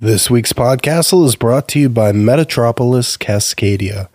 This 0.00 0.30
week's 0.30 0.52
podcastle 0.52 1.24
is 1.24 1.34
brought 1.34 1.66
to 1.70 1.80
you 1.80 1.88
by 1.88 2.12
Metatropolis 2.12 3.18
Cascadia, 3.18 4.08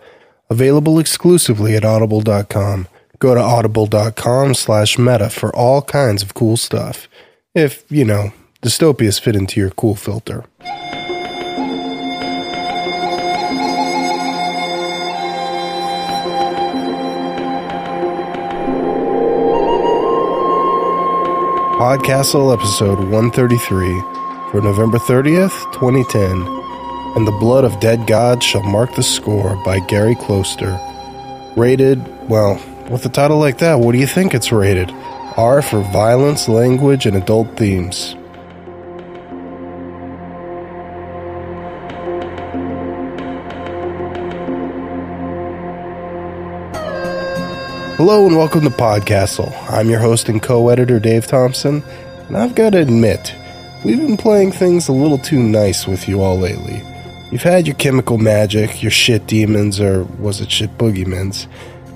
available 0.48 0.98
exclusively 0.98 1.76
at 1.76 1.84
audible.com. 1.84 2.88
Go 3.18 3.34
to 3.34 3.40
audible.com 3.42 4.54
slash 4.54 4.96
meta 4.96 5.28
for 5.28 5.54
all 5.54 5.82
kinds 5.82 6.22
of 6.22 6.32
cool 6.32 6.56
stuff. 6.56 7.06
If, 7.54 7.84
you 7.90 8.06
know, 8.06 8.32
dystopias 8.62 9.20
fit 9.20 9.36
into 9.36 9.60
your 9.60 9.68
cool 9.72 9.94
filter. 9.94 10.46
Podcastle 21.76 22.54
episode 22.54 23.00
133 23.00 24.13
for 24.54 24.60
November 24.60 24.98
30th, 24.98 25.72
2010. 25.72 26.30
And 27.16 27.26
the 27.26 27.36
blood 27.40 27.64
of 27.64 27.80
dead 27.80 28.06
gods 28.06 28.46
shall 28.46 28.62
mark 28.62 28.94
the 28.94 29.02
score 29.02 29.60
by 29.64 29.80
Gary 29.80 30.14
Kloster. 30.14 30.78
Rated, 31.56 31.98
well, 32.28 32.62
with 32.88 33.04
a 33.04 33.08
title 33.08 33.38
like 33.38 33.58
that, 33.58 33.80
what 33.80 33.90
do 33.90 33.98
you 33.98 34.06
think 34.06 34.32
it's 34.32 34.52
rated? 34.52 34.92
R 35.36 35.60
for 35.60 35.80
violence, 35.80 36.48
language, 36.48 37.04
and 37.04 37.16
adult 37.16 37.56
themes. 37.56 38.14
Hello 47.96 48.24
and 48.24 48.36
welcome 48.36 48.60
to 48.60 48.70
Podcastle. 48.70 49.52
I'm 49.68 49.90
your 49.90 49.98
host 49.98 50.28
and 50.28 50.40
co-editor 50.40 51.00
Dave 51.00 51.26
Thompson, 51.26 51.82
and 52.28 52.36
I've 52.36 52.54
got 52.54 52.70
to 52.70 52.78
admit, 52.78 53.34
we've 53.84 53.98
been 53.98 54.16
playing 54.16 54.52
things 54.52 54.88
a 54.88 54.92
little 54.92 55.18
too 55.18 55.38
nice 55.38 55.86
with 55.86 56.08
you 56.08 56.22
all 56.22 56.38
lately. 56.38 56.82
You've 57.30 57.42
had 57.42 57.66
your 57.66 57.76
chemical 57.76 58.18
magic, 58.18 58.82
your 58.82 58.90
shit 58.90 59.26
demons, 59.26 59.80
or 59.80 60.04
was 60.04 60.40
it 60.40 60.50
shit 60.50 60.78
boogeymans? 60.78 61.46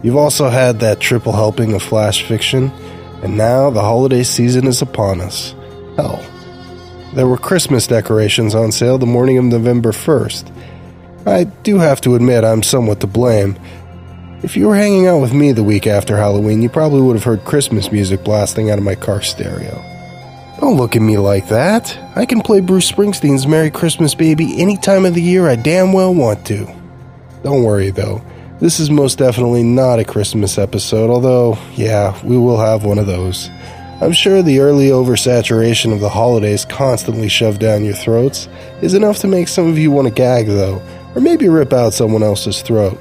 You've 0.02 0.16
also 0.16 0.48
had 0.48 0.80
that 0.80 1.00
triple 1.00 1.32
helping 1.32 1.72
of 1.72 1.82
flash 1.82 2.22
fiction, 2.22 2.70
and 3.22 3.36
now 3.36 3.70
the 3.70 3.80
holiday 3.80 4.22
season 4.22 4.66
is 4.66 4.82
upon 4.82 5.20
us. 5.20 5.54
Hell, 5.96 6.24
there 7.14 7.26
were 7.26 7.38
Christmas 7.38 7.86
decorations 7.86 8.54
on 8.54 8.70
sale 8.70 8.98
the 8.98 9.06
morning 9.06 9.38
of 9.38 9.44
November 9.44 9.92
1st. 9.92 10.52
I 11.26 11.44
do 11.44 11.78
have 11.78 12.00
to 12.02 12.14
admit 12.14 12.44
I'm 12.44 12.62
somewhat 12.62 13.00
to 13.00 13.06
blame. 13.06 13.58
If 14.42 14.56
you 14.56 14.68
were 14.68 14.76
hanging 14.76 15.06
out 15.06 15.20
with 15.20 15.32
me 15.32 15.52
the 15.52 15.64
week 15.64 15.86
after 15.86 16.16
Halloween, 16.16 16.62
you 16.62 16.68
probably 16.68 17.00
would 17.00 17.16
have 17.16 17.24
heard 17.24 17.44
Christmas 17.44 17.90
music 17.90 18.22
blasting 18.24 18.70
out 18.70 18.78
of 18.78 18.84
my 18.84 18.94
car 18.94 19.20
stereo. 19.20 19.87
Don't 20.60 20.76
look 20.76 20.96
at 20.96 21.02
me 21.02 21.18
like 21.18 21.48
that. 21.48 21.96
I 22.16 22.26
can 22.26 22.40
play 22.40 22.60
Bruce 22.60 22.90
Springsteen's 22.90 23.46
Merry 23.46 23.70
Christmas 23.70 24.14
Baby 24.14 24.60
any 24.60 24.76
time 24.76 25.04
of 25.04 25.14
the 25.14 25.22
year 25.22 25.48
I 25.48 25.54
damn 25.54 25.92
well 25.92 26.12
want 26.12 26.44
to. 26.46 26.66
Don't 27.44 27.62
worry 27.62 27.90
though, 27.90 28.22
this 28.60 28.80
is 28.80 28.90
most 28.90 29.18
definitely 29.18 29.62
not 29.62 30.00
a 30.00 30.04
Christmas 30.04 30.58
episode, 30.58 31.10
although, 31.10 31.56
yeah, 31.74 32.20
we 32.24 32.36
will 32.36 32.58
have 32.58 32.84
one 32.84 32.98
of 32.98 33.06
those. 33.06 33.48
I'm 34.00 34.12
sure 34.12 34.42
the 34.42 34.58
early 34.58 34.88
oversaturation 34.88 35.92
of 35.92 36.00
the 36.00 36.08
holidays 36.08 36.64
constantly 36.64 37.28
shoved 37.28 37.60
down 37.60 37.84
your 37.84 37.94
throats 37.94 38.48
is 38.82 38.94
enough 38.94 39.18
to 39.18 39.28
make 39.28 39.46
some 39.46 39.68
of 39.68 39.78
you 39.78 39.92
want 39.92 40.08
to 40.08 40.14
gag 40.14 40.46
though, 40.46 40.82
or 41.14 41.20
maybe 41.20 41.48
rip 41.48 41.72
out 41.72 41.94
someone 41.94 42.24
else's 42.24 42.62
throat. 42.62 42.98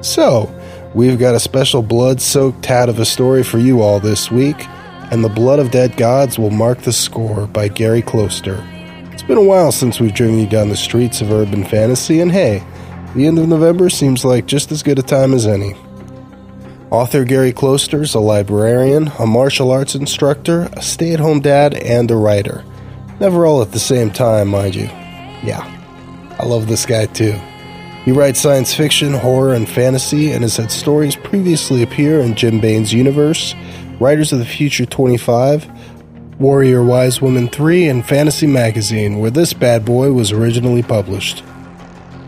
So, 0.00 0.50
we've 0.94 1.18
got 1.18 1.34
a 1.34 1.40
special 1.40 1.82
blood 1.82 2.22
soaked 2.22 2.62
tat 2.62 2.88
of 2.88 2.98
a 2.98 3.04
story 3.04 3.44
for 3.44 3.58
you 3.58 3.82
all 3.82 4.00
this 4.00 4.30
week, 4.30 4.66
and 5.10 5.22
The 5.22 5.28
Blood 5.28 5.58
of 5.58 5.70
Dead 5.70 5.96
Gods 5.96 6.38
will 6.38 6.50
mark 6.50 6.82
the 6.82 6.92
score 6.92 7.46
by 7.46 7.68
Gary 7.68 8.02
Kloster. 8.02 8.64
It's 9.12 9.22
been 9.22 9.38
a 9.38 9.42
while 9.42 9.72
since 9.72 10.00
we've 10.00 10.14
driven 10.14 10.38
you 10.38 10.46
down 10.46 10.68
the 10.68 10.76
streets 10.76 11.20
of 11.20 11.30
urban 11.30 11.64
fantasy, 11.64 12.20
and 12.20 12.32
hey, 12.32 12.62
the 13.14 13.26
end 13.26 13.38
of 13.38 13.48
November 13.48 13.88
seems 13.88 14.24
like 14.24 14.46
just 14.46 14.72
as 14.72 14.82
good 14.82 14.98
a 14.98 15.02
time 15.02 15.32
as 15.32 15.46
any. 15.46 15.74
Author 16.90 17.24
Gary 17.24 17.52
Kloster 17.52 18.02
is 18.02 18.14
a 18.14 18.20
librarian, 18.20 19.10
a 19.18 19.26
martial 19.26 19.70
arts 19.70 19.94
instructor, 19.94 20.68
a 20.74 20.82
stay 20.82 21.12
at 21.14 21.20
home 21.20 21.40
dad, 21.40 21.74
and 21.74 22.10
a 22.10 22.16
writer. 22.16 22.64
Never 23.18 23.46
all 23.46 23.62
at 23.62 23.72
the 23.72 23.78
same 23.78 24.10
time, 24.10 24.48
mind 24.48 24.74
you. 24.74 24.86
Yeah, 25.42 25.64
I 26.38 26.44
love 26.44 26.68
this 26.68 26.84
guy 26.86 27.06
too. 27.06 27.32
He 28.04 28.12
writes 28.12 28.40
science 28.40 28.72
fiction, 28.72 29.14
horror, 29.14 29.54
and 29.54 29.68
fantasy, 29.68 30.30
and 30.30 30.42
has 30.42 30.56
had 30.56 30.70
stories 30.70 31.16
previously 31.16 31.82
appear 31.82 32.20
in 32.20 32.36
Jim 32.36 32.60
Baen's 32.60 32.92
universe, 32.92 33.54
Writers 33.98 34.32
of 34.32 34.38
the 34.38 34.44
Future 34.44 34.84
25, 34.84 35.66
Warrior 36.38 36.84
Wise 36.84 37.22
Woman 37.22 37.48
3, 37.48 37.88
and 37.88 38.06
Fantasy 38.06 38.46
Magazine, 38.46 39.18
where 39.18 39.30
this 39.30 39.54
bad 39.54 39.84
boy 39.84 40.12
was 40.12 40.32
originally 40.32 40.82
published. 40.82 41.42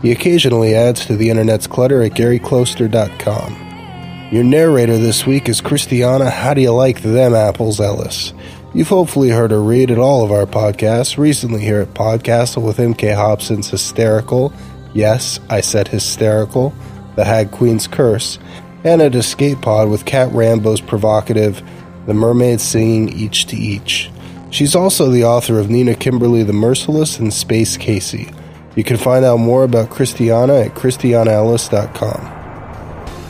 He 0.01 0.11
occasionally 0.11 0.75
adds 0.75 1.05
to 1.05 1.15
the 1.15 1.29
internet's 1.29 1.67
clutter 1.67 2.01
at 2.01 2.13
garykloster.com. 2.13 4.29
Your 4.31 4.43
narrator 4.43 4.97
this 4.97 5.25
week 5.25 5.49
is 5.49 5.61
Christiana 5.61 6.29
How 6.29 6.53
Do 6.53 6.61
You 6.61 6.71
Like 6.71 7.01
Them 7.01 7.35
Apples 7.35 7.79
Ellis. 7.79 8.33
You've 8.73 8.87
hopefully 8.87 9.29
heard 9.29 9.51
her 9.51 9.61
read 9.61 9.91
at 9.91 9.97
all 9.97 10.23
of 10.23 10.31
our 10.31 10.45
podcasts, 10.45 11.17
recently 11.17 11.61
here 11.61 11.81
at 11.81 11.93
Podcastle 11.93 12.63
with 12.63 12.77
MK 12.77 13.15
Hobson's 13.15 13.69
Hysterical, 13.69 14.53
yes, 14.93 15.39
I 15.49 15.61
said 15.61 15.87
hysterical, 15.87 16.73
The 17.15 17.25
Hag 17.25 17.51
Queen's 17.51 17.87
Curse, 17.87 18.39
and 18.83 19.01
at 19.01 19.15
Escape 19.15 19.61
Pod 19.61 19.89
with 19.89 20.05
Cat 20.05 20.31
Rambo's 20.31 20.81
provocative 20.81 21.61
The 22.05 22.13
Mermaids 22.13 22.63
Singing 22.63 23.09
Each 23.09 23.45
to 23.47 23.55
Each. 23.55 24.09
She's 24.51 24.75
also 24.75 25.09
the 25.09 25.25
author 25.25 25.59
of 25.59 25.69
Nina 25.69 25.95
Kimberly 25.95 26.43
the 26.43 26.53
Merciless 26.53 27.19
and 27.19 27.33
Space 27.33 27.77
Casey. 27.77 28.31
You 28.75 28.83
can 28.83 28.97
find 28.97 29.25
out 29.25 29.37
more 29.37 29.63
about 29.63 29.89
Christiana 29.89 30.61
at 30.61 30.73
christianaellis.com. 30.75 32.37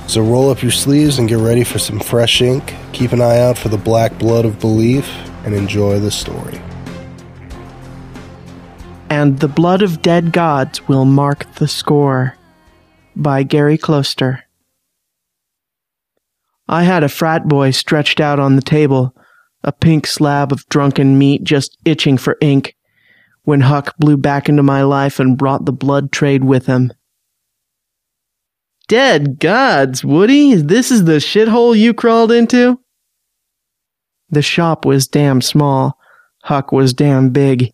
So 0.08 0.22
roll 0.22 0.50
up 0.50 0.62
your 0.62 0.72
sleeves 0.72 1.20
and 1.20 1.30
get 1.30 1.38
ready 1.38 1.64
for 1.64 1.78
some 1.80 2.00
fresh 2.00 2.42
ink. 2.42 2.74
Keep 2.94 3.12
an 3.12 3.22
eye 3.22 3.40
out 3.40 3.58
for 3.58 3.70
the 3.70 3.78
black 3.78 4.18
blood 4.18 4.46
of 4.46 4.60
belief 4.60 5.08
and 5.46 5.54
enjoy 5.54 6.00
the 6.00 6.12
story. 6.12 6.60
And 9.10 9.40
the 9.40 9.48
blood 9.48 9.82
of 9.82 10.02
dead 10.02 10.32
gods 10.32 10.88
will 10.88 11.06
mark 11.06 11.52
the 11.56 11.68
score. 11.68 12.36
By 13.16 13.44
Gary 13.44 13.78
Kloster. 13.78 14.44
I 16.72 16.84
had 16.84 17.04
a 17.04 17.10
frat 17.10 17.48
boy 17.48 17.72
stretched 17.72 18.22
out 18.22 18.40
on 18.40 18.56
the 18.56 18.62
table, 18.62 19.16
a 19.64 19.72
pink 19.72 20.06
slab 20.06 20.52
of 20.52 20.70
drunken 20.70 21.18
meat 21.18 21.44
just 21.44 21.76
itching 21.84 22.16
for 22.16 22.38
ink, 22.42 22.76
when 23.42 23.62
Huck 23.62 23.98
blew 23.98 24.18
back 24.18 24.48
into 24.48 24.62
my 24.62 24.84
life 24.84 25.20
and 25.20 25.36
brought 25.36 25.66
the 25.66 25.74
blood 25.74 26.12
trade 26.12 26.44
with 26.44 26.68
him. 26.68 26.94
Dead 28.88 29.40
gods, 29.40 30.06
Woody, 30.06 30.54
this 30.54 30.92
is 30.92 31.06
the 31.06 31.14
shithole 31.14 31.76
you 31.76 31.92
crawled 31.92 32.32
into? 32.32 32.80
The 34.30 34.44
shop 34.44 34.86
was 34.86 35.08
damn 35.08 35.42
small, 35.42 35.98
Huck 36.44 36.72
was 36.72 36.94
damn 36.94 37.32
big, 37.32 37.74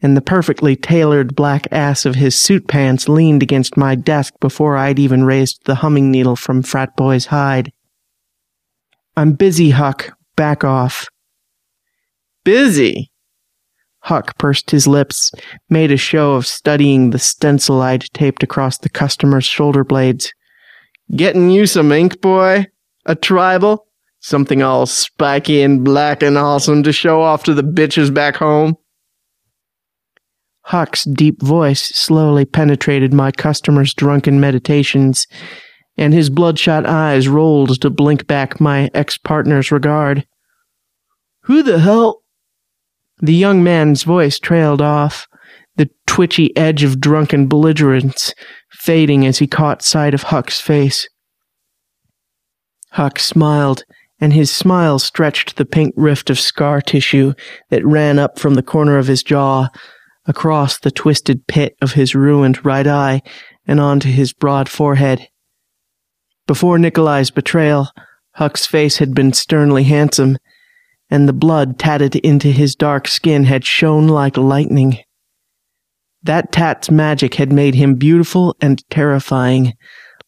and 0.00 0.16
the 0.16 0.22
perfectly 0.22 0.76
tailored 0.76 1.36
black 1.36 1.68
ass 1.70 2.06
of 2.06 2.14
his 2.14 2.40
suit 2.40 2.68
pants 2.68 3.06
leaned 3.06 3.42
against 3.42 3.76
my 3.76 3.94
desk 3.94 4.32
before 4.40 4.78
I'd 4.78 4.98
even 4.98 5.24
raised 5.24 5.66
the 5.66 5.74
humming 5.74 6.10
needle 6.10 6.36
from 6.36 6.62
Frat 6.62 6.96
Boy's 6.96 7.26
hide. 7.26 7.70
I'm 9.20 9.32
busy, 9.32 9.68
Huck. 9.68 10.16
Back 10.34 10.64
off. 10.64 11.06
Busy? 12.42 13.12
Huck 13.98 14.38
pursed 14.38 14.70
his 14.70 14.86
lips, 14.86 15.30
made 15.68 15.92
a 15.92 15.98
show 15.98 16.32
of 16.32 16.46
studying 16.46 17.10
the 17.10 17.18
stencil 17.18 17.82
I'd 17.82 18.04
taped 18.14 18.42
across 18.42 18.78
the 18.78 18.88
customer's 18.88 19.44
shoulder 19.44 19.84
blades. 19.84 20.32
Getting 21.14 21.50
you 21.50 21.66
some 21.66 21.92
ink, 21.92 22.22
boy? 22.22 22.68
A 23.04 23.14
tribal? 23.14 23.86
Something 24.20 24.62
all 24.62 24.86
spiky 24.86 25.60
and 25.60 25.84
black 25.84 26.22
and 26.22 26.38
awesome 26.38 26.82
to 26.84 26.90
show 26.90 27.20
off 27.20 27.42
to 27.42 27.52
the 27.52 27.62
bitches 27.62 28.14
back 28.14 28.36
home? 28.36 28.74
Huck's 30.62 31.04
deep 31.04 31.42
voice 31.42 31.82
slowly 31.94 32.46
penetrated 32.46 33.12
my 33.12 33.32
customer's 33.32 33.92
drunken 33.92 34.40
meditations, 34.40 35.26
and 35.96 36.14
his 36.14 36.30
bloodshot 36.30 36.86
eyes 36.86 37.28
rolled 37.28 37.80
to 37.80 37.90
blink 37.90 38.26
back 38.26 38.60
my 38.60 38.90
ex 38.94 39.18
partner's 39.18 39.70
regard. 39.70 40.26
Who 41.42 41.62
the 41.62 41.80
hell? 41.80 42.22
The 43.18 43.34
young 43.34 43.62
man's 43.62 44.02
voice 44.02 44.38
trailed 44.38 44.80
off, 44.80 45.26
the 45.76 45.90
twitchy 46.06 46.56
edge 46.56 46.82
of 46.82 47.00
drunken 47.00 47.48
belligerence 47.48 48.34
fading 48.70 49.26
as 49.26 49.38
he 49.38 49.46
caught 49.46 49.82
sight 49.82 50.14
of 50.14 50.24
Huck's 50.24 50.60
face. 50.60 51.08
Huck 52.92 53.18
smiled, 53.18 53.84
and 54.20 54.32
his 54.32 54.50
smile 54.50 54.98
stretched 54.98 55.56
the 55.56 55.64
pink 55.64 55.94
rift 55.96 56.30
of 56.30 56.40
scar 56.40 56.80
tissue 56.80 57.34
that 57.70 57.84
ran 57.86 58.18
up 58.18 58.38
from 58.38 58.54
the 58.54 58.62
corner 58.62 58.98
of 58.98 59.06
his 59.06 59.22
jaw, 59.22 59.68
across 60.26 60.78
the 60.78 60.90
twisted 60.90 61.46
pit 61.46 61.76
of 61.80 61.92
his 61.92 62.14
ruined 62.14 62.64
right 62.64 62.86
eye, 62.86 63.22
and 63.66 63.80
onto 63.80 64.08
his 64.10 64.32
broad 64.32 64.68
forehead. 64.68 65.28
Before 66.50 66.80
Nikolai's 66.80 67.30
betrayal, 67.30 67.90
Huck's 68.32 68.66
face 68.66 68.96
had 68.96 69.14
been 69.14 69.32
sternly 69.32 69.84
handsome, 69.84 70.36
and 71.08 71.28
the 71.28 71.32
blood 71.32 71.78
tatted 71.78 72.16
into 72.16 72.48
his 72.48 72.74
dark 72.74 73.06
skin 73.06 73.44
had 73.44 73.64
shone 73.64 74.08
like 74.08 74.36
lightning. 74.36 74.98
That 76.24 76.50
tat's 76.50 76.90
magic 76.90 77.36
had 77.36 77.52
made 77.52 77.76
him 77.76 77.94
beautiful 77.94 78.56
and 78.60 78.82
terrifying, 78.90 79.74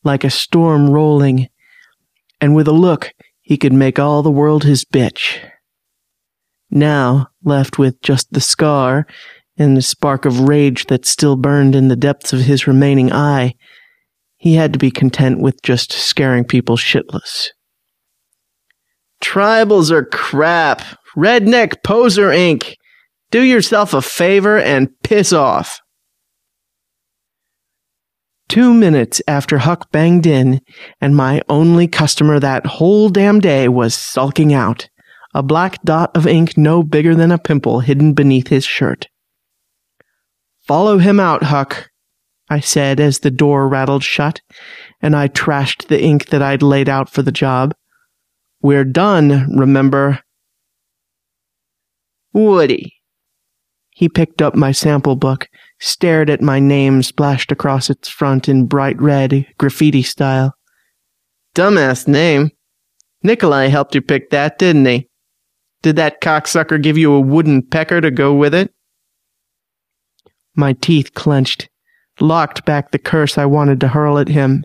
like 0.04 0.22
a 0.22 0.30
storm 0.30 0.90
rolling, 0.90 1.48
and 2.40 2.54
with 2.54 2.68
a 2.68 2.72
look 2.72 3.12
he 3.40 3.56
could 3.56 3.72
make 3.72 3.98
all 3.98 4.22
the 4.22 4.30
world 4.30 4.62
his 4.62 4.84
bitch. 4.84 5.40
Now, 6.70 7.30
left 7.42 7.78
with 7.78 8.00
just 8.00 8.32
the 8.32 8.40
scar 8.40 9.08
and 9.58 9.76
the 9.76 9.82
spark 9.82 10.24
of 10.24 10.38
rage 10.38 10.86
that 10.86 11.04
still 11.04 11.34
burned 11.34 11.74
in 11.74 11.88
the 11.88 11.96
depths 11.96 12.32
of 12.32 12.42
his 12.42 12.68
remaining 12.68 13.12
eye, 13.12 13.56
he 14.42 14.56
had 14.56 14.72
to 14.72 14.78
be 14.78 14.90
content 14.90 15.38
with 15.38 15.62
just 15.62 15.92
scaring 15.92 16.42
people 16.42 16.76
shitless. 16.76 17.50
Tribals 19.22 19.92
are 19.92 20.04
crap. 20.04 20.82
Redneck 21.16 21.84
Poser 21.84 22.30
Inc. 22.30 22.74
Do 23.30 23.40
yourself 23.40 23.94
a 23.94 24.02
favor 24.02 24.58
and 24.58 24.90
piss 25.04 25.32
off. 25.32 25.78
Two 28.48 28.74
minutes 28.74 29.22
after 29.28 29.58
Huck 29.58 29.92
banged 29.92 30.26
in, 30.26 30.60
and 31.00 31.14
my 31.14 31.40
only 31.48 31.86
customer 31.86 32.40
that 32.40 32.66
whole 32.66 33.10
damn 33.10 33.38
day 33.38 33.68
was 33.68 33.94
sulking 33.94 34.52
out 34.52 34.88
a 35.32 35.44
black 35.44 35.80
dot 35.84 36.10
of 36.16 36.26
ink 36.26 36.58
no 36.58 36.82
bigger 36.82 37.14
than 37.14 37.30
a 37.30 37.38
pimple 37.38 37.78
hidden 37.78 38.12
beneath 38.12 38.48
his 38.48 38.64
shirt. 38.64 39.06
Follow 40.66 40.98
him 40.98 41.20
out, 41.20 41.44
Huck, 41.44 41.91
I 42.52 42.60
said 42.60 43.00
as 43.00 43.20
the 43.20 43.30
door 43.30 43.66
rattled 43.66 44.04
shut, 44.04 44.42
and 45.00 45.16
I 45.16 45.28
trashed 45.28 45.86
the 45.86 45.98
ink 45.98 46.26
that 46.26 46.42
I'd 46.42 46.62
laid 46.62 46.86
out 46.86 47.08
for 47.08 47.22
the 47.22 47.32
job. 47.32 47.74
We're 48.60 48.84
done, 48.84 49.56
remember? 49.56 50.20
Woody. 52.34 52.96
He 53.88 54.10
picked 54.10 54.42
up 54.42 54.54
my 54.54 54.70
sample 54.70 55.16
book, 55.16 55.48
stared 55.80 56.28
at 56.28 56.42
my 56.42 56.60
name 56.60 57.02
splashed 57.02 57.50
across 57.50 57.88
its 57.88 58.10
front 58.10 58.50
in 58.50 58.66
bright 58.66 59.00
red, 59.00 59.46
graffiti 59.56 60.02
style. 60.02 60.54
Dumbass 61.54 62.06
name. 62.06 62.50
Nikolai 63.22 63.68
helped 63.68 63.94
you 63.94 64.02
pick 64.02 64.28
that, 64.28 64.58
didn't 64.58 64.84
he? 64.84 65.08
Did 65.80 65.96
that 65.96 66.20
cocksucker 66.20 66.82
give 66.82 66.98
you 66.98 67.14
a 67.14 67.20
wooden 67.20 67.62
pecker 67.62 68.02
to 68.02 68.10
go 68.10 68.34
with 68.34 68.52
it? 68.52 68.74
My 70.54 70.74
teeth 70.74 71.14
clenched, 71.14 71.70
locked 72.22 72.64
back 72.64 72.90
the 72.90 72.98
curse 72.98 73.36
I 73.36 73.46
wanted 73.46 73.80
to 73.80 73.88
hurl 73.88 74.18
at 74.18 74.28
him. 74.28 74.64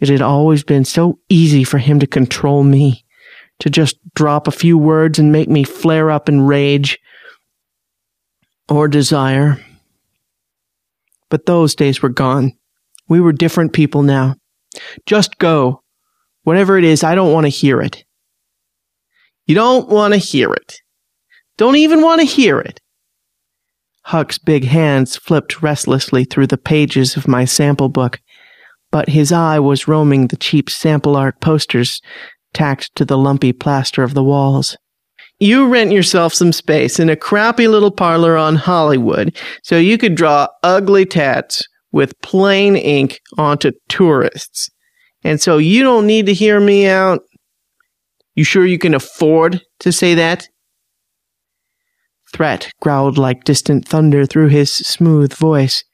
It 0.00 0.08
had 0.08 0.20
always 0.20 0.64
been 0.64 0.84
so 0.84 1.18
easy 1.28 1.64
for 1.64 1.78
him 1.78 2.00
to 2.00 2.06
control 2.06 2.64
me, 2.64 3.04
to 3.60 3.70
just 3.70 3.96
drop 4.14 4.48
a 4.48 4.52
few 4.52 4.76
words 4.76 5.18
and 5.18 5.32
make 5.32 5.48
me 5.48 5.64
flare 5.64 6.10
up 6.10 6.28
in 6.28 6.46
rage 6.46 6.98
or 8.68 8.88
desire. 8.88 9.58
But 11.30 11.46
those 11.46 11.74
days 11.74 12.02
were 12.02 12.10
gone. 12.10 12.52
We 13.08 13.20
were 13.20 13.32
different 13.32 13.72
people 13.72 14.02
now. 14.02 14.34
Just 15.06 15.38
go. 15.38 15.82
Whatever 16.42 16.76
it 16.76 16.84
is, 16.84 17.04
I 17.04 17.14
don't 17.14 17.32
want 17.32 17.46
to 17.46 17.50
hear 17.50 17.80
it. 17.80 18.04
You 19.46 19.54
don't 19.54 19.88
want 19.88 20.14
to 20.14 20.18
hear 20.18 20.52
it. 20.52 20.80
Don't 21.56 21.76
even 21.76 22.02
want 22.02 22.20
to 22.20 22.26
hear 22.26 22.58
it. 22.58 22.80
Huck's 24.04 24.38
big 24.38 24.64
hands 24.64 25.16
flipped 25.16 25.62
restlessly 25.62 26.24
through 26.24 26.46
the 26.46 26.58
pages 26.58 27.16
of 27.16 27.28
my 27.28 27.44
sample 27.44 27.88
book, 27.88 28.20
but 28.90 29.08
his 29.08 29.32
eye 29.32 29.58
was 29.58 29.88
roaming 29.88 30.28
the 30.28 30.36
cheap 30.36 30.70
sample 30.70 31.16
art 31.16 31.40
posters 31.40 32.00
tacked 32.52 32.94
to 32.96 33.04
the 33.04 33.18
lumpy 33.18 33.52
plaster 33.52 34.02
of 34.02 34.14
the 34.14 34.22
walls. 34.22 34.76
You 35.40 35.66
rent 35.66 35.90
yourself 35.90 36.32
some 36.32 36.52
space 36.52 37.00
in 37.00 37.08
a 37.08 37.16
crappy 37.16 37.66
little 37.66 37.90
parlor 37.90 38.36
on 38.36 38.56
Hollywood 38.56 39.36
so 39.62 39.76
you 39.76 39.98
could 39.98 40.14
draw 40.14 40.46
ugly 40.62 41.06
tats 41.06 41.62
with 41.90 42.20
plain 42.20 42.76
ink 42.76 43.20
onto 43.36 43.72
tourists. 43.88 44.70
And 45.24 45.40
so 45.40 45.58
you 45.58 45.82
don't 45.82 46.06
need 46.06 46.26
to 46.26 46.34
hear 46.34 46.60
me 46.60 46.86
out 46.86 47.22
you 48.34 48.44
sure 48.44 48.66
you 48.66 48.78
can 48.78 48.94
afford 48.94 49.62
to 49.80 49.92
say 49.92 50.14
that? 50.14 50.48
Threat 52.34 52.70
growled 52.80 53.16
like 53.16 53.44
distant 53.44 53.86
thunder 53.86 54.26
through 54.26 54.48
his 54.48 54.70
smooth 54.70 55.32
voice, 55.32 55.84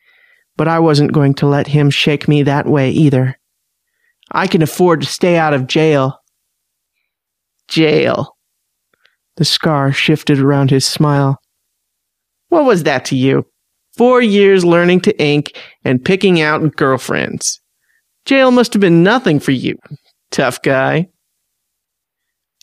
but 0.57 0.67
I 0.67 0.79
wasn't 0.79 1.13
going 1.13 1.35
to 1.35 1.47
let 1.47 1.69
him 1.69 1.91
shake 1.91 2.27
me 2.27 2.43
that 2.43 2.67
way 2.67 2.91
either. 2.91 3.39
I 4.33 4.47
can 4.47 4.63
afford 4.63 5.03
to 5.03 5.07
stay 5.07 5.37
out 5.37 5.53
of 5.53 5.67
jail. 5.67 6.19
Jail. 7.69 8.37
The 9.37 9.45
scar 9.45 9.93
shifted 9.93 10.39
around 10.41 10.71
his 10.71 10.87
smile. 10.87 11.39
What 12.49 12.65
was 12.65 12.85
that 12.85 13.05
to 13.07 13.17
you? 13.17 13.45
Four 13.97 14.23
years 14.23 14.65
learning 14.65 15.03
to 15.03 15.23
ink 15.23 15.57
and 15.85 16.05
picking 16.05 16.41
out 16.41 16.75
girlfriends. 16.75 17.61
Jail 18.25 18.51
must 18.51 18.73
have 18.73 18.81
been 18.81 19.03
nothing 19.03 19.41
for 19.41 19.53
you, 19.53 19.77
tough 20.31 20.63
guy 20.63 21.07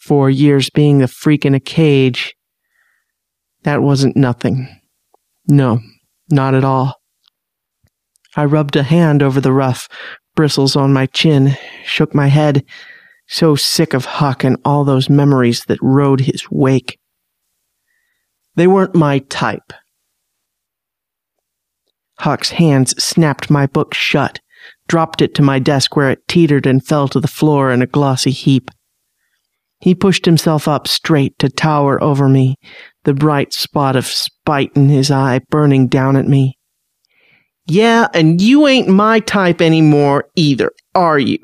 four 0.08 0.30
years 0.30 0.70
being 0.70 1.04
a 1.04 1.08
freak 1.08 1.46
in 1.46 1.54
a 1.54 1.60
cage, 1.60 2.34
that 3.64 3.82
wasn't 3.82 4.16
nothing. 4.16 4.68
No, 5.48 5.80
not 6.30 6.54
at 6.54 6.64
all. 6.64 6.96
I 8.36 8.46
rubbed 8.46 8.76
a 8.76 8.84
hand 8.84 9.24
over 9.24 9.42
the 9.42 9.54
rough 9.54 9.88
bristles 10.36 10.76
on 10.76 10.94
my 10.94 11.08
chin, 11.08 11.58
shook 11.84 12.14
my 12.14 12.28
head, 12.28 12.64
so 13.28 13.56
sick 13.56 13.94
of 13.94 14.06
Huck 14.06 14.44
and 14.44 14.58
all 14.64 14.84
those 14.84 15.10
memories 15.10 15.66
that 15.66 15.80
rode 15.82 16.22
his 16.22 16.50
wake. 16.50 17.00
They 18.56 18.68
weren't 18.68 18.96
my 18.96 19.20
type. 19.20 19.74
Huck's 22.20 22.52
hands 22.52 22.92
snapped 23.04 23.50
my 23.50 23.68
book 23.68 23.94
shut, 23.94 24.40
dropped 24.88 25.22
it 25.22 25.36
to 25.36 25.42
my 25.42 25.60
desk 25.60 25.96
where 25.96 26.10
it 26.10 26.28
teetered 26.28 26.66
and 26.66 26.86
fell 26.86 27.08
to 27.10 27.20
the 27.20 27.28
floor 27.28 27.72
in 27.72 27.82
a 27.82 27.88
glossy 27.88 28.32
heap. 28.32 28.72
He 29.80 29.94
pushed 29.94 30.26
himself 30.26 30.68
up 30.68 30.88
straight 30.88 31.38
to 31.40 31.50
tower 31.50 32.02
over 32.04 32.28
me, 32.28 32.56
the 33.04 33.14
bright 33.14 33.54
spot 33.54 33.96
of 33.96 34.06
spite 34.06 34.72
in 34.76 34.90
his 34.90 35.10
eye 35.12 35.40
burning 35.50 35.88
down 35.88 36.16
at 36.16 36.28
me. 36.28 36.58
Yeah, 37.66 38.08
and 38.14 38.42
you 38.42 38.68
ain't 38.68 38.88
my 38.88 39.20
type 39.20 39.62
anymore 39.62 40.30
either, 40.36 40.72
are 40.96 41.20
you? 41.20 41.40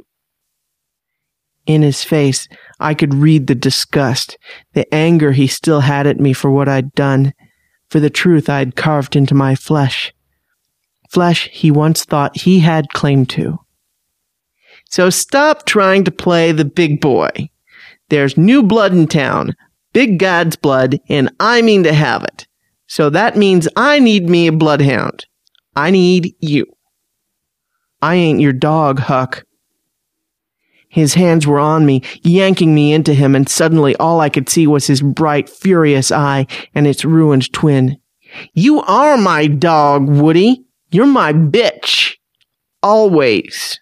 In 1.66 1.82
his 1.82 2.04
face, 2.04 2.48
I 2.80 2.94
could 2.94 3.14
read 3.14 3.48
the 3.48 3.56
disgust, 3.56 4.38
the 4.74 4.92
anger 4.94 5.32
he 5.32 5.48
still 5.48 5.82
had 5.82 6.08
at 6.08 6.20
me 6.20 6.34
for 6.34 6.52
what 6.52 6.68
I'd 6.68 6.94
done, 6.94 7.34
for 7.90 8.00
the 8.00 8.10
truth 8.10 8.50
I'd 8.50 8.76
carved 8.76 9.16
into 9.16 9.36
my 9.36 9.56
flesh. 9.56 10.14
Flesh 11.10 11.50
he 11.52 11.72
once 11.72 12.06
thought 12.06 12.38
he 12.38 12.60
had 12.60 12.90
claim 12.90 13.26
to. 13.28 13.60
So 14.90 15.10
stop 15.10 15.66
trying 15.66 16.04
to 16.06 16.12
play 16.12 16.52
the 16.52 16.66
big 16.66 17.00
boy. 17.00 17.30
There's 18.10 18.38
new 18.38 18.64
blood 18.64 18.94
in 18.94 19.07
town, 19.07 19.56
big 19.94 20.19
God's 20.19 20.56
blood, 20.56 21.00
and 21.07 21.31
I 21.40 21.62
mean 21.62 21.83
to 21.83 21.94
have 21.94 22.23
it. 22.23 22.47
So 22.88 23.09
that 23.09 23.38
means 23.38 23.68
I 23.76 24.00
need 24.00 24.30
me 24.30 24.47
a 24.47 24.52
bloodhound. 24.52 25.26
I 25.76 25.92
need 25.92 26.35
you. 26.40 26.66
I 28.02 28.16
ain't 28.16 28.42
your 28.42 28.54
dog, 28.54 29.00
Huck. 29.00 29.45
His 30.90 31.16
hands 31.16 31.47
were 31.47 31.59
on 31.59 31.88
me, 31.88 32.04
yanking 32.21 32.76
me 32.76 32.94
into 32.94 33.16
him, 33.16 33.33
and 33.33 33.50
suddenly 33.50 33.95
all 33.95 34.19
I 34.19 34.30
could 34.30 34.47
see 34.47 34.68
was 34.68 34.85
his 34.85 35.02
bright, 35.02 35.50
furious 35.50 36.12
eye 36.12 36.45
and 36.76 36.85
its 36.85 37.04
ruined 37.04 37.52
twin. 37.52 37.97
You 38.54 38.81
are 38.81 39.18
my 39.18 39.47
dog, 39.47 40.07
Woody. 40.07 40.66
You're 40.92 41.07
my 41.07 41.33
bitch. 41.33 42.14
Always. 42.83 43.80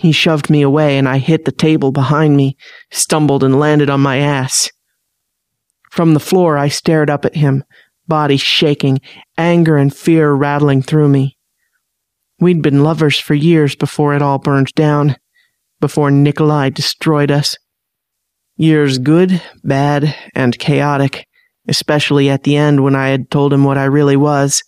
He 0.00 0.12
shoved 0.12 0.48
me 0.48 0.62
away 0.62 0.96
and 0.96 1.06
I 1.06 1.18
hit 1.18 1.44
the 1.44 1.52
table 1.52 1.92
behind 1.92 2.34
me, 2.34 2.56
stumbled 2.90 3.44
and 3.44 3.60
landed 3.60 3.90
on 3.90 4.00
my 4.00 4.16
ass. 4.16 4.70
From 5.90 6.14
the 6.14 6.20
floor, 6.20 6.56
I 6.56 6.68
stared 6.68 7.10
up 7.10 7.26
at 7.26 7.36
him, 7.36 7.64
body 8.08 8.38
shaking, 8.38 9.02
anger 9.36 9.76
and 9.76 9.94
fear 9.94 10.32
rattling 10.32 10.80
through 10.80 11.10
me. 11.10 11.36
We'd 12.38 12.62
been 12.62 12.82
lovers 12.82 13.18
for 13.18 13.34
years 13.34 13.76
before 13.76 14.14
it 14.14 14.22
all 14.22 14.38
burned 14.38 14.74
down, 14.74 15.16
before 15.82 16.10
Nikolai 16.10 16.70
destroyed 16.70 17.30
us. 17.30 17.58
Years 18.56 18.96
good, 18.96 19.42
bad, 19.62 20.16
and 20.34 20.58
chaotic, 20.58 21.26
especially 21.68 22.30
at 22.30 22.44
the 22.44 22.56
end 22.56 22.82
when 22.82 22.96
I 22.96 23.08
had 23.08 23.30
told 23.30 23.52
him 23.52 23.64
what 23.64 23.76
I 23.76 23.84
really 23.84 24.16
was. 24.16 24.62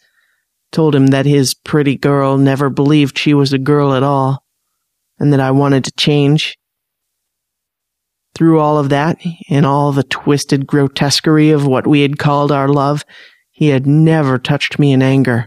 Told 0.73 0.95
him 0.95 1.07
that 1.07 1.25
his 1.25 1.55
pretty 1.55 1.97
girl 1.97 2.37
never 2.37 2.69
believed 2.69 3.17
she 3.17 3.33
was 3.33 3.55
a 3.55 3.59
girl 3.59 3.95
at 3.95 4.03
all 4.03 4.42
and 5.19 5.33
that 5.33 5.41
I 5.41 5.51
wanted 5.51 5.85
to 5.85 5.93
change. 5.93 6.57
Through 8.35 8.61
all 8.61 8.79
of 8.79 8.89
that, 8.89 9.21
and 9.51 9.67
all 9.67 9.93
the 9.93 10.05
twisted 10.05 10.67
grotesquerie 10.67 11.51
of 11.51 11.67
what 11.67 11.87
we 11.87 12.01
had 12.01 12.19
called 12.19 12.51
our 12.51 12.69
love, 12.69 13.05
he 13.51 13.69
had 13.69 13.87
never 13.87 14.39
touched 14.39 14.79
me 14.79 14.93
in 14.93 15.03
anger, 15.03 15.47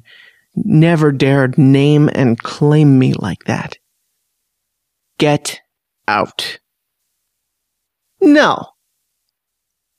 never 0.55 1.12
dared 1.12 1.57
name 1.57 2.10
and 2.13 2.41
claim 2.41 3.00
me 3.00 3.13
like 3.13 3.45
that. 3.45 3.77
Get 5.17 5.62
out. 6.07 6.60
No. 8.22 8.67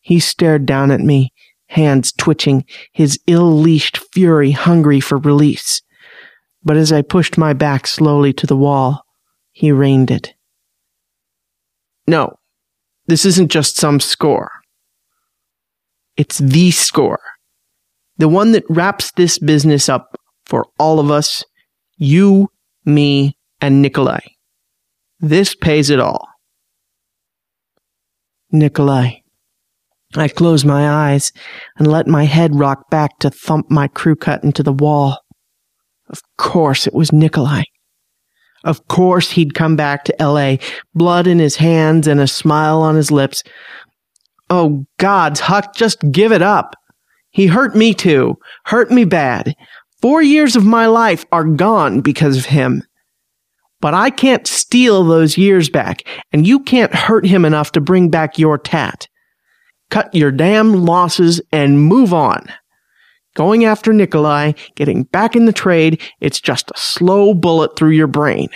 He 0.00 0.20
stared 0.20 0.66
down 0.66 0.90
at 0.90 1.00
me, 1.00 1.32
hands 1.68 2.12
twitching, 2.12 2.64
his 2.92 3.18
ill 3.26 3.50
leashed 3.52 3.98
fury 4.12 4.52
hungry 4.52 5.00
for 5.00 5.18
release. 5.18 5.82
But 6.62 6.76
as 6.76 6.92
I 6.92 7.02
pushed 7.02 7.36
my 7.36 7.52
back 7.52 7.86
slowly 7.86 8.32
to 8.34 8.46
the 8.46 8.56
wall, 8.56 9.05
he 9.56 9.72
reined 9.72 10.10
it. 10.10 10.34
No, 12.06 12.34
this 13.06 13.24
isn't 13.24 13.50
just 13.50 13.76
some 13.76 14.00
score. 14.00 14.50
It's 16.18 16.36
the 16.36 16.70
score. 16.70 17.22
The 18.18 18.28
one 18.28 18.52
that 18.52 18.64
wraps 18.68 19.12
this 19.12 19.38
business 19.38 19.88
up 19.88 20.14
for 20.44 20.66
all 20.78 21.00
of 21.00 21.10
us, 21.10 21.42
you, 21.96 22.48
me, 22.84 23.38
and 23.58 23.80
Nikolai. 23.80 24.20
This 25.20 25.54
pays 25.54 25.88
it 25.88 26.00
all. 26.00 26.28
Nikolai. 28.52 29.20
I 30.16 30.28
closed 30.28 30.66
my 30.66 31.12
eyes 31.12 31.32
and 31.78 31.88
let 31.88 32.06
my 32.06 32.24
head 32.24 32.54
rock 32.54 32.90
back 32.90 33.18
to 33.20 33.30
thump 33.30 33.70
my 33.70 33.88
crew 33.88 34.16
cut 34.16 34.44
into 34.44 34.62
the 34.62 34.74
wall. 34.74 35.18
Of 36.10 36.20
course 36.36 36.86
it 36.86 36.92
was 36.92 37.10
Nikolai. 37.10 37.62
Of 38.66 38.88
course 38.88 39.30
he'd 39.30 39.54
come 39.54 39.76
back 39.76 40.04
to 40.04 40.22
L.A., 40.22 40.58
blood 40.92 41.28
in 41.28 41.38
his 41.38 41.56
hands 41.56 42.08
and 42.08 42.20
a 42.20 42.26
smile 42.26 42.82
on 42.82 42.96
his 42.96 43.12
lips. 43.12 43.44
Oh, 44.50 44.84
gods, 44.98 45.38
Huck, 45.38 45.74
just 45.76 45.98
give 46.10 46.32
it 46.32 46.42
up. 46.42 46.74
He 47.30 47.46
hurt 47.46 47.76
me 47.76 47.94
too. 47.94 48.38
Hurt 48.64 48.90
me 48.90 49.04
bad. 49.04 49.54
Four 50.02 50.20
years 50.20 50.56
of 50.56 50.64
my 50.64 50.86
life 50.86 51.24
are 51.30 51.44
gone 51.44 52.00
because 52.00 52.36
of 52.36 52.46
him. 52.46 52.82
But 53.80 53.94
I 53.94 54.10
can't 54.10 54.48
steal 54.48 55.04
those 55.04 55.38
years 55.38 55.70
back, 55.70 56.02
and 56.32 56.44
you 56.44 56.58
can't 56.58 56.94
hurt 56.94 57.24
him 57.24 57.44
enough 57.44 57.70
to 57.72 57.80
bring 57.80 58.10
back 58.10 58.36
your 58.36 58.58
tat. 58.58 59.06
Cut 59.90 60.12
your 60.12 60.32
damn 60.32 60.84
losses 60.84 61.40
and 61.52 61.80
move 61.80 62.12
on. 62.12 62.46
Going 63.36 63.66
after 63.66 63.92
Nikolai, 63.92 64.52
getting 64.76 65.02
back 65.02 65.36
in 65.36 65.44
the 65.44 65.52
trade, 65.52 66.00
it's 66.20 66.40
just 66.40 66.70
a 66.70 66.78
slow 66.78 67.34
bullet 67.34 67.76
through 67.76 67.90
your 67.90 68.06
brain. 68.06 68.48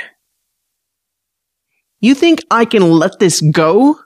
You 2.00 2.14
think 2.14 2.42
I 2.50 2.64
can 2.64 2.90
let 2.90 3.18
this 3.18 3.42
go? 3.42 4.00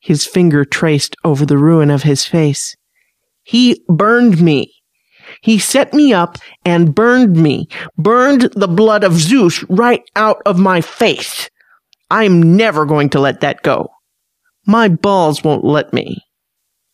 His 0.00 0.26
finger 0.26 0.64
traced 0.64 1.14
over 1.22 1.46
the 1.46 1.58
ruin 1.58 1.90
of 1.90 2.02
his 2.02 2.26
face. 2.26 2.74
He 3.44 3.84
burned 3.88 4.42
me. 4.42 4.74
He 5.42 5.60
set 5.60 5.94
me 5.94 6.12
up 6.12 6.38
and 6.64 6.92
burned 6.92 7.36
me, 7.36 7.68
burned 7.96 8.50
the 8.56 8.68
blood 8.68 9.04
of 9.04 9.12
Zeus 9.12 9.62
right 9.68 10.02
out 10.16 10.42
of 10.44 10.58
my 10.58 10.80
face. 10.80 11.48
I'm 12.10 12.56
never 12.56 12.84
going 12.84 13.10
to 13.10 13.20
let 13.20 13.42
that 13.42 13.62
go. 13.62 13.90
My 14.66 14.88
balls 14.88 15.44
won't 15.44 15.64
let 15.64 15.92
me. 15.92 16.18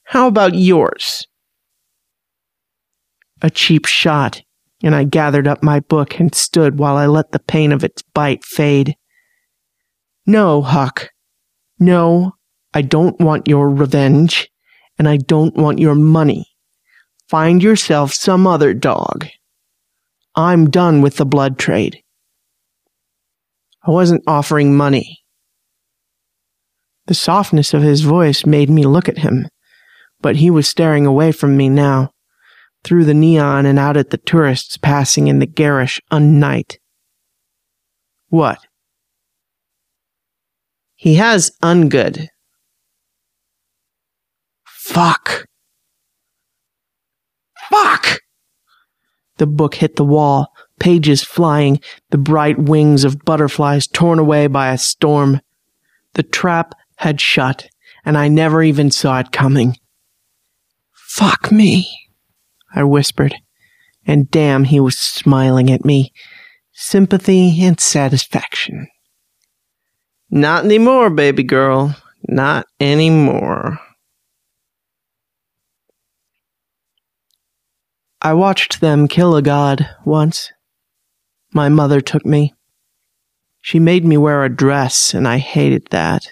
How 0.05 0.27
about 0.27 0.55
yours? 0.55 1.27
A 3.43 3.51
cheap 3.51 3.87
shot, 3.87 4.43
and 4.83 4.95
I 4.95 5.05
gathered 5.05 5.47
up 5.47 5.63
my 5.63 5.81
book 5.81 6.19
and 6.19 6.35
stood 6.35 6.79
while 6.79 6.97
I 6.97 7.07
let 7.07 7.33
the 7.33 7.39
pain 7.39 7.73
of 7.73 7.85
its 7.85 8.03
bite 8.03 8.45
fade. 8.45 8.97
No, 10.27 10.63
Huck. 10.63 11.11
No, 11.79 12.33
I 12.75 12.83
don't 12.83 13.19
want 13.21 13.49
your 13.49 13.71
revenge, 13.71 14.51
and 14.99 15.09
I 15.09 15.17
don't 15.17 15.57
want 15.57 15.79
your 15.79 15.95
money. 15.95 16.47
Find 17.29 17.63
yourself 17.63 18.13
some 18.13 18.47
other 18.47 18.75
dog. 18.75 19.27
I'm 20.37 20.71
done 20.71 21.01
with 21.01 21.17
the 21.17 21.27
blood 21.27 21.59
trade. 21.59 22.03
I 23.87 23.91
wasn't 23.91 24.25
offering 24.27 24.77
money. 24.77 25.21
The 27.07 27.15
softness 27.15 27.73
of 27.73 27.83
his 27.83 28.03
voice 28.03 28.45
made 28.45 28.69
me 28.69 28.85
look 28.85 29.09
at 29.09 29.19
him 29.19 29.49
but 30.23 30.37
he 30.37 30.51
was 30.51 30.69
staring 30.69 31.07
away 31.07 31.33
from 31.33 31.57
me 31.57 31.69
now, 31.69 32.11
through 32.85 33.05
the 33.05 33.15
neon 33.15 33.67
and 33.67 33.79
out 33.79 33.97
at 33.97 34.11
the 34.11 34.19
tourists 34.19 34.77
passing 34.77 35.29
in 35.29 35.39
the 35.39 35.47
garish 35.47 36.01
unnight. 36.11 36.79
What? 38.29 38.59
He 40.95 41.15
has 41.15 41.51
Ungud. 41.63 42.29
Fuck. 44.65 45.47
Fuck! 47.71 48.21
The 49.39 49.47
book 49.47 49.77
hit 49.77 49.97
the 49.97 50.05
wall, 50.05 50.53
pages 50.79 51.23
flying, 51.23 51.81
the 52.11 52.19
bright 52.19 52.59
wings 52.59 53.05
of 53.05 53.25
butterflies 53.25 53.87
torn 53.87 54.19
away 54.19 54.49
by 54.49 54.73
a 54.73 54.79
storm. 54.79 55.41
The 56.15 56.23
trap 56.23 56.75
had 56.97 57.21
shut, 57.21 57.69
and 58.05 58.19
I 58.19 58.29
never 58.29 58.63
even 58.63 58.91
saw 58.91 59.21
it 59.21 59.33
coming. 59.33 59.77
Fuck 60.93 61.51
me, 61.51 61.89
I 62.75 62.85
whispered, 62.85 63.35
and 64.07 64.31
damn, 64.31 64.65
he 64.65 64.81
was 64.81 64.99
smiling 64.99 65.71
at 65.71 65.85
me. 65.85 66.13
Sympathy 66.73 67.63
and 67.63 67.79
satisfaction. 67.79 68.89
Not 70.31 70.65
anymore, 70.65 71.11
baby 71.11 71.43
girl. 71.43 71.97
Not 72.29 72.67
anymore. 72.79 73.79
I 78.23 78.35
watched 78.35 78.81
them 78.81 79.09
kill 79.09 79.35
a 79.35 79.43
god 79.43 79.89
once. 80.05 80.53
My 81.53 81.69
mother 81.69 82.01
took 82.01 82.25
me. 82.25 82.55
She 83.63 83.79
made 83.79 84.05
me 84.05 84.17
wear 84.17 84.45
a 84.45 84.55
dress, 84.55 85.15
and 85.15 85.27
I 85.27 85.39
hated 85.39 85.89
that. 85.91 86.29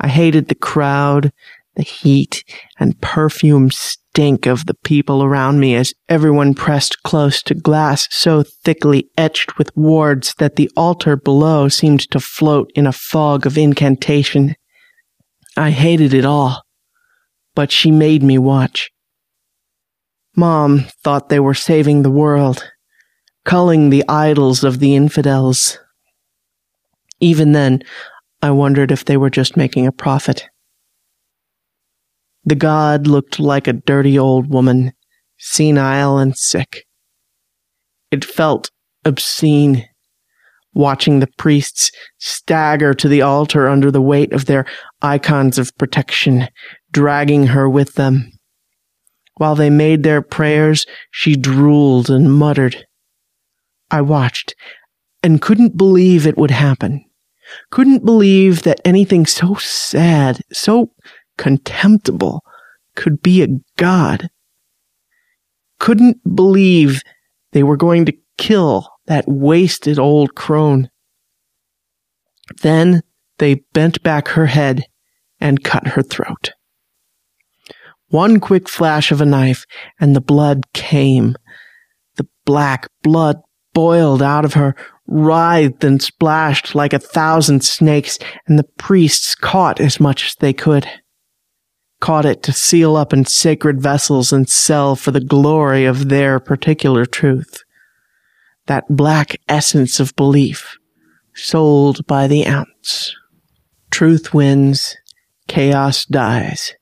I 0.00 0.08
hated 0.08 0.48
the 0.48 0.54
crowd 0.54 1.32
the 1.78 1.84
heat 1.84 2.42
and 2.80 3.00
perfume 3.00 3.70
stink 3.70 4.46
of 4.46 4.66
the 4.66 4.74
people 4.82 5.22
around 5.22 5.60
me 5.60 5.76
as 5.76 5.94
everyone 6.08 6.52
pressed 6.52 7.00
close 7.04 7.40
to 7.40 7.54
glass 7.54 8.08
so 8.10 8.42
thickly 8.64 9.08
etched 9.16 9.56
with 9.56 9.74
wards 9.76 10.34
that 10.38 10.56
the 10.56 10.68
altar 10.76 11.16
below 11.16 11.68
seemed 11.68 12.00
to 12.10 12.18
float 12.18 12.68
in 12.74 12.84
a 12.84 12.92
fog 12.92 13.46
of 13.46 13.56
incantation. 13.56 14.56
I 15.56 15.70
hated 15.70 16.12
it 16.12 16.24
all, 16.24 16.64
but 17.54 17.70
she 17.70 17.92
made 17.92 18.24
me 18.24 18.38
watch. 18.38 18.90
Mom 20.36 20.84
thought 21.04 21.28
they 21.28 21.40
were 21.40 21.54
saving 21.54 22.02
the 22.02 22.10
world, 22.10 22.68
culling 23.44 23.90
the 23.90 24.04
idols 24.08 24.64
of 24.64 24.80
the 24.80 24.96
infidels. 24.96 25.78
Even 27.20 27.52
then, 27.52 27.84
I 28.42 28.50
wondered 28.50 28.90
if 28.90 29.04
they 29.04 29.16
were 29.16 29.30
just 29.30 29.56
making 29.56 29.86
a 29.86 29.92
profit. 29.92 30.48
The 32.48 32.54
god 32.54 33.06
looked 33.06 33.38
like 33.38 33.68
a 33.68 33.74
dirty 33.74 34.18
old 34.18 34.48
woman, 34.48 34.94
senile 35.36 36.16
and 36.16 36.34
sick. 36.34 36.86
It 38.10 38.24
felt 38.24 38.70
obscene, 39.04 39.86
watching 40.72 41.20
the 41.20 41.28
priests 41.36 41.92
stagger 42.16 42.94
to 42.94 43.06
the 43.06 43.20
altar 43.20 43.68
under 43.68 43.90
the 43.90 44.00
weight 44.00 44.32
of 44.32 44.46
their 44.46 44.64
icons 45.02 45.58
of 45.58 45.76
protection, 45.76 46.48
dragging 46.90 47.48
her 47.48 47.68
with 47.68 47.96
them. 47.96 48.32
While 49.36 49.54
they 49.54 49.68
made 49.68 50.02
their 50.02 50.22
prayers, 50.22 50.86
she 51.10 51.36
drooled 51.36 52.08
and 52.08 52.32
muttered. 52.32 52.86
I 53.90 54.00
watched 54.00 54.54
and 55.22 55.42
couldn't 55.42 55.76
believe 55.76 56.26
it 56.26 56.38
would 56.38 56.52
happen. 56.52 57.04
Couldn't 57.70 58.06
believe 58.06 58.62
that 58.62 58.80
anything 58.86 59.26
so 59.26 59.56
sad, 59.56 60.40
so 60.50 60.92
contemptible 61.38 62.44
could 62.94 63.22
be 63.22 63.42
a 63.42 63.48
god. 63.76 64.28
Couldn't 65.78 66.18
believe 66.34 67.02
they 67.52 67.62
were 67.62 67.76
going 67.76 68.04
to 68.06 68.16
kill 68.36 68.90
that 69.06 69.24
wasted 69.26 69.98
old 69.98 70.34
crone. 70.34 70.90
Then 72.60 73.02
they 73.38 73.62
bent 73.72 74.02
back 74.02 74.28
her 74.28 74.46
head 74.46 74.84
and 75.40 75.64
cut 75.64 75.86
her 75.88 76.02
throat. 76.02 76.50
One 78.08 78.40
quick 78.40 78.68
flash 78.68 79.12
of 79.12 79.20
a 79.20 79.26
knife 79.26 79.64
and 80.00 80.16
the 80.16 80.20
blood 80.20 80.64
came. 80.72 81.36
The 82.16 82.26
black 82.44 82.88
blood 83.02 83.36
boiled 83.74 84.22
out 84.22 84.44
of 84.44 84.54
her, 84.54 84.74
writhed 85.06 85.84
and 85.84 86.02
splashed 86.02 86.74
like 86.74 86.92
a 86.92 86.98
thousand 86.98 87.62
snakes, 87.62 88.18
and 88.46 88.58
the 88.58 88.66
priests 88.78 89.34
caught 89.34 89.78
as 89.78 90.00
much 90.00 90.26
as 90.26 90.34
they 90.40 90.52
could 90.52 90.88
caught 92.00 92.24
it 92.24 92.42
to 92.44 92.52
seal 92.52 92.96
up 92.96 93.12
in 93.12 93.24
sacred 93.24 93.80
vessels 93.80 94.32
and 94.32 94.48
sell 94.48 94.96
for 94.96 95.10
the 95.10 95.20
glory 95.20 95.84
of 95.84 96.08
their 96.08 96.38
particular 96.38 97.04
truth. 97.04 97.64
That 98.66 98.84
black 98.88 99.36
essence 99.48 99.98
of 99.98 100.14
belief, 100.16 100.76
sold 101.34 102.06
by 102.06 102.26
the 102.26 102.46
ounce. 102.46 103.14
Truth 103.90 104.34
wins, 104.34 104.96
chaos 105.48 106.04
dies. 106.04 106.74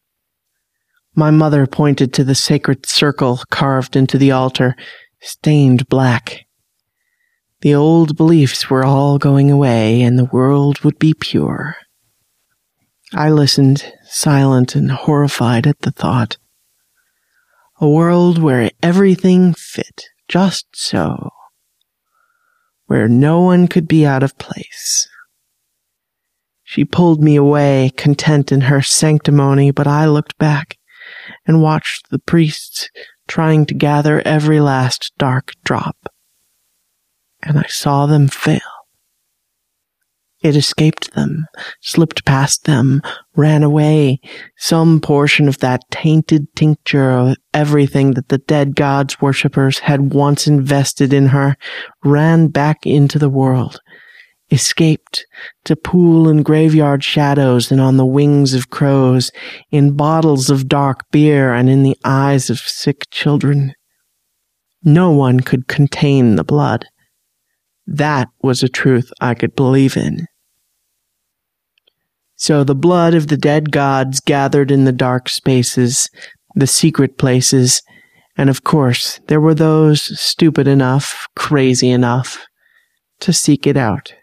My 1.15 1.31
mother 1.31 1.67
pointed 1.67 2.13
to 2.15 2.25
the 2.25 2.35
sacred 2.35 2.85
circle 2.85 3.41
carved 3.51 3.97
into 3.97 4.19
the 4.19 4.33
altar, 4.33 4.77
stained 5.21 5.89
black. 5.89 6.47
The 7.63 7.75
old 7.75 8.17
beliefs 8.17 8.69
were 8.69 8.85
all 8.85 9.17
going 9.17 9.51
away 9.51 10.03
and 10.03 10.19
the 10.19 10.27
world 10.27 10.81
would 10.81 10.99
be 10.99 11.15
pure. 11.15 11.77
I 13.17 13.31
listened, 13.31 13.83
silent 14.05 14.75
and 14.75 14.91
horrified 14.91 15.67
at 15.67 15.81
the 15.81 15.91
thought. 15.91 16.37
A 17.81 17.89
world 17.89 18.37
where 18.37 18.71
everything 18.83 19.55
fit 19.55 20.05
just 20.29 20.67
so. 20.75 21.31
Where 22.85 23.09
no 23.09 23.41
one 23.41 23.69
could 23.69 23.89
be 23.89 24.05
out 24.05 24.23
of 24.23 24.37
place. 24.37 25.09
She 26.63 26.85
pulled 26.85 27.23
me 27.23 27.37
away, 27.37 27.91
content 27.97 28.53
in 28.53 28.63
her 28.63 28.83
sanctimony, 28.83 29.71
but 29.71 29.87
I 29.87 30.05
looked 30.05 30.37
back 30.37 30.77
and 31.47 31.63
watched 31.63 32.11
the 32.11 32.19
priests 32.19 32.91
trying 33.27 33.65
to 33.65 33.75
gather 33.75 34.21
every 34.27 34.61
last 34.61 35.13
dark 35.17 35.53
drop. 35.65 35.97
And 37.43 37.59
I 37.59 37.67
saw 37.69 38.05
them 38.05 38.29
fail. 38.29 38.76
It 40.43 40.55
escaped 40.55 41.15
them, 41.15 41.47
slipped 41.81 42.25
past 42.27 42.65
them, 42.65 43.01
ran 43.37 43.63
away. 43.63 44.21
Some 44.59 45.01
portion 45.01 45.49
of 45.49 45.59
that 45.59 45.81
tainted 45.91 46.47
tincture 46.55 47.11
of 47.11 47.37
everything 47.55 48.13
that 48.13 48.29
the 48.29 48.39
dead 48.39 48.77
god's 48.77 49.21
worshippers 49.21 49.81
had 49.81 50.13
once 50.13 50.47
invested 50.47 51.13
in 51.13 51.29
her 51.29 51.57
ran 52.05 52.49
back 52.49 52.87
into 52.87 53.19
the 53.19 53.31
world, 53.31 53.81
escaped 54.51 55.27
to 55.65 55.75
pool 55.75 56.29
in 56.29 56.43
graveyard 56.43 57.03
shadows 57.03 57.73
and 57.73 57.81
on 57.81 57.97
the 57.97 58.07
wings 58.07 58.53
of 58.53 58.69
crows, 58.69 59.33
in 59.71 59.97
bottles 59.97 60.51
of 60.51 60.69
dark 60.69 61.01
beer 61.11 61.55
and 61.55 61.71
in 61.71 61.83
the 61.83 61.97
eyes 62.05 62.51
of 62.51 62.59
sick 62.59 63.11
children. 63.11 63.73
No 64.85 65.11
one 65.11 65.41
could 65.41 65.67
contain 65.67 66.37
the 66.37 66.45
blood. 66.45 66.87
That 67.87 68.29
was 68.43 68.63
a 68.63 68.69
truth 68.69 69.13
I 69.21 69.35
could 69.35 69.55
believe 69.55 69.97
in. 69.97 70.27
So 72.37 72.65
the 72.65 72.75
blood 72.75 73.15
of 73.15 73.29
the 73.29 73.37
dead 73.37 73.73
gods 73.73 74.21
gathered 74.21 74.71
in 74.71 74.85
the 74.85 74.93
dark 74.93 75.29
spaces, 75.29 76.11
the 76.55 76.67
secret 76.67 77.17
places, 77.17 77.83
and 78.37 78.51
of 78.51 78.65
course 78.65 79.21
there 79.29 79.41
were 79.41 79.55
those 79.55 80.03
stupid 80.21 80.69
enough, 80.69 81.27
crazy 81.35 81.91
enough, 81.91 82.45
to 83.21 83.33
seek 83.33 83.67
it 83.67 83.77
out. 83.77 84.15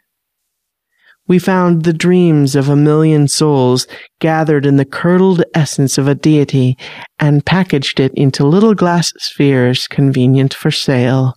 We 1.25 1.39
found 1.39 1.83
the 1.83 1.93
dreams 1.93 2.55
of 2.55 2.67
a 2.67 2.75
million 2.75 3.27
souls 3.29 3.87
gathered 4.19 4.65
in 4.65 4.75
the 4.75 4.85
curdled 4.85 5.43
essence 5.55 5.97
of 5.97 6.07
a 6.07 6.15
deity 6.15 6.77
and 7.17 7.45
packaged 7.45 7.99
it 7.99 8.13
into 8.13 8.45
little 8.45 8.75
glass 8.75 9.13
spheres 9.17 9.87
convenient 9.87 10.53
for 10.53 10.69
sale. 10.69 11.35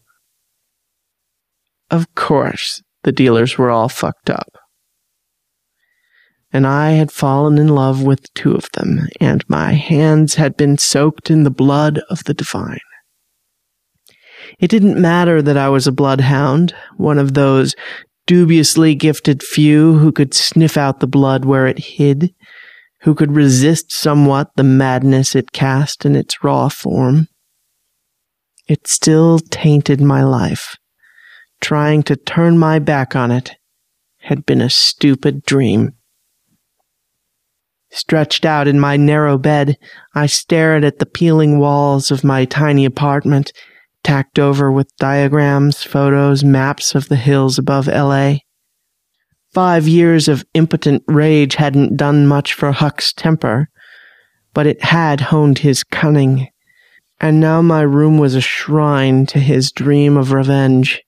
Of 1.90 2.14
course, 2.14 2.82
the 3.04 3.12
dealers 3.12 3.56
were 3.56 3.70
all 3.70 3.88
fucked 3.88 4.30
up 4.30 4.58
and 6.56 6.66
I 6.66 6.92
had 6.92 7.12
fallen 7.12 7.58
in 7.58 7.68
love 7.68 8.02
with 8.02 8.32
two 8.32 8.54
of 8.54 8.70
them, 8.72 9.08
and 9.20 9.44
my 9.46 9.74
hands 9.74 10.36
had 10.36 10.56
been 10.56 10.78
soaked 10.78 11.30
in 11.30 11.42
the 11.44 11.50
blood 11.50 12.00
of 12.08 12.24
the 12.24 12.32
divine. 12.32 12.78
It 14.58 14.70
didn't 14.70 14.98
matter 14.98 15.42
that 15.42 15.58
I 15.58 15.68
was 15.68 15.86
a 15.86 15.92
bloodhound, 15.92 16.74
one 16.96 17.18
of 17.18 17.34
those 17.34 17.74
dubiously 18.26 18.94
gifted 18.94 19.42
few 19.42 19.98
who 19.98 20.12
could 20.12 20.32
sniff 20.32 20.78
out 20.78 21.00
the 21.00 21.06
blood 21.06 21.44
where 21.44 21.66
it 21.66 21.78
hid, 21.78 22.32
who 23.02 23.14
could 23.14 23.36
resist 23.36 23.92
somewhat 23.92 24.48
the 24.56 24.64
madness 24.64 25.34
it 25.34 25.52
cast 25.52 26.06
in 26.06 26.16
its 26.16 26.42
raw 26.42 26.70
form. 26.70 27.28
It 28.66 28.88
still 28.88 29.40
tainted 29.40 30.00
my 30.00 30.24
life. 30.24 30.76
Trying 31.60 32.02
to 32.04 32.16
turn 32.16 32.58
my 32.58 32.78
back 32.78 33.16
on 33.16 33.30
it 33.30 33.56
had 34.18 34.44
been 34.46 34.60
a 34.60 34.70
stupid 34.70 35.44
dream. 35.44 35.92
Stretched 37.90 38.44
out 38.44 38.68
in 38.68 38.78
my 38.78 38.96
narrow 38.96 39.38
bed, 39.38 39.76
I 40.14 40.26
stared 40.26 40.84
at 40.84 40.98
the 40.98 41.06
peeling 41.06 41.58
walls 41.58 42.10
of 42.10 42.25
my 42.25 42.44
tiny 42.44 42.84
apartment, 42.84 43.52
tacked 44.02 44.38
over 44.38 44.70
with 44.70 44.96
diagrams, 44.98 45.82
photos, 45.82 46.44
maps 46.44 46.94
of 46.94 47.08
the 47.08 47.16
hills 47.16 47.58
above 47.58 47.86
LA. 47.86 48.38
Five 49.54 49.88
years 49.88 50.28
of 50.28 50.45
impotent 50.52 51.04
rage 51.08 51.54
hadn't 51.54 51.97
done 51.97 52.26
much 52.26 52.52
for 52.52 52.73
Huck's 52.73 53.12
temper, 53.12 53.71
but 54.52 54.66
it 54.66 54.82
had 54.82 55.21
honed 55.23 55.60
his 55.60 55.82
cunning, 55.82 56.49
and 57.21 57.40
now 57.40 57.62
my 57.62 57.80
room 57.80 58.19
was 58.19 58.34
a 58.34 58.40
shrine 58.40 59.25
to 59.26 59.38
his 59.38 59.73
dream 59.73 60.16
of 60.16 60.32
revenge. 60.32 61.02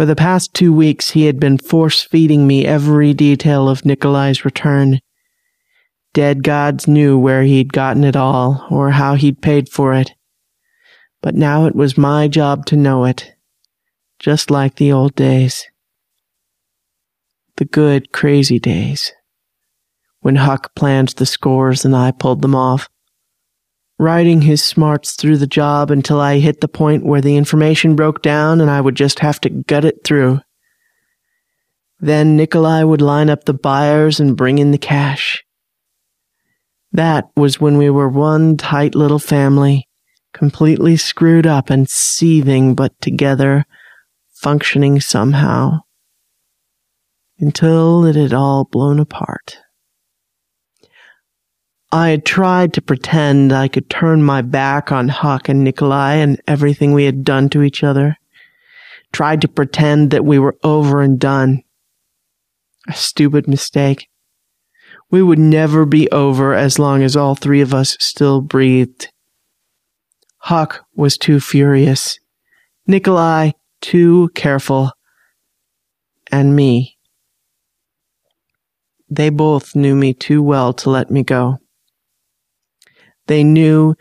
For 0.00 0.06
the 0.06 0.16
past 0.16 0.54
two 0.54 0.72
weeks, 0.72 1.10
he 1.10 1.26
had 1.26 1.38
been 1.38 1.58
force 1.58 2.00
feeding 2.00 2.46
me 2.46 2.64
every 2.64 3.12
detail 3.12 3.68
of 3.68 3.84
Nikolai's 3.84 4.46
return 4.46 5.00
Dead 6.14 6.42
gods 6.42 6.88
knew 6.88 7.18
where 7.18 7.42
he'd 7.42 7.74
gotten 7.74 8.02
it 8.02 8.16
all, 8.16 8.66
or 8.70 8.92
how 8.92 9.14
he'd 9.14 9.42
paid 9.42 9.68
for 9.68 9.92
it. 9.92 10.12
But 11.20 11.34
now 11.34 11.66
it 11.66 11.76
was 11.76 11.98
my 11.98 12.28
job 12.28 12.64
to 12.66 12.76
know 12.76 13.04
it, 13.04 13.34
just 14.18 14.50
like 14.50 14.76
the 14.76 14.90
old 14.90 15.14
days. 15.14 15.66
The 17.58 17.66
good, 17.66 18.10
crazy 18.10 18.58
days. 18.58 19.12
When 20.20 20.36
Huck 20.36 20.74
planned 20.74 21.10
the 21.10 21.26
scores 21.26 21.84
and 21.84 21.94
I 21.94 22.10
pulled 22.10 22.40
them 22.40 22.54
off. 22.54 22.88
Riding 24.00 24.40
his 24.40 24.64
smarts 24.64 25.14
through 25.14 25.36
the 25.36 25.46
job 25.46 25.90
until 25.90 26.22
I 26.22 26.38
hit 26.38 26.62
the 26.62 26.68
point 26.68 27.04
where 27.04 27.20
the 27.20 27.36
information 27.36 27.96
broke 27.96 28.22
down 28.22 28.62
and 28.62 28.70
I 28.70 28.80
would 28.80 28.94
just 28.94 29.18
have 29.18 29.38
to 29.42 29.50
gut 29.50 29.84
it 29.84 30.04
through. 30.04 30.40
Then 31.98 32.34
Nikolai 32.34 32.82
would 32.82 33.02
line 33.02 33.28
up 33.28 33.44
the 33.44 33.52
buyers 33.52 34.18
and 34.18 34.38
bring 34.38 34.56
in 34.56 34.70
the 34.70 34.78
cash. 34.78 35.44
That 36.92 37.26
was 37.36 37.60
when 37.60 37.76
we 37.76 37.90
were 37.90 38.08
one 38.08 38.56
tight 38.56 38.94
little 38.94 39.18
family, 39.18 39.86
completely 40.32 40.96
screwed 40.96 41.46
up 41.46 41.68
and 41.68 41.86
seething 41.86 42.74
but 42.74 42.98
together, 43.02 43.66
functioning 44.32 45.02
somehow. 45.02 45.80
Until 47.38 48.06
it 48.06 48.16
had 48.16 48.32
all 48.32 48.64
blown 48.64 48.98
apart. 48.98 49.58
I 51.92 52.10
had 52.10 52.24
tried 52.24 52.72
to 52.74 52.82
pretend 52.82 53.52
I 53.52 53.66
could 53.66 53.90
turn 53.90 54.22
my 54.22 54.42
back 54.42 54.92
on 54.92 55.08
Huck 55.08 55.48
and 55.48 55.64
Nikolai 55.64 56.14
and 56.14 56.40
everything 56.46 56.92
we 56.92 57.04
had 57.04 57.24
done 57.24 57.48
to 57.50 57.62
each 57.62 57.82
other. 57.82 58.16
Tried 59.12 59.40
to 59.40 59.48
pretend 59.48 60.10
that 60.12 60.24
we 60.24 60.38
were 60.38 60.56
over 60.62 61.02
and 61.02 61.18
done. 61.18 61.62
A 62.88 62.92
stupid 62.92 63.48
mistake. 63.48 64.08
We 65.10 65.20
would 65.20 65.40
never 65.40 65.84
be 65.84 66.08
over 66.10 66.54
as 66.54 66.78
long 66.78 67.02
as 67.02 67.16
all 67.16 67.34
three 67.34 67.60
of 67.60 67.74
us 67.74 67.96
still 67.98 68.40
breathed. 68.40 69.08
Huck 70.38 70.84
was 70.94 71.18
too 71.18 71.40
furious. 71.40 72.20
Nikolai 72.86 73.50
too 73.80 74.30
careful. 74.36 74.92
And 76.30 76.54
me. 76.54 76.96
They 79.08 79.28
both 79.28 79.74
knew 79.74 79.96
me 79.96 80.14
too 80.14 80.40
well 80.40 80.72
to 80.74 80.90
let 80.90 81.10
me 81.10 81.24
go. 81.24 81.59
They 83.26 83.44
knew 83.44 83.94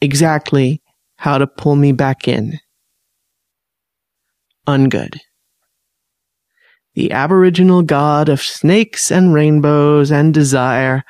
exactly 0.00 0.82
how 1.16 1.38
to 1.38 1.46
pull 1.46 1.76
me 1.76 1.92
back 1.92 2.28
in. 2.28 2.58
Ungud 4.66 5.18
the 6.96 7.12
aboriginal 7.12 7.82
god 7.82 8.28
of 8.28 8.40
snakes 8.40 9.12
and 9.12 9.32
rainbows 9.32 10.10
and 10.10 10.32
desire, 10.32 11.04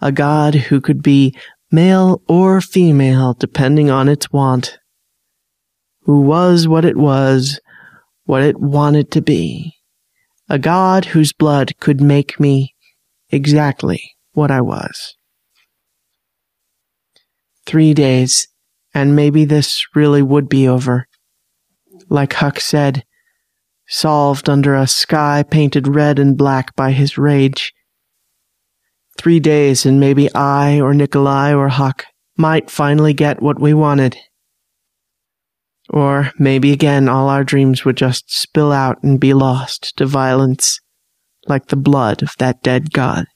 a 0.00 0.12
god 0.12 0.54
who 0.54 0.80
could 0.80 1.02
be 1.02 1.36
male 1.72 2.22
or 2.28 2.60
female 2.60 3.34
depending 3.34 3.90
on 3.90 4.08
its 4.08 4.32
want, 4.32 4.78
who 6.02 6.20
was 6.20 6.68
what 6.68 6.84
it 6.84 6.96
was, 6.96 7.58
what 8.26 8.42
it 8.42 8.60
wanted 8.60 9.10
to 9.10 9.20
be, 9.20 9.74
a 10.48 10.58
god 10.58 11.04
whose 11.06 11.32
blood 11.32 11.72
could 11.80 12.00
make 12.00 12.38
me 12.38 12.72
exactly 13.30 14.00
what 14.34 14.52
I 14.52 14.60
was. 14.60 15.16
Three 17.66 17.94
days, 17.94 18.48
and 18.92 19.16
maybe 19.16 19.44
this 19.44 19.84
really 19.94 20.22
would 20.22 20.48
be 20.48 20.68
over. 20.68 21.06
Like 22.08 22.34
Huck 22.34 22.60
said, 22.60 23.04
solved 23.88 24.48
under 24.48 24.74
a 24.74 24.86
sky 24.86 25.42
painted 25.42 25.88
red 25.88 26.18
and 26.18 26.36
black 26.36 26.74
by 26.76 26.92
his 26.92 27.18
rage. 27.18 27.72
Three 29.18 29.40
days 29.40 29.86
and 29.86 30.00
maybe 30.00 30.32
I 30.34 30.80
or 30.80 30.94
Nikolai 30.94 31.54
or 31.54 31.68
Huck 31.68 32.04
might 32.36 32.70
finally 32.70 33.14
get 33.14 33.42
what 33.42 33.60
we 33.60 33.72
wanted. 33.72 34.16
Or 35.90 36.32
maybe 36.38 36.72
again 36.72 37.08
all 37.08 37.28
our 37.28 37.44
dreams 37.44 37.84
would 37.84 37.96
just 37.96 38.24
spill 38.30 38.72
out 38.72 39.02
and 39.02 39.20
be 39.20 39.34
lost 39.34 39.96
to 39.98 40.06
violence, 40.06 40.80
like 41.46 41.66
the 41.66 41.76
blood 41.76 42.22
of 42.22 42.32
that 42.38 42.62
dead 42.62 42.92
god. 42.92 43.26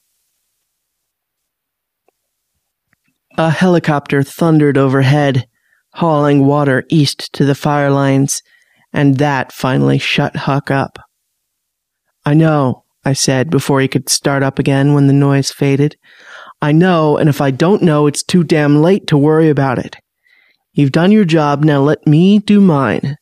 A 3.39 3.51
helicopter 3.51 4.25
thundered 4.25 4.77
overhead, 4.77 5.47
hauling 5.95 6.45
water 6.45 6.85
east 6.89 7.33
to 7.35 7.45
the 7.45 7.55
fire 7.55 7.89
lines 7.89 8.43
and 8.93 9.19
that 9.19 9.53
finally 9.53 9.99
shut 9.99 10.35
Huck 10.35 10.73
up. 10.73 10.99
I 12.25 12.35
know, 12.35 12.85
I 13.05 13.13
said 13.13 13.49
before 13.49 13.81
he 13.81 13.87
could 13.87 14.09
start 14.09 14.43
up 14.43 14.59
again 14.59 14.93
when 14.93 15.07
the 15.07 15.13
noise 15.13 15.53
faded. 15.53 15.97
I 16.61 16.73
know, 16.73 17.17
and 17.17 17.29
if 17.29 17.41
I 17.41 17.53
don't 17.53 17.83
know, 17.83 18.09
it's 18.09 18.25
too 18.25 18.43
damn 18.43 18.83
late 18.83 19.07
to 19.07 19.17
worry 19.17 19.49
about 19.49 19.79
it. 19.79 19.97
You've 20.73 20.91
done 20.91 21.13
your 21.13 21.25
job, 21.25 21.63
now 21.63 21.81
let 21.81 22.07
me 22.07 22.41
do 22.41 22.61
mine. 22.61 23.17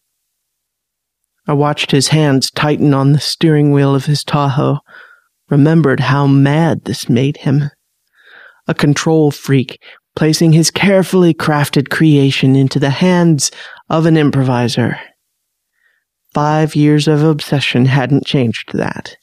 I 1.46 1.52
watched 1.52 1.90
his 1.90 2.08
hands 2.08 2.50
tighten 2.50 2.94
on 2.94 3.12
the 3.12 3.20
steering 3.20 3.70
wheel 3.70 3.94
of 3.94 4.06
his 4.06 4.24
Tahoe, 4.24 4.78
remembered 5.50 6.00
how 6.00 6.26
mad 6.26 6.84
this 6.86 7.06
made 7.08 7.36
him. 7.36 7.70
A 8.66 8.74
control 8.74 9.30
freak, 9.30 9.78
placing 10.16 10.52
his 10.52 10.70
carefully 10.70 11.34
crafted 11.34 11.90
creation 11.90 12.56
into 12.56 12.80
the 12.80 12.90
hands 12.90 13.50
of 13.88 14.06
an 14.06 14.16
improviser. 14.16 14.98
Five 16.34 16.74
years 16.74 17.06
of 17.06 17.22
obsession 17.22 17.86
hadn't 17.86 18.26
changed 18.26 18.72
that. 18.74 19.16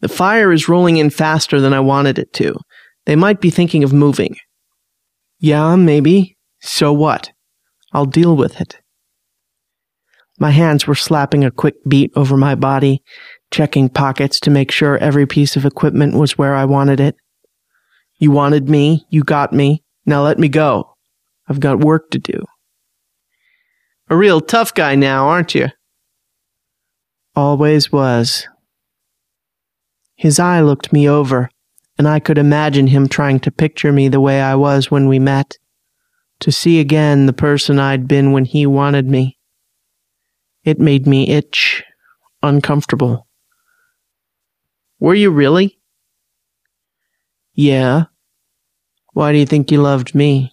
The 0.00 0.08
fire 0.08 0.52
is 0.52 0.68
rolling 0.68 0.96
in 0.96 1.10
faster 1.10 1.60
than 1.60 1.74
I 1.74 1.80
wanted 1.80 2.18
it 2.18 2.32
to. 2.34 2.54
They 3.06 3.16
might 3.16 3.40
be 3.40 3.50
thinking 3.50 3.82
of 3.82 3.92
moving. 3.92 4.36
Yeah, 5.40 5.76
maybe. 5.76 6.36
So 6.60 6.92
what? 6.92 7.32
I'll 7.92 8.06
deal 8.06 8.36
with 8.36 8.60
it. 8.60 8.78
My 10.38 10.50
hands 10.50 10.86
were 10.86 10.94
slapping 10.94 11.44
a 11.44 11.50
quick 11.50 11.74
beat 11.88 12.12
over 12.14 12.36
my 12.36 12.54
body, 12.54 13.02
checking 13.50 13.88
pockets 13.88 14.38
to 14.40 14.50
make 14.50 14.70
sure 14.70 14.98
every 14.98 15.26
piece 15.26 15.56
of 15.56 15.64
equipment 15.64 16.14
was 16.14 16.38
where 16.38 16.54
I 16.54 16.64
wanted 16.64 17.00
it. 17.00 17.16
You 18.18 18.30
wanted 18.32 18.68
me, 18.68 19.06
you 19.10 19.22
got 19.22 19.52
me, 19.52 19.84
now 20.04 20.22
let 20.22 20.38
me 20.38 20.48
go. 20.48 20.94
I've 21.48 21.60
got 21.60 21.84
work 21.84 22.10
to 22.10 22.18
do. 22.18 22.44
A 24.10 24.16
real 24.16 24.40
tough 24.40 24.74
guy 24.74 24.94
now, 24.94 25.28
aren't 25.28 25.54
you? 25.54 25.68
Always 27.36 27.92
was. 27.92 28.48
His 30.16 30.40
eye 30.40 30.60
looked 30.60 30.92
me 30.92 31.08
over, 31.08 31.48
and 31.96 32.08
I 32.08 32.18
could 32.18 32.38
imagine 32.38 32.88
him 32.88 33.08
trying 33.08 33.38
to 33.40 33.52
picture 33.52 33.92
me 33.92 34.08
the 34.08 34.20
way 34.20 34.40
I 34.40 34.56
was 34.56 34.90
when 34.90 35.06
we 35.06 35.20
met, 35.20 35.56
to 36.40 36.50
see 36.50 36.80
again 36.80 37.26
the 37.26 37.32
person 37.32 37.78
I'd 37.78 38.08
been 38.08 38.32
when 38.32 38.44
he 38.44 38.66
wanted 38.66 39.06
me. 39.06 39.38
It 40.64 40.80
made 40.80 41.06
me 41.06 41.28
itch, 41.28 41.84
uncomfortable. 42.42 43.28
Were 44.98 45.14
you 45.14 45.30
really? 45.30 45.77
Yeah. 47.58 48.04
Why 49.14 49.32
do 49.32 49.38
you 49.38 49.44
think 49.44 49.72
you 49.72 49.82
loved 49.82 50.14
me 50.14 50.52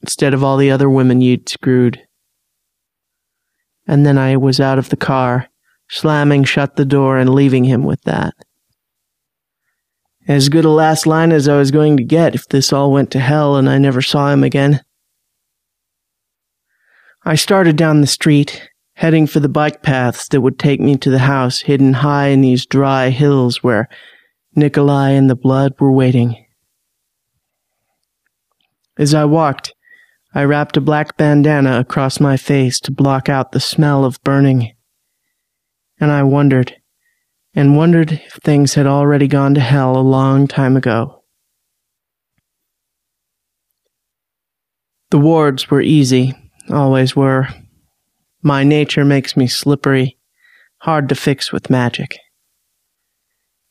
instead 0.00 0.32
of 0.32 0.42
all 0.42 0.56
the 0.56 0.70
other 0.70 0.88
women 0.88 1.20
you'd 1.20 1.50
screwed? 1.50 2.00
And 3.86 4.06
then 4.06 4.16
I 4.16 4.38
was 4.38 4.58
out 4.58 4.78
of 4.78 4.88
the 4.88 4.96
car, 4.96 5.50
slamming 5.90 6.44
shut 6.44 6.76
the 6.76 6.86
door 6.86 7.18
and 7.18 7.34
leaving 7.34 7.64
him 7.64 7.84
with 7.84 8.00
that. 8.04 8.32
As 10.26 10.48
good 10.48 10.64
a 10.64 10.70
last 10.70 11.06
line 11.06 11.30
as 11.30 11.46
I 11.46 11.58
was 11.58 11.70
going 11.70 11.98
to 11.98 12.02
get 12.02 12.34
if 12.34 12.48
this 12.48 12.72
all 12.72 12.90
went 12.90 13.10
to 13.10 13.20
hell 13.20 13.56
and 13.56 13.68
I 13.68 13.76
never 13.76 14.00
saw 14.00 14.32
him 14.32 14.42
again. 14.42 14.80
I 17.22 17.34
started 17.34 17.76
down 17.76 18.00
the 18.00 18.06
street, 18.06 18.66
heading 18.94 19.26
for 19.26 19.40
the 19.40 19.50
bike 19.50 19.82
paths 19.82 20.26
that 20.28 20.40
would 20.40 20.58
take 20.58 20.80
me 20.80 20.96
to 20.96 21.10
the 21.10 21.18
house 21.18 21.60
hidden 21.60 21.92
high 21.92 22.28
in 22.28 22.40
these 22.40 22.64
dry 22.64 23.10
hills 23.10 23.62
where 23.62 23.90
Nikolai 24.54 25.10
and 25.10 25.28
the 25.28 25.36
blood 25.36 25.74
were 25.78 25.92
waiting. 25.92 26.44
As 28.98 29.14
I 29.14 29.24
walked, 29.24 29.74
I 30.34 30.44
wrapped 30.44 30.76
a 30.76 30.80
black 30.80 31.16
bandana 31.16 31.78
across 31.78 32.20
my 32.20 32.36
face 32.36 32.80
to 32.80 32.92
block 32.92 33.28
out 33.28 33.52
the 33.52 33.60
smell 33.60 34.04
of 34.04 34.22
burning. 34.22 34.72
And 35.98 36.10
I 36.10 36.22
wondered, 36.22 36.76
and 37.54 37.76
wondered 37.76 38.12
if 38.12 38.34
things 38.34 38.74
had 38.74 38.86
already 38.86 39.28
gone 39.28 39.54
to 39.54 39.60
hell 39.60 39.96
a 39.96 40.00
long 40.00 40.46
time 40.46 40.76
ago. 40.76 41.22
The 45.10 45.18
wards 45.18 45.70
were 45.70 45.80
easy, 45.80 46.34
always 46.70 47.14
were. 47.14 47.48
My 48.42 48.64
nature 48.64 49.04
makes 49.04 49.36
me 49.36 49.46
slippery, 49.46 50.18
hard 50.78 51.08
to 51.08 51.14
fix 51.14 51.52
with 51.52 51.70
magic. 51.70 52.18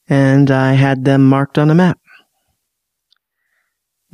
And 0.08 0.50
I 0.50 0.74
had 0.74 1.06
them 1.06 1.28
marked 1.28 1.58
on 1.58 1.70
a 1.70 1.76
map. 1.76 2.00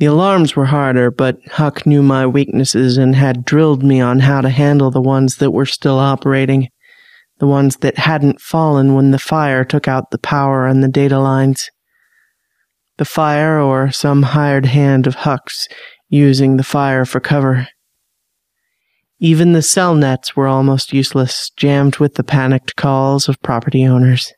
The 0.02 0.06
alarms 0.06 0.56
were 0.56 0.64
harder, 0.64 1.12
but 1.12 1.38
Huck 1.46 1.86
knew 1.86 2.02
my 2.02 2.26
weaknesses 2.26 2.98
and 2.98 3.14
had 3.14 3.44
drilled 3.44 3.84
me 3.84 4.00
on 4.00 4.18
how 4.18 4.40
to 4.40 4.48
handle 4.48 4.90
the 4.90 5.00
ones 5.00 5.36
that 5.36 5.52
were 5.52 5.64
still 5.64 6.00
operating 6.00 6.70
the 7.38 7.46
ones 7.46 7.76
that 7.76 7.98
hadn't 7.98 8.40
fallen 8.40 8.96
when 8.96 9.12
the 9.12 9.20
fire 9.20 9.64
took 9.64 9.86
out 9.86 10.10
the 10.10 10.18
power 10.18 10.66
and 10.66 10.82
the 10.82 10.88
data 10.88 11.20
lines. 11.20 11.70
The 12.98 13.04
fire 13.04 13.60
or 13.60 13.92
some 13.92 14.24
hired 14.24 14.66
hand 14.66 15.06
of 15.06 15.14
Huck's 15.14 15.68
using 16.08 16.56
the 16.56 16.64
fire 16.64 17.04
for 17.04 17.20
cover. 17.20 17.68
Even 19.20 19.52
the 19.52 19.62
cell 19.62 19.94
nets 19.94 20.34
were 20.34 20.48
almost 20.48 20.92
useless, 20.92 21.48
jammed 21.56 21.98
with 21.98 22.16
the 22.16 22.24
panicked 22.24 22.74
calls 22.74 23.28
of 23.28 23.40
property 23.40 23.86
owners. 23.86 24.32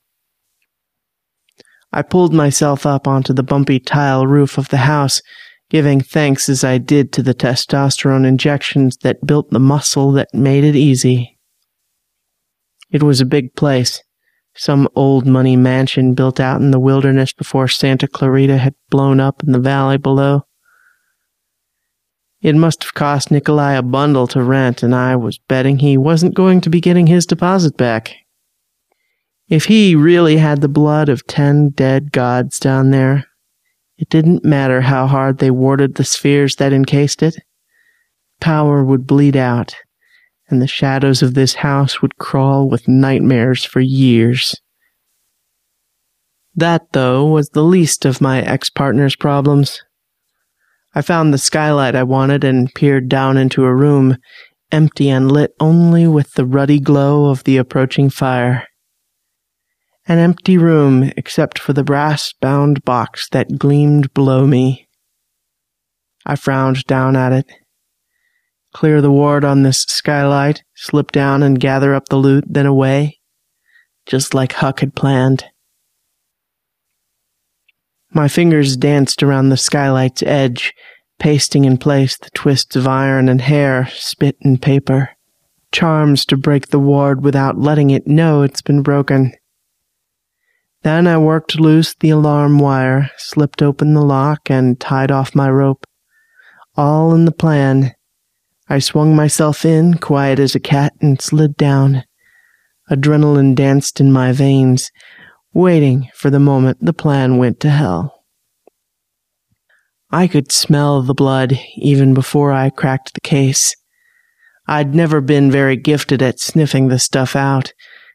I 1.91 2.03
pulled 2.03 2.35
myself 2.35 2.85
up 2.85 3.09
onto 3.09 3.33
the 3.33 3.43
bumpy 3.43 3.81
tile 3.81 4.27
roof 4.27 4.59
of 4.59 4.69
the 4.69 4.77
house, 4.77 5.23
giving 5.71 6.01
thanks 6.01 6.49
as 6.49 6.63
I 6.63 6.79
did 6.79 7.13
to 7.13 7.23
the 7.23 7.35
testosterone 7.35 8.27
injections 8.27 8.99
that 8.99 9.27
built 9.27 9.51
the 9.51 9.59
muscle 9.59 10.13
that 10.13 10.33
made 10.33 10.65
it 10.65 10.77
easy. 10.77 11.39
It 12.91 13.03
was 13.03 13.21
a 13.21 13.27
big 13.27 13.55
place, 13.57 14.03
some 14.57 14.89
old 14.95 15.27
money 15.27 15.57
mansion 15.57 16.15
built 16.15 16.39
out 16.39 16.61
in 16.61 16.71
the 16.71 16.79
wilderness 16.79 17.33
before 17.33 17.67
Santa 17.67 18.07
Clarita 18.07 18.59
had 18.59 18.75
blown 18.91 19.19
up 19.21 19.43
in 19.43 19.53
the 19.53 19.59
valley 19.59 19.97
below. 19.97 20.43
It 22.41 22.55
must 22.55 22.85
have 22.85 22.95
cost 22.95 23.31
Nikolai 23.31 23.73
a 23.73 23.83
bundle 23.83 24.27
to 24.29 24.43
rent, 24.43 24.83
and 24.83 24.95
I 24.95 25.17
was 25.17 25.39
betting 25.39 25.79
he 25.79 25.97
wasn't 25.97 26.35
going 26.35 26.61
to 26.61 26.71
be 26.71 26.81
getting 26.81 27.07
his 27.07 27.25
deposit 27.25 27.77
back. 27.77 28.15
If 29.49 29.65
he 29.65 29.97
really 29.97 30.37
had 30.37 30.61
the 30.61 30.69
blood 30.69 31.09
of 31.09 31.27
ten 31.27 31.71
dead 31.71 32.13
gods 32.13 32.59
down 32.59 32.91
there, 32.91 33.25
it 33.97 34.09
didn't 34.09 34.45
matter 34.45 34.81
how 34.81 35.07
hard 35.07 35.39
they 35.39 35.51
warded 35.51 35.95
the 35.95 36.05
spheres 36.05 36.57
that 36.57 36.73
encased 36.73 37.23
it. 37.23 37.37
Power 38.41 38.85
would 38.85 39.07
bleed 39.07 39.37
out, 39.37 39.77
and 40.49 40.61
the 40.61 40.67
shadows 40.67 41.23
of 41.23 41.35
this 41.35 41.55
house 41.55 42.03
would 42.03 42.17
crawl 42.17 42.69
with 42.69 42.89
nightmares 42.89 43.65
for 43.65 43.81
years. 43.81 44.57
That, 46.57 46.93
though, 46.93 47.27
was 47.27 47.49
the 47.51 47.65
least 47.65 48.05
of 48.05 48.21
my 48.21 48.43
ex 48.43 48.71
partner's 48.71 49.17
problems. 49.17 49.81
I 50.95 51.03
found 51.03 51.33
the 51.33 51.39
skylight 51.39 51.97
I 51.97 52.05
wanted 52.05 52.45
and 52.45 52.73
peered 52.75 53.09
down 53.09 53.37
into 53.37 53.65
a 53.65 53.75
room, 53.75 54.17
empty 54.71 55.09
and 55.09 55.31
lit 55.31 55.53
only 55.59 56.07
with 56.07 56.33
the 56.35 56.45
ruddy 56.45 56.79
glow 56.79 57.27
of 57.27 57.45
the 57.45 57.57
approaching 57.57 58.11
fire. 58.11 58.67
An 60.07 60.19
empty 60.19 60.59
room 60.59 61.11
except 61.17 61.59
for 61.59 61.73
the 61.73 61.85
brass 61.85 62.33
bound 62.41 62.85
box 62.85 63.29
that 63.31 63.59
gleamed 63.59 64.13
below 64.15 64.47
me. 64.47 64.89
I 66.27 66.37
frowned 66.37 66.85
down 66.85 67.17
at 67.17 67.33
it 67.33 67.51
clear 68.75 69.01
the 69.01 69.11
ward 69.11 69.45
on 69.45 69.63
this 69.63 69.83
skylight, 69.83 70.63
slip 70.75 71.13
down 71.13 71.43
and 71.43 71.59
gather 71.59 71.95
up 71.95 72.09
the 72.11 72.17
loot, 72.17 72.45
then 72.47 72.67
away, 72.67 73.19
just 74.05 74.35
like 74.35 74.53
Huck 74.53 74.81
had 74.81 74.95
planned. 74.95 75.47
My 78.13 78.29
fingers 78.29 78.77
danced 78.77 79.23
around 79.23 79.49
the 79.49 79.57
skylight's 79.57 80.23
edge, 80.25 80.75
pasting 81.19 81.65
in 81.65 81.79
place 81.79 82.19
the 82.19 82.31
twists 82.31 82.77
of 82.77 82.87
iron 82.87 83.29
and 83.29 83.41
hair, 83.41 83.89
spit 83.93 84.37
and 84.43 84.61
paper, 84.61 85.11
charms 85.73 86.25
to 86.27 86.37
break 86.37 86.69
the 86.69 86.79
ward 86.79 87.25
without 87.25 87.59
letting 87.59 87.91
it 87.91 88.07
know 88.07 88.43
it's 88.43 88.63
been 88.63 88.83
broken. 88.83 89.33
Then 90.85 91.07
I 91.07 91.17
worked 91.17 91.59
loose 91.59 91.95
the 91.99 92.11
alarm 92.11 92.59
wire, 92.59 93.11
slipped 93.17 93.63
open 93.63 93.95
the 93.95 94.05
lock, 94.05 94.51
and 94.51 94.79
tied 94.79 95.11
off 95.11 95.35
my 95.35 95.51
rope. 95.51 95.87
All 96.77 97.15
in 97.15 97.25
the 97.25 97.33
plan 97.33 97.95
I 98.69 98.81
swung 98.81 99.17
myself 99.17 99.65
in, 99.65 99.95
quiet 99.95 100.39
as 100.39 100.55
a 100.55 100.61
cat, 100.61 100.93
and 101.01 101.21
slid 101.21 101.57
down. 101.57 102.05
Adrenaline 102.91 103.55
danced 103.55 103.99
in 103.99 104.13
my 104.13 104.33
veins, 104.33 104.91
waiting 105.55 106.11
for 106.15 106.29
the 106.29 106.39
moment 106.39 106.77
the 106.83 106.93
plan 106.93 107.39
went 107.39 107.61
to 107.61 107.71
hell. 107.71 108.25
I 110.11 110.27
could 110.27 110.53
smell 110.53 111.01
the 111.01 111.15
blood 111.15 111.59
even 111.77 112.13
before 112.13 112.53
I 112.53 112.69
cracked 112.69 113.15
the 113.15 113.23
case. 113.23 113.75
I'd 114.67 114.95
never 114.95 115.23
been 115.23 115.51
very 115.51 115.77
gifted 115.77 116.21
at 116.21 116.41
sniffing 116.41 116.89
the 116.89 116.99
stuff 116.99 117.35
out, 117.35 117.73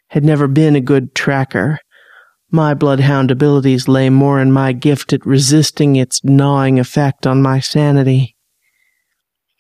had 0.10 0.24
never 0.24 0.48
been 0.48 0.76
a 0.76 0.82
good 0.82 1.16
tracker. 1.16 1.80
My 2.52 2.74
bloodhound 2.74 3.32
abilities 3.32 3.88
lay 3.88 4.10
more 4.10 4.40
in 4.40 4.52
my 4.52 4.72
gift 4.72 5.14
at 5.14 5.26
resisting 5.26 5.96
its 5.96 6.24
gnawing 6.24 6.80
effect 6.80 7.28
on 7.28 7.42
my 7.42 7.60
sanity 7.60 8.36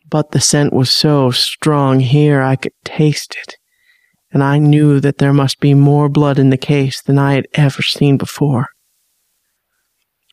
but 0.09 0.31
the 0.31 0.41
scent 0.41 0.73
was 0.73 0.89
so 0.89 1.31
strong 1.31 1.99
here 1.99 2.41
I 2.41 2.55
could 2.55 2.73
taste 2.83 3.35
it, 3.41 3.55
and 4.31 4.43
I 4.43 4.57
knew 4.57 4.99
that 4.99 5.17
there 5.17 5.33
must 5.33 5.59
be 5.59 5.73
more 5.73 6.09
blood 6.09 6.39
in 6.39 6.49
the 6.49 6.57
case 6.57 7.01
than 7.01 7.19
I 7.19 7.33
had 7.33 7.47
ever 7.53 7.81
seen 7.81 8.17
before. 8.17 8.67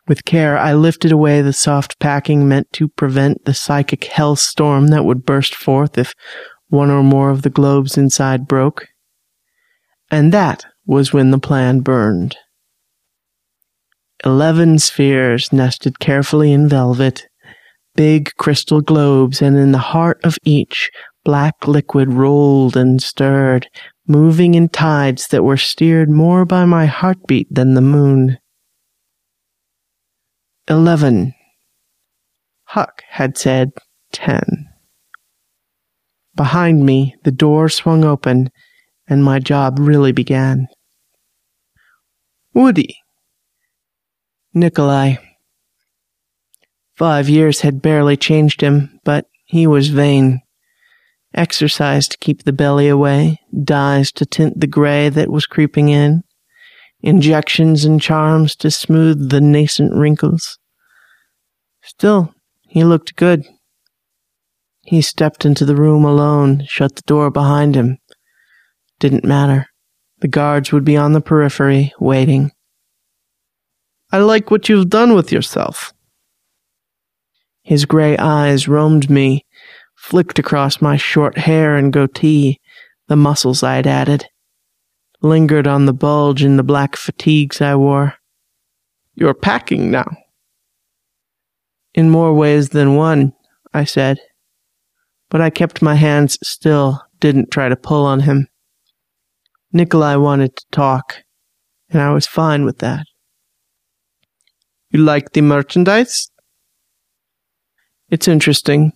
With 0.09 0.25
care, 0.25 0.57
I 0.57 0.73
lifted 0.73 1.11
away 1.11 1.43
the 1.43 1.53
soft 1.53 1.99
packing 1.99 2.49
meant 2.49 2.73
to 2.75 2.89
prevent 2.89 3.45
the 3.45 3.55
psychic 3.55 4.03
hellstorm 4.03 4.89
that 4.91 5.05
would 5.05 5.27
burst 5.27 5.55
forth 5.55 5.99
if 5.99 6.15
one 6.69 6.91
or 6.91 7.03
more 7.03 7.31
of 7.31 7.43
the 7.43 7.51
globes 7.51 7.99
inside 7.99 8.47
broke. 8.47 8.87
And 10.11 10.33
that 10.33 10.65
was 10.87 11.13
when 11.13 11.33
the 11.33 11.41
plan 11.41 11.81
burned. 11.81 12.37
Eleven 14.25 14.79
spheres 14.79 15.53
nested 15.53 15.99
carefully 15.99 16.53
in 16.53 16.69
velvet, 16.69 17.27
big 17.95 18.31
crystal 18.37 18.81
globes, 18.81 19.43
and 19.43 19.57
in 19.57 19.73
the 19.73 19.79
heart 19.79 20.19
of 20.25 20.39
each, 20.45 20.91
black 21.25 21.67
liquid 21.67 22.13
rolled 22.13 22.77
and 22.77 23.03
stirred, 23.03 23.69
moving 24.07 24.55
in 24.55 24.69
tides 24.69 25.29
that 25.29 25.43
were 25.43 25.57
steered 25.57 26.09
more 26.09 26.45
by 26.45 26.65
my 26.65 26.87
heartbeat 26.87 27.47
than 27.51 27.75
the 27.75 27.81
moon. 27.81 28.39
Eleven. 30.69 31.35
Huck 32.65 33.03
had 33.11 33.37
said 33.37 33.71
ten. 34.13 34.69
Behind 36.35 36.85
me, 36.85 37.15
the 37.25 37.31
door 37.31 37.69
swung 37.69 38.05
open, 38.05 38.51
and 39.09 39.25
my 39.25 39.39
job 39.39 39.79
really 39.79 40.13
began. 40.13 40.69
Woody. 42.53 42.97
Nikolai. 44.57 45.17
Five 46.95 47.29
years 47.29 47.61
had 47.61 47.83
barely 47.83 48.17
changed 48.17 48.63
him, 48.63 48.99
but 49.05 49.27
he 49.45 49.67
was 49.67 49.89
vain. 49.89 50.41
Exercise 51.35 52.09
to 52.09 52.17
keep 52.17 52.45
the 52.45 52.55
belly 52.55 52.89
away, 52.89 53.39
dyes 53.63 54.11
to 54.13 54.25
tint 54.25 54.59
the 54.59 54.67
gray 54.67 55.11
that 55.11 55.29
was 55.29 55.45
creeping 55.45 55.91
in, 55.91 56.23
injections 57.03 57.85
and 57.85 58.01
charms 58.01 58.57
to 58.57 58.71
smooth 58.71 59.29
the 59.29 59.43
nascent 59.43 59.93
wrinkles. 59.93 60.59
Still, 61.83 62.33
he 62.63 62.83
looked 62.83 63.17
good. 63.17 63.45
He 64.85 65.03
stepped 65.03 65.45
into 65.45 65.67
the 65.67 65.77
room 65.77 66.03
alone, 66.03 66.65
shut 66.67 66.97
the 66.97 67.03
door 67.03 67.31
behind 67.31 67.75
him. 67.75 67.99
Didn't 69.01 69.23
matter. 69.23 69.67
The 70.21 70.29
guards 70.29 70.73
would 70.73 70.85
be 70.87 70.97
on 70.97 71.13
the 71.13 71.21
periphery, 71.21 71.93
waiting. 72.01 72.53
I 74.13 74.19
like 74.19 74.51
what 74.51 74.69
you've 74.69 74.89
done 74.89 75.15
with 75.15 75.33
yourself. 75.33 75.93
His 77.63 77.85
gray 77.85 78.17
eyes 78.17 78.69
roamed 78.69 79.11
me, 79.11 79.45
flicked 79.97 80.39
across 80.39 80.81
my 80.81 80.97
short 80.97 81.37
hair 81.37 81.75
and 81.75 81.93
goatee, 81.93 82.61
the 83.09 83.17
muscles 83.17 83.63
I'd 83.63 83.87
added, 83.87 84.27
lingered 85.21 85.67
on 85.67 85.87
the 85.87 85.93
bulge 85.93 86.45
in 86.45 86.57
the 86.57 86.63
black 86.63 86.95
fatigues 86.95 87.61
I 87.61 87.75
wore. 87.75 88.15
You're 89.17 89.35
packing 89.35 89.91
now. 89.91 90.07
In 91.95 92.11
more 92.11 92.35
ways 92.35 92.69
than 92.69 92.95
one, 92.95 93.33
I 93.75 93.85
said. 93.85 94.21
But 95.29 95.41
I 95.41 95.51
kept 95.51 95.83
my 95.83 95.97
hands 95.97 96.39
still, 96.43 97.03
didn't 97.19 97.51
try 97.51 97.69
to 97.69 97.77
pull 97.77 98.05
on 98.05 98.21
him. 98.21 98.47
Nikolai 99.73 100.15
wanted 100.17 100.55
to 100.57 100.65
talk, 100.71 101.25
and 101.91 102.01
I 102.01 102.13
was 102.13 102.27
fine 102.27 102.65
with 102.65 102.79
that. 102.79 103.07
You 104.97 105.03
like 105.03 105.33
the 105.33 105.43
merchandise? 105.43 106.31
It's 108.09 108.27
interesting. 108.27 108.95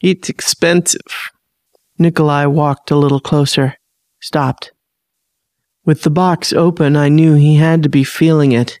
It's 0.00 0.30
expensive. 0.30 1.02
Nikolai 1.98 2.46
walked 2.46 2.90
a 2.90 2.96
little 2.96 3.20
closer, 3.20 3.74
stopped. 4.18 4.72
With 5.84 6.04
the 6.04 6.10
box 6.10 6.54
open, 6.54 6.96
I 6.96 7.10
knew 7.10 7.34
he 7.34 7.56
had 7.56 7.82
to 7.82 7.90
be 7.90 8.02
feeling 8.02 8.52
it. 8.52 8.80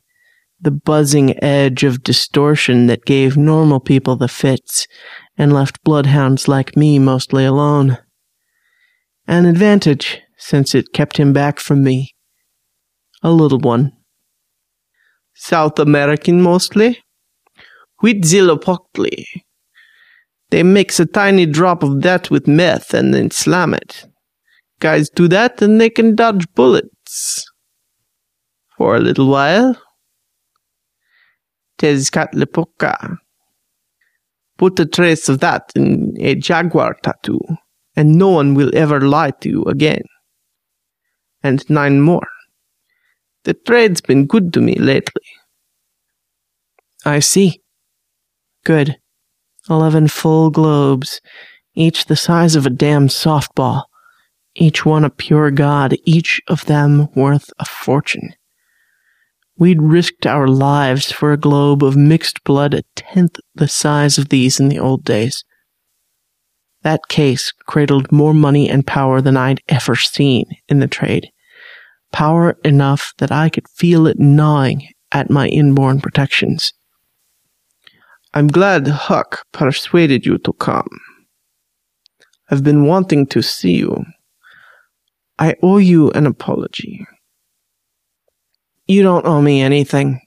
The 0.58 0.70
buzzing 0.70 1.38
edge 1.44 1.84
of 1.84 2.02
distortion 2.02 2.86
that 2.86 3.04
gave 3.04 3.36
normal 3.36 3.78
people 3.78 4.16
the 4.16 4.28
fits 4.28 4.86
and 5.36 5.52
left 5.52 5.84
bloodhounds 5.84 6.48
like 6.48 6.74
me 6.74 6.98
mostly 6.98 7.44
alone. 7.44 7.98
An 9.28 9.44
advantage, 9.44 10.22
since 10.38 10.74
it 10.74 10.94
kept 10.94 11.18
him 11.18 11.34
back 11.34 11.60
from 11.60 11.84
me. 11.84 12.14
A 13.22 13.30
little 13.30 13.60
one. 13.60 13.92
South 15.36 15.78
American 15.78 16.42
mostly? 16.42 16.98
Huitzilopochtli. 18.02 19.24
They 20.50 20.62
mix 20.62 20.98
a 20.98 21.06
tiny 21.06 21.46
drop 21.46 21.82
of 21.82 22.02
that 22.02 22.30
with 22.30 22.48
meth 22.48 22.94
and 22.94 23.12
then 23.12 23.30
slam 23.30 23.74
it. 23.74 24.06
Guys 24.80 25.08
do 25.10 25.28
that 25.28 25.60
and 25.62 25.80
they 25.80 25.90
can 25.90 26.14
dodge 26.14 26.46
bullets. 26.54 27.44
For 28.76 28.96
a 28.96 29.00
little 29.00 29.28
while. 29.28 29.76
Tezcatlipoca. 31.78 33.18
Put 34.56 34.80
a 34.80 34.86
trace 34.86 35.28
of 35.28 35.40
that 35.40 35.70
in 35.74 36.14
a 36.18 36.34
jaguar 36.34 36.96
tattoo, 37.02 37.40
and 37.94 38.16
no 38.16 38.30
one 38.30 38.54
will 38.54 38.70
ever 38.74 39.00
lie 39.02 39.32
to 39.42 39.48
you 39.50 39.64
again. 39.64 40.02
And 41.42 41.68
nine 41.68 42.00
more. 42.00 42.26
The 43.44 43.54
trade's 43.54 44.00
been 44.00 44.26
good 44.26 44.52
to 44.54 44.60
me 44.60 44.74
lately. 44.76 45.25
I 47.06 47.20
see. 47.20 47.62
Good. 48.64 48.96
Eleven 49.70 50.08
full 50.08 50.50
globes, 50.50 51.20
each 51.72 52.06
the 52.06 52.16
size 52.16 52.56
of 52.56 52.66
a 52.66 52.70
damn 52.70 53.06
softball, 53.06 53.84
each 54.56 54.84
one 54.84 55.04
a 55.04 55.10
pure 55.10 55.52
god, 55.52 55.94
each 56.04 56.40
of 56.48 56.64
them 56.64 57.06
worth 57.14 57.48
a 57.60 57.64
fortune. 57.64 58.34
We'd 59.56 59.80
risked 59.80 60.26
our 60.26 60.48
lives 60.48 61.12
for 61.12 61.32
a 61.32 61.36
globe 61.36 61.84
of 61.84 61.96
mixed 61.96 62.42
blood 62.42 62.74
a 62.74 62.82
tenth 62.96 63.38
the 63.54 63.68
size 63.68 64.18
of 64.18 64.30
these 64.30 64.58
in 64.58 64.68
the 64.68 64.80
old 64.80 65.04
days. 65.04 65.44
That 66.82 67.06
case 67.08 67.52
cradled 67.68 68.10
more 68.10 68.34
money 68.34 68.68
and 68.68 68.84
power 68.84 69.20
than 69.20 69.36
I'd 69.36 69.62
ever 69.68 69.94
seen 69.94 70.46
in 70.68 70.80
the 70.80 70.88
trade. 70.88 71.30
Power 72.12 72.56
enough 72.64 73.12
that 73.18 73.30
I 73.30 73.48
could 73.48 73.68
feel 73.68 74.08
it 74.08 74.18
gnawing 74.18 74.88
at 75.12 75.30
my 75.30 75.46
inborn 75.46 76.00
protections. 76.00 76.72
I'm 78.36 78.48
glad 78.48 78.86
Huck 78.86 79.46
persuaded 79.52 80.26
you 80.26 80.36
to 80.36 80.52
come. 80.52 80.90
I've 82.50 82.62
been 82.62 82.84
wanting 82.84 83.26
to 83.28 83.40
see 83.40 83.76
you. 83.78 84.04
I 85.38 85.54
owe 85.62 85.78
you 85.78 86.10
an 86.10 86.26
apology. 86.26 87.06
You 88.86 89.02
don't 89.02 89.24
owe 89.24 89.40
me 89.40 89.62
anything. 89.62 90.20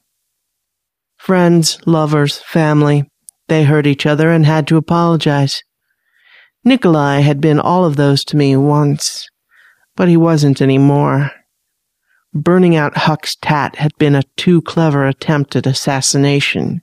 Friends, 1.18 1.78
lovers, 1.86 2.40
family, 2.40 3.08
they 3.48 3.64
hurt 3.64 3.86
each 3.86 4.08
other 4.08 4.32
and 4.32 4.44
had 4.44 4.66
to 4.70 4.78
apologize. 4.78 5.62
Nikolai 6.64 7.20
had 7.20 7.40
been 7.40 7.60
all 7.60 7.86
of 7.86 7.96
those 7.96 8.26
to 8.26 8.38
me 8.38 8.58
once, 8.58 9.30
but 9.96 10.08
he 10.08 10.18
wasn't 10.18 10.64
anymore. 10.64 11.30
Burning 12.34 12.76
out 12.76 12.98
Huck's 12.98 13.36
tat 13.36 13.76
had 13.76 13.92
been 14.00 14.16
a 14.16 14.24
too 14.36 14.64
clever 14.64 15.06
attempt 15.06 15.56
at 15.56 15.68
assassination 15.68 16.82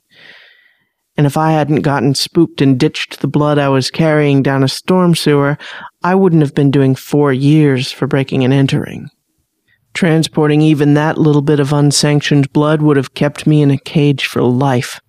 and 1.16 1.26
if 1.26 1.37
I 1.37 1.52
hadn't 1.52 1.83
gotten 1.83 2.14
spooked 2.14 2.61
and 2.61 2.79
ditched 2.79 3.20
the 3.20 3.29
blood 3.29 3.59
I 3.59 3.68
was 3.68 3.90
carrying 3.90 4.42
down 4.42 4.62
a 4.62 4.68
storm 4.68 5.14
sewer, 5.14 5.57
I 6.02 6.14
wouldn't 6.14 6.42
have 6.42 6.55
been 6.55 6.70
doing 6.70 6.94
four 6.94 7.33
years 7.33 7.90
for 7.90 8.07
breaking 8.07 8.44
and 8.44 8.52
entering. 8.52 9.09
Transporting 9.94 10.61
even 10.61 10.94
that 10.94 11.16
little 11.16 11.42
bit 11.42 11.59
of 11.59 11.72
unsanctioned 11.72 12.52
blood 12.52 12.83
would 12.83 12.98
have 12.98 13.14
kept 13.14 13.46
me 13.46 13.62
in 13.62 13.70
a 13.70 13.79
cage 13.79 14.26
for 14.26 14.42
life. 14.42 15.00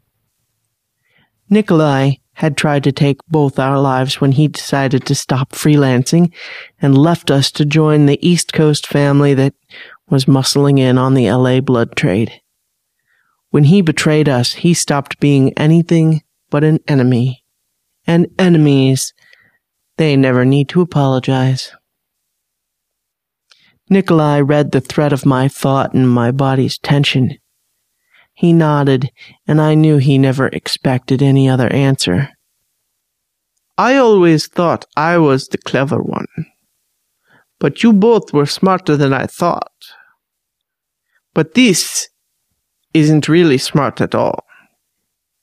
Nikolai 1.49 2.15
had 2.33 2.55
tried 2.55 2.83
to 2.83 2.91
take 2.91 3.17
both 3.27 3.57
our 3.57 3.79
lives 3.79 4.21
when 4.21 4.33
he 4.33 4.47
decided 4.47 5.05
to 5.05 5.15
stop 5.15 5.51
freelancing 5.51 6.31
and 6.81 6.97
left 6.97 7.31
us 7.31 7.51
to 7.51 7.65
join 7.65 8.05
the 8.05 8.25
East 8.25 8.53
Coast 8.53 8.85
family 8.85 9.33
that 9.33 9.55
was 10.09 10.25
muscling 10.25 10.79
in 10.79 10.97
on 10.97 11.15
the 11.15 11.29
LA 11.31 11.59
blood 11.59 11.95
trade. 11.95 12.31
When 13.49 13.65
he 13.65 13.81
betrayed 13.81 14.27
us, 14.27 14.53
he 14.53 14.73
stopped 14.73 15.19
being 15.19 15.53
anything 15.57 16.21
but 16.49 16.63
an 16.63 16.79
enemy. 16.87 17.43
And 18.05 18.27
enemies, 18.37 19.13
they 19.97 20.15
never 20.15 20.45
need 20.45 20.69
to 20.69 20.81
apologize. 20.81 21.71
Nikolai 23.89 24.41
read 24.41 24.71
the 24.71 24.81
thread 24.81 25.13
of 25.13 25.25
my 25.25 25.47
thought 25.47 25.93
and 25.93 26.09
my 26.09 26.31
body's 26.31 26.77
tension. 26.77 27.37
He 28.33 28.53
nodded, 28.53 29.11
and 29.47 29.59
I 29.59 29.75
knew 29.75 29.97
he 29.97 30.17
never 30.17 30.47
expected 30.47 31.23
any 31.23 31.49
other 31.49 31.71
answer. 31.73 32.29
I 33.77 33.95
always 33.95 34.47
thought 34.47 34.85
I 34.95 35.17
was 35.17 35.47
the 35.47 35.57
clever 35.57 36.01
one. 36.01 36.27
But 37.59 37.81
you 37.81 37.93
both 37.93 38.33
were 38.33 38.45
smarter 38.45 38.95
than 38.97 39.13
I 39.13 39.25
thought. 39.25 39.71
But 41.33 41.53
this 41.53 42.09
isn't 42.93 43.27
really 43.27 43.57
smart 43.57 44.01
at 44.01 44.15
all. 44.15 44.45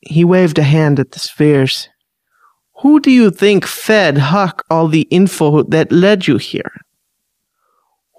He 0.00 0.24
waved 0.24 0.58
a 0.58 0.62
hand 0.62 1.00
at 1.00 1.12
the 1.12 1.18
spheres. 1.18 1.88
Who 2.82 3.00
do 3.00 3.10
you 3.10 3.30
think 3.30 3.66
fed 3.66 4.18
Huck 4.18 4.64
all 4.68 4.88
the 4.88 5.06
info 5.10 5.62
that 5.64 5.92
led 5.92 6.26
you 6.26 6.36
here? 6.36 6.72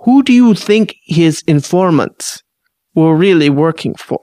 Who 0.04 0.24
do 0.24 0.34
you 0.34 0.54
think 0.54 0.96
his 1.04 1.44
informants 1.48 2.44
were 2.94 3.16
really 3.16 3.50
working 3.50 3.96
for? 3.96 4.20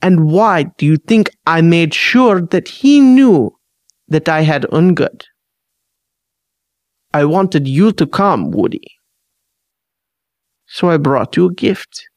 And 0.00 0.30
why 0.30 0.64
do 0.76 0.86
you 0.86 0.96
think 0.96 1.30
I 1.46 1.60
made 1.60 1.92
sure 1.92 2.40
that 2.40 2.68
he 2.68 3.00
knew 3.00 3.56
that 4.06 4.28
I 4.28 4.42
had 4.42 4.62
Ungud? 4.64 5.24
I 7.12 7.24
wanted 7.24 7.66
you 7.66 7.92
to 7.92 8.06
come, 8.06 8.50
Woody. 8.50 8.86
So 10.66 10.90
I 10.90 10.98
brought 10.98 11.36
you 11.36 11.46
a 11.46 11.52
gift. 11.52 12.08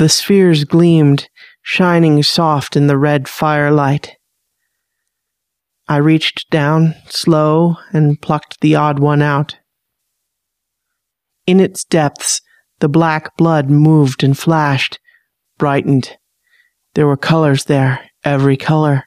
The 0.00 0.08
spheres 0.08 0.64
gleamed, 0.64 1.28
shining 1.60 2.22
soft 2.22 2.74
in 2.74 2.86
the 2.86 2.96
red 2.96 3.28
firelight. 3.28 4.16
I 5.88 5.98
reached 5.98 6.48
down, 6.48 6.94
slow, 7.10 7.76
and 7.92 8.18
plucked 8.18 8.62
the 8.62 8.76
odd 8.76 8.98
one 8.98 9.20
out. 9.20 9.58
In 11.46 11.60
its 11.60 11.84
depths, 11.84 12.40
the 12.78 12.88
black 12.88 13.36
blood 13.36 13.68
moved 13.68 14.24
and 14.24 14.38
flashed, 14.38 14.98
brightened. 15.58 16.16
There 16.94 17.06
were 17.06 17.18
colors 17.18 17.64
there, 17.64 18.00
every 18.24 18.56
color, 18.56 19.04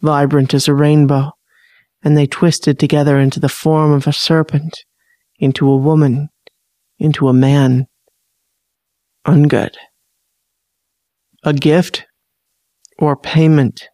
vibrant 0.00 0.54
as 0.54 0.66
a 0.66 0.72
rainbow, 0.72 1.32
and 2.02 2.16
they 2.16 2.26
twisted 2.26 2.78
together 2.78 3.18
into 3.18 3.38
the 3.38 3.50
form 3.50 3.92
of 3.92 4.06
a 4.06 4.14
serpent, 4.14 4.78
into 5.38 5.68
a 5.68 5.76
woman, 5.76 6.30
into 6.98 7.28
a 7.28 7.34
man. 7.34 7.86
Ungud. 9.26 9.76
A 11.46 11.52
gift 11.52 12.04
or 12.98 13.14
payment? 13.16 13.88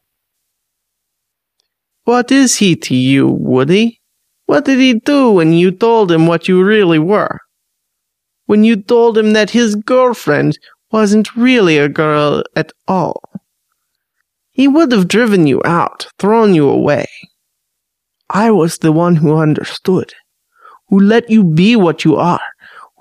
What 2.05 2.33
is 2.33 2.57
he 2.57 2.77
to 2.77 2.95
you, 2.95 3.29
Woody? 3.29 4.01
What 4.47 4.65
did 4.65 4.79
he 4.79 4.95
do 4.95 5.33
when 5.33 5.53
you 5.53 5.71
told 5.71 6.11
him 6.11 6.27
what 6.27 6.49
you 6.49 6.65
really 6.65 6.99
were? 6.99 7.41
When 8.47 8.65
you 8.65 8.77
told 8.77 9.19
him 9.19 9.35
that 9.35 9.51
his 9.51 9.75
girlfriend 9.75 10.59
wasn't 10.91 11.37
really 11.37 11.77
a 11.77 11.91
girl 11.91 12.43
at 12.57 12.73
all? 12.89 13.21
He 14.51 14.67
would 14.67 14.91
have 14.91 15.07
driven 15.07 15.47
you 15.47 15.61
out, 15.63 16.07
thrown 16.19 16.55
you 16.55 16.71
away. 16.71 17.05
I 18.31 18.51
was 18.51 18.79
the 18.79 18.93
one 18.93 19.17
who 19.17 19.37
understood, 19.37 20.15
who 20.89 20.99
let 20.99 21.29
you 21.29 21.45
be 21.45 21.77
what 21.77 22.03
you 22.03 22.17
are, 22.17 22.49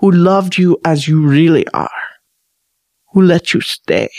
who 0.00 0.10
loved 0.10 0.58
you 0.58 0.76
as 0.84 1.08
you 1.08 1.26
really 1.26 1.66
are, 1.68 2.02
who 3.14 3.22
let 3.22 3.54
you 3.54 3.62
stay. 3.62 4.10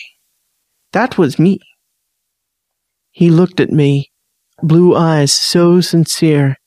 That 0.93 1.17
was 1.17 1.37
me. 1.37 1.59
He 3.11 3.29
looked 3.29 3.59
at 3.59 3.71
me 3.71 4.11
blue 4.61 4.95
eyes 4.95 5.33
so 5.33 5.81
sincere, 5.81 6.57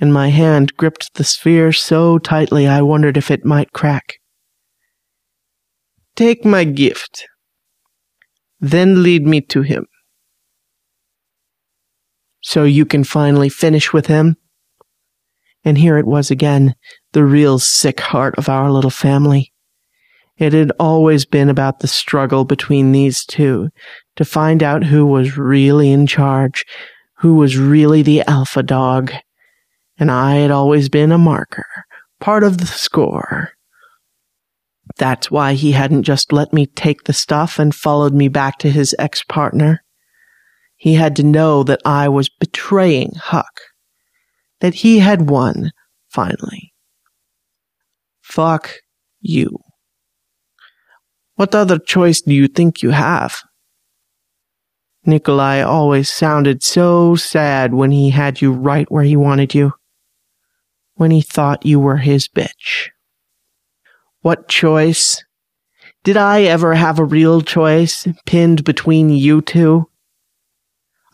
and 0.00 0.12
my 0.12 0.28
hand 0.28 0.76
gripped 0.76 1.14
the 1.14 1.24
sphere 1.24 1.72
so 1.72 2.18
tightly 2.18 2.66
I 2.66 2.82
wondered 2.82 3.16
if 3.16 3.30
it 3.30 3.44
might 3.44 3.72
crack. 3.72 4.18
Take 6.16 6.44
my 6.44 6.64
gift, 6.64 7.26
then 8.58 9.02
lead 9.02 9.26
me 9.26 9.40
to 9.42 9.62
him. 9.62 9.86
So 12.42 12.64
you 12.64 12.86
can 12.86 13.04
finally 13.04 13.48
finish 13.48 13.92
with 13.92 14.06
him? 14.06 14.36
And 15.64 15.78
here 15.78 15.98
it 15.98 16.06
was 16.06 16.30
again, 16.30 16.74
the 17.12 17.24
real 17.24 17.58
sick 17.58 18.00
heart 18.00 18.34
of 18.38 18.48
our 18.48 18.70
little 18.70 18.90
family. 18.90 19.52
It 20.38 20.52
had 20.52 20.70
always 20.78 21.24
been 21.24 21.48
about 21.48 21.80
the 21.80 21.88
struggle 21.88 22.44
between 22.44 22.92
these 22.92 23.24
two 23.24 23.70
to 24.16 24.24
find 24.24 24.62
out 24.62 24.84
who 24.84 25.04
was 25.04 25.36
really 25.36 25.90
in 25.90 26.06
charge, 26.06 26.64
who 27.18 27.34
was 27.34 27.58
really 27.58 28.02
the 28.02 28.22
alpha 28.22 28.62
dog, 28.62 29.12
and 29.98 30.10
I 30.10 30.36
had 30.36 30.52
always 30.52 30.88
been 30.88 31.10
a 31.10 31.18
marker, 31.18 31.66
part 32.20 32.44
of 32.44 32.58
the 32.58 32.66
score. 32.66 33.50
That's 34.96 35.30
why 35.30 35.54
he 35.54 35.72
hadn't 35.72 36.04
just 36.04 36.32
let 36.32 36.52
me 36.52 36.66
take 36.66 37.04
the 37.04 37.12
stuff 37.12 37.58
and 37.58 37.74
followed 37.74 38.14
me 38.14 38.28
back 38.28 38.58
to 38.58 38.70
his 38.70 38.94
ex 38.98 39.24
partner. 39.24 39.82
He 40.76 40.94
had 40.94 41.16
to 41.16 41.24
know 41.24 41.64
that 41.64 41.80
I 41.84 42.08
was 42.08 42.28
betraying 42.28 43.12
Huck, 43.16 43.60
that 44.60 44.74
he 44.74 45.00
had 45.00 45.28
won, 45.28 45.72
finally. 46.08 46.72
Fuck 48.22 48.76
you. 49.20 49.58
What 51.38 51.54
other 51.54 51.78
choice 51.78 52.20
do 52.20 52.34
you 52.34 52.48
think 52.48 52.82
you 52.82 52.90
have? 52.90 53.36
Nikolai 55.06 55.60
always 55.60 56.10
sounded 56.10 56.64
so 56.64 57.14
sad 57.14 57.72
when 57.72 57.92
he 57.92 58.10
had 58.10 58.40
you 58.40 58.52
right 58.52 58.90
where 58.90 59.04
he 59.04 59.14
wanted 59.14 59.54
you. 59.54 59.74
When 60.94 61.12
he 61.12 61.20
thought 61.20 61.64
you 61.64 61.78
were 61.78 61.98
his 61.98 62.26
bitch. 62.26 62.88
What 64.22 64.48
choice? 64.48 65.22
Did 66.02 66.16
I 66.16 66.42
ever 66.42 66.74
have 66.74 66.98
a 66.98 67.04
real 67.04 67.40
choice 67.42 68.08
pinned 68.26 68.64
between 68.64 69.08
you 69.08 69.40
two? 69.40 69.88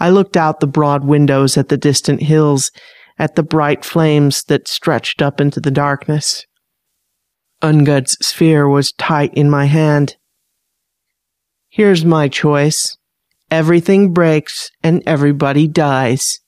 I 0.01 0.09
looked 0.09 0.39
out 0.39 0.61
the 0.61 0.67
broad 0.67 1.05
windows 1.05 1.59
at 1.59 1.69
the 1.69 1.77
distant 1.77 2.23
hills, 2.23 2.71
at 3.19 3.37
the 3.37 3.43
bright 3.43 3.85
flames 3.85 4.43
that 4.45 4.69
stretched 4.69 5.21
up 5.21 5.39
into 5.39 5.61
the 5.61 5.71
darkness. 5.71 6.47
Ungud's 7.65 8.19
sphere 8.21 8.69
was 8.69 8.93
tight 8.93 9.33
in 9.33 9.49
my 9.49 9.65
hand. 9.65 10.17
Here's 11.71 12.05
my 12.05 12.29
choice. 12.29 12.99
Everything 13.51 14.13
breaks 14.13 14.71
and 14.83 15.03
everybody 15.07 15.67
dies. 15.67 16.41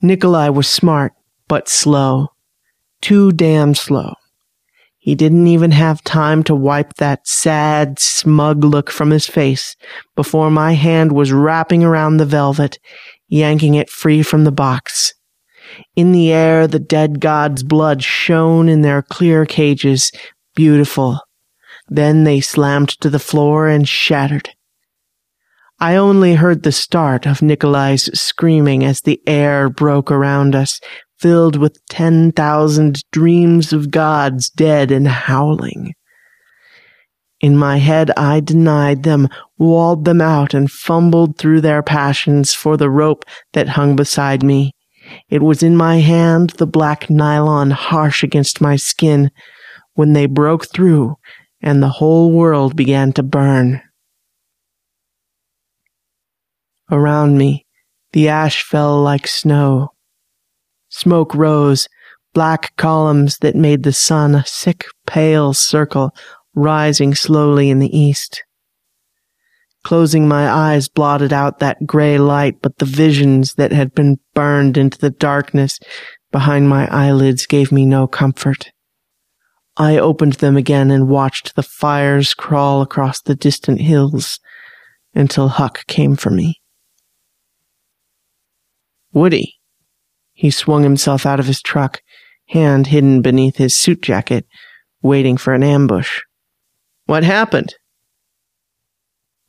Nikolai 0.00 0.48
was 0.48 0.68
smart, 0.68 1.12
but 1.48 1.68
slow. 1.68 2.28
Too 3.00 3.32
damn 3.32 3.74
slow. 3.74 4.14
He 4.96 5.16
didn't 5.16 5.48
even 5.48 5.72
have 5.72 6.04
time 6.04 6.44
to 6.44 6.54
wipe 6.54 6.94
that 6.94 7.26
sad, 7.26 7.98
smug 7.98 8.62
look 8.62 8.92
from 8.92 9.10
his 9.10 9.26
face 9.26 9.74
before 10.14 10.52
my 10.52 10.74
hand 10.74 11.10
was 11.10 11.32
wrapping 11.32 11.82
around 11.82 12.18
the 12.18 12.26
velvet, 12.26 12.78
yanking 13.26 13.74
it 13.74 13.90
free 13.90 14.22
from 14.22 14.44
the 14.44 14.52
box. 14.52 15.14
In 15.96 16.12
the 16.12 16.32
air, 16.32 16.66
the 16.66 16.78
dead 16.78 17.20
god's 17.20 17.62
blood 17.62 18.02
shone 18.02 18.68
in 18.68 18.82
their 18.82 19.02
clear 19.02 19.46
cages, 19.46 20.10
beautiful. 20.54 21.20
Then 21.88 22.24
they 22.24 22.40
slammed 22.40 22.90
to 23.00 23.10
the 23.10 23.18
floor 23.18 23.68
and 23.68 23.88
shattered. 23.88 24.50
I 25.80 25.96
only 25.96 26.34
heard 26.34 26.62
the 26.62 26.72
start 26.72 27.26
of 27.26 27.42
Nikolai's 27.42 28.08
screaming 28.18 28.84
as 28.84 29.00
the 29.00 29.20
air 29.26 29.68
broke 29.68 30.10
around 30.10 30.54
us, 30.54 30.80
filled 31.18 31.56
with 31.56 31.84
10,000 31.88 33.02
dreams 33.10 33.72
of 33.72 33.90
gods 33.90 34.48
dead 34.50 34.90
and 34.90 35.08
howling. 35.08 35.94
In 37.40 37.56
my 37.56 37.78
head, 37.78 38.10
I 38.16 38.40
denied 38.40 39.02
them, 39.02 39.28
walled 39.58 40.04
them 40.04 40.20
out, 40.20 40.54
and 40.54 40.70
fumbled 40.70 41.36
through 41.36 41.60
their 41.60 41.82
passions 41.82 42.54
for 42.54 42.76
the 42.76 42.88
rope 42.88 43.24
that 43.52 43.68
hung 43.70 43.96
beside 43.96 44.42
me. 44.42 44.72
It 45.28 45.42
was 45.42 45.62
in 45.62 45.76
my 45.76 45.98
hand, 45.98 46.50
the 46.50 46.66
black 46.66 47.08
nylon 47.10 47.70
harsh 47.70 48.22
against 48.22 48.60
my 48.60 48.76
skin, 48.76 49.30
when 49.94 50.12
they 50.12 50.26
broke 50.26 50.66
through 50.66 51.16
and 51.62 51.82
the 51.82 51.88
whole 51.88 52.30
world 52.30 52.76
began 52.76 53.12
to 53.14 53.22
burn. 53.22 53.80
Around 56.90 57.38
me, 57.38 57.64
the 58.12 58.28
ash 58.28 58.62
fell 58.62 59.00
like 59.00 59.26
snow. 59.26 59.92
Smoke 60.90 61.34
rose, 61.34 61.88
black 62.34 62.76
columns 62.76 63.38
that 63.38 63.56
made 63.56 63.82
the 63.82 63.94
sun 63.94 64.34
a 64.34 64.44
sick, 64.44 64.84
pale 65.06 65.54
circle 65.54 66.14
rising 66.54 67.14
slowly 67.14 67.70
in 67.70 67.78
the 67.78 67.98
east. 67.98 68.43
Closing 69.84 70.26
my 70.26 70.50
eyes 70.50 70.88
blotted 70.88 71.32
out 71.32 71.58
that 71.58 71.86
gray 71.86 72.16
light, 72.18 72.56
but 72.62 72.78
the 72.78 72.86
visions 72.86 73.54
that 73.54 73.70
had 73.70 73.94
been 73.94 74.16
burned 74.32 74.78
into 74.78 74.98
the 74.98 75.10
darkness 75.10 75.78
behind 76.32 76.68
my 76.68 76.88
eyelids 76.88 77.46
gave 77.46 77.70
me 77.70 77.84
no 77.84 78.06
comfort. 78.06 78.70
I 79.76 79.98
opened 79.98 80.34
them 80.34 80.56
again 80.56 80.90
and 80.90 81.08
watched 81.08 81.54
the 81.54 81.62
fires 81.62 82.32
crawl 82.32 82.80
across 82.80 83.20
the 83.20 83.34
distant 83.34 83.82
hills 83.82 84.40
until 85.14 85.48
Huck 85.48 85.86
came 85.86 86.16
for 86.16 86.30
me. 86.30 86.60
Woody. 89.12 89.54
He 90.32 90.50
swung 90.50 90.82
himself 90.82 91.26
out 91.26 91.38
of 91.38 91.46
his 91.46 91.60
truck, 91.60 92.00
hand 92.48 92.88
hidden 92.88 93.20
beneath 93.20 93.56
his 93.56 93.76
suit 93.76 94.00
jacket, 94.00 94.46
waiting 95.02 95.36
for 95.36 95.54
an 95.54 95.62
ambush. 95.62 96.20
What 97.04 97.22
happened? 97.22 97.74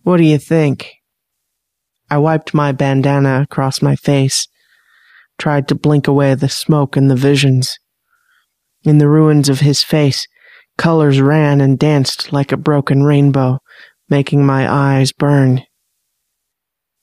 What 0.06 0.18
do 0.18 0.24
you 0.24 0.38
think? 0.38 0.98
I 2.12 2.20
wiped 2.20 2.54
my 2.54 2.72
bandana 2.72 3.42
across 3.42 3.82
my 3.82 3.96
face, 3.96 4.48
tried 5.40 5.68
to 5.70 5.74
blink 5.74 6.08
away 6.08 6.36
the 6.36 6.48
smoke 6.48 6.96
and 6.96 7.10
the 7.10 7.16
visions. 7.16 7.80
In 8.84 9.00
the 9.00 9.08
ruins 9.10 9.50
of 9.50 9.62
his 9.62 9.82
face, 9.82 10.28
colors 10.78 11.20
ran 11.20 11.60
and 11.60 11.80
danced 11.80 12.32
like 12.32 12.52
a 12.52 12.58
broken 12.58 13.02
rainbow, 13.02 13.58
making 14.08 14.46
my 14.46 14.72
eyes 14.72 15.12
burn. 15.12 15.64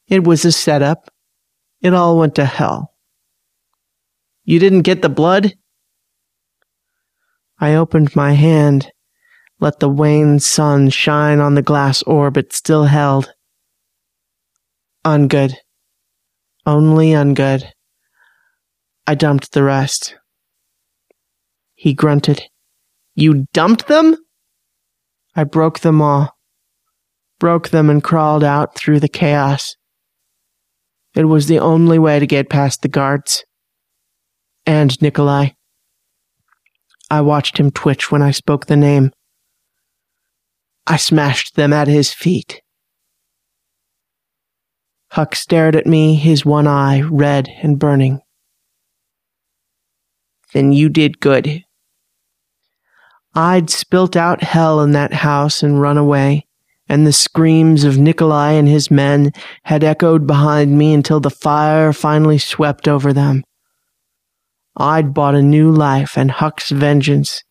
It 0.07 0.23
was 0.23 0.45
a 0.45 0.53
setup, 0.53 1.11
it 1.81 1.95
all 1.95 2.17
went 2.17 2.37
to 2.37 2.45
hell. 2.45 2.95
You 4.45 4.61
didn't 4.61 4.83
get 4.83 5.03
the 5.03 5.09
blood? 5.09 5.55
I 7.59 7.75
opened 7.75 8.15
my 8.15 8.35
hand, 8.35 8.93
let 9.63 9.79
the 9.79 9.89
wan 9.89 10.41
sun 10.41 10.91
shine 10.91 11.39
on 11.39 11.55
the 11.55 11.63
glass 11.63 12.03
orb 12.03 12.37
it 12.37 12.53
still 12.53 12.87
held. 12.87 13.33
Ungud. 15.05 15.55
Only 16.67 17.11
Ungud. 17.11 17.63
I 19.07 19.15
dumped 19.15 19.53
the 19.53 19.63
rest. 19.63 20.17
He 21.77 21.95
grunted. 21.95 22.43
You 23.15 23.47
dumped 23.53 23.87
them? 23.87 24.17
I 25.37 25.45
broke 25.45 25.79
them 25.79 26.03
all. 26.03 26.37
Broke 27.39 27.69
them 27.69 27.89
and 27.89 28.03
crawled 28.03 28.43
out 28.43 28.75
through 28.75 28.99
the 28.99 29.09
chaos. 29.09 29.77
It 31.15 31.27
was 31.27 31.47
the 31.47 31.61
only 31.61 32.01
way 32.01 32.19
to 32.19 32.27
get 32.27 32.51
past 32.51 32.83
the 32.83 32.89
guards. 32.89 33.45
And 34.67 35.01
Nikolai. 35.01 35.51
I 37.09 37.21
watched 37.21 37.59
him 37.59 37.71
twitch 37.71 38.11
when 38.11 38.23
I 38.23 38.33
spoke 38.33 38.67
the 38.67 38.77
name. 38.77 39.13
I 40.87 40.97
smashed 40.97 41.55
them 41.55 41.73
at 41.73 41.89
his 41.89 42.13
feet. 42.13 42.63
Huck 45.11 45.35
stared 45.37 45.77
at 45.77 45.87
me, 45.87 46.15
his 46.15 46.45
one 46.45 46.67
eye 46.67 47.03
red 47.03 47.49
and 47.63 47.79
burning. 47.79 48.21
Then 50.53 50.73
you 50.73 50.89
did 50.89 51.21
good. 51.21 51.65
I'd 53.35 53.71
spilt 53.71 54.17
out 54.17 54.43
hell 54.43 54.81
in 54.81 54.93
that 54.93 55.13
house 55.13 55.63
and 55.63 55.81
run 55.81 55.97
away, 55.97 56.47
and 56.89 57.07
the 57.07 57.13
screams 57.13 57.85
of 57.85 57.99
Nikolai 57.99 58.53
and 58.53 58.69
his 58.69 58.91
men 58.91 59.33
had 59.65 59.85
echoed 59.85 60.27
behind 60.27 60.77
me 60.77 60.93
until 60.93 61.21
the 61.21 61.31
fire 61.31 61.93
finally 61.93 62.39
swept 62.39 62.89
over 62.89 63.13
them. 63.13 63.45
I'd 64.77 65.15
bought 65.15 65.35
a 65.35 65.43
new 65.43 65.71
life 65.71 66.17
and 66.17 66.31
Huck's 66.31 66.71
vengeance 66.71 67.43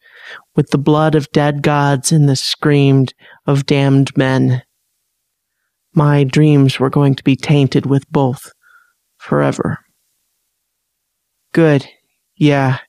with 0.56 0.70
the 0.72 0.78
blood 0.78 1.16
of 1.16 1.32
dead 1.32 1.62
gods 1.62 2.12
and 2.12 2.28
the 2.28 2.36
screamed 2.36 3.14
of 3.46 3.66
damned 3.66 4.16
men. 4.18 4.62
My 5.94 6.24
dreams 6.24 6.80
were 6.80 6.90
going 6.90 7.16
to 7.16 7.24
be 7.24 7.36
tainted 7.36 7.86
with 7.86 8.10
both 8.10 8.52
forever. 9.18 9.80
Good. 11.54 11.88
Yeah. 12.36 12.80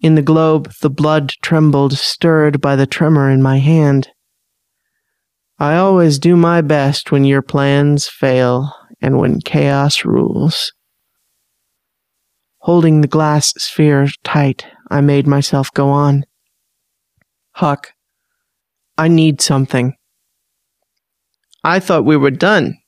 In 0.00 0.16
the 0.16 0.22
globe, 0.22 0.72
the 0.80 0.90
blood 0.90 1.32
trembled, 1.42 1.94
stirred 1.94 2.60
by 2.60 2.76
the 2.76 2.86
tremor 2.86 3.30
in 3.30 3.42
my 3.42 3.58
hand. 3.58 4.08
I 5.58 5.76
always 5.76 6.18
do 6.18 6.36
my 6.36 6.62
best 6.62 7.12
when 7.12 7.24
your 7.24 7.42
plans 7.42 8.08
fail 8.08 8.74
and 9.00 9.18
when 9.18 9.40
chaos 9.40 10.04
rules. 10.04 10.72
Holding 12.58 13.02
the 13.02 13.08
glass 13.08 13.52
sphere 13.56 14.08
tight, 14.24 14.66
I 14.94 15.00
made 15.00 15.26
myself 15.26 15.72
go 15.74 15.88
on. 15.88 16.24
Huck, 17.50 17.94
I 18.96 19.08
need 19.08 19.40
something. 19.40 19.96
I 21.64 21.80
thought 21.80 22.04
we 22.04 22.16
were 22.16 22.30
done. 22.30 22.78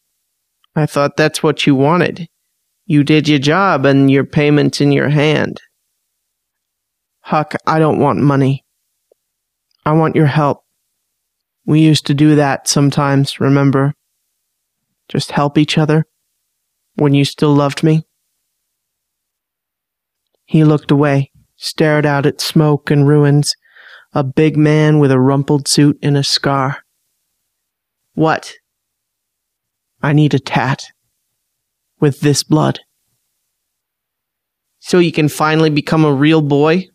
I 0.76 0.86
thought 0.86 1.16
that's 1.16 1.42
what 1.42 1.66
you 1.66 1.74
wanted. 1.74 2.28
You 2.84 3.02
did 3.02 3.26
your 3.26 3.40
job 3.40 3.84
and 3.84 4.08
your 4.08 4.22
payment's 4.22 4.80
in 4.80 4.92
your 4.92 5.08
hand. 5.08 5.60
Huck, 7.22 7.56
I 7.66 7.80
don't 7.80 7.98
want 7.98 8.20
money. 8.20 8.64
I 9.84 9.90
want 9.90 10.14
your 10.14 10.26
help. 10.26 10.62
We 11.64 11.80
used 11.80 12.06
to 12.06 12.14
do 12.14 12.36
that 12.36 12.68
sometimes, 12.68 13.40
remember? 13.40 13.94
Just 15.08 15.32
help 15.32 15.58
each 15.58 15.76
other 15.76 16.06
when 16.94 17.14
you 17.14 17.24
still 17.24 17.52
loved 17.52 17.82
me. 17.82 18.06
He 20.44 20.62
looked 20.62 20.92
away, 20.92 21.32
stared 21.56 22.06
out 22.06 22.26
at 22.26 22.40
smoke 22.40 22.90
and 22.90 23.06
ruins, 23.06 23.54
a 24.12 24.24
big 24.24 24.56
man 24.56 24.98
with 24.98 25.10
a 25.10 25.20
rumpled 25.20 25.68
suit 25.68 25.98
and 26.02 26.16
a 26.16 26.24
scar. 26.24 26.78
What? 28.14 28.54
I 30.02 30.12
need 30.12 30.34
a 30.34 30.38
tat. 30.38 30.84
With 31.98 32.20
this 32.20 32.42
blood. 32.42 32.80
So 34.78 34.98
you 34.98 35.12
can 35.12 35.28
finally 35.28 35.70
become 35.70 36.04
a 36.04 36.12
real 36.12 36.42
boy? 36.42 36.88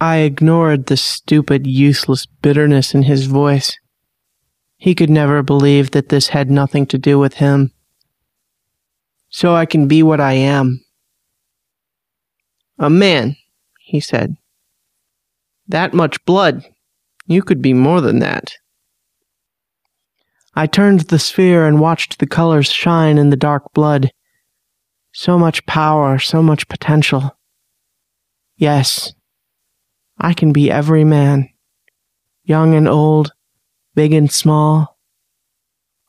I 0.00 0.18
ignored 0.18 0.86
the 0.86 0.96
stupid, 0.96 1.66
useless 1.66 2.26
bitterness 2.26 2.94
in 2.94 3.02
his 3.02 3.26
voice. 3.26 3.76
He 4.76 4.94
could 4.94 5.10
never 5.10 5.42
believe 5.42 5.90
that 5.90 6.08
this 6.08 6.28
had 6.28 6.50
nothing 6.50 6.86
to 6.86 6.96
do 6.96 7.18
with 7.18 7.34
him. 7.34 7.72
So 9.28 9.54
I 9.54 9.66
can 9.66 9.86
be 9.86 10.02
what 10.02 10.20
I 10.20 10.32
am, 10.32 10.80
a 12.78 12.88
man, 12.88 13.36
he 13.90 13.98
said. 14.00 14.36
That 15.66 15.92
much 15.92 16.24
blood. 16.24 16.64
You 17.26 17.42
could 17.42 17.60
be 17.60 17.74
more 17.74 18.00
than 18.00 18.20
that. 18.20 18.52
I 20.54 20.66
turned 20.66 21.00
the 21.00 21.18
sphere 21.18 21.66
and 21.66 21.80
watched 21.80 22.18
the 22.18 22.26
colors 22.26 22.70
shine 22.70 23.18
in 23.18 23.30
the 23.30 23.36
dark 23.36 23.72
blood. 23.72 24.10
So 25.12 25.38
much 25.38 25.66
power, 25.66 26.18
so 26.18 26.42
much 26.42 26.68
potential. 26.68 27.36
Yes, 28.56 29.12
I 30.18 30.32
can 30.34 30.52
be 30.52 30.70
every 30.70 31.04
man. 31.04 31.48
Young 32.44 32.74
and 32.74 32.88
old, 32.88 33.32
big 33.94 34.12
and 34.12 34.30
small. 34.30 34.96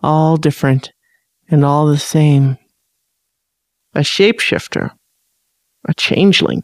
All 0.01 0.37
different 0.37 0.91
and 1.49 1.65
all 1.65 1.87
the 1.87 1.97
same. 1.97 2.57
A 3.93 4.01
shapeshifter 4.01 4.91
a 5.87 5.93
changeling. 5.93 6.63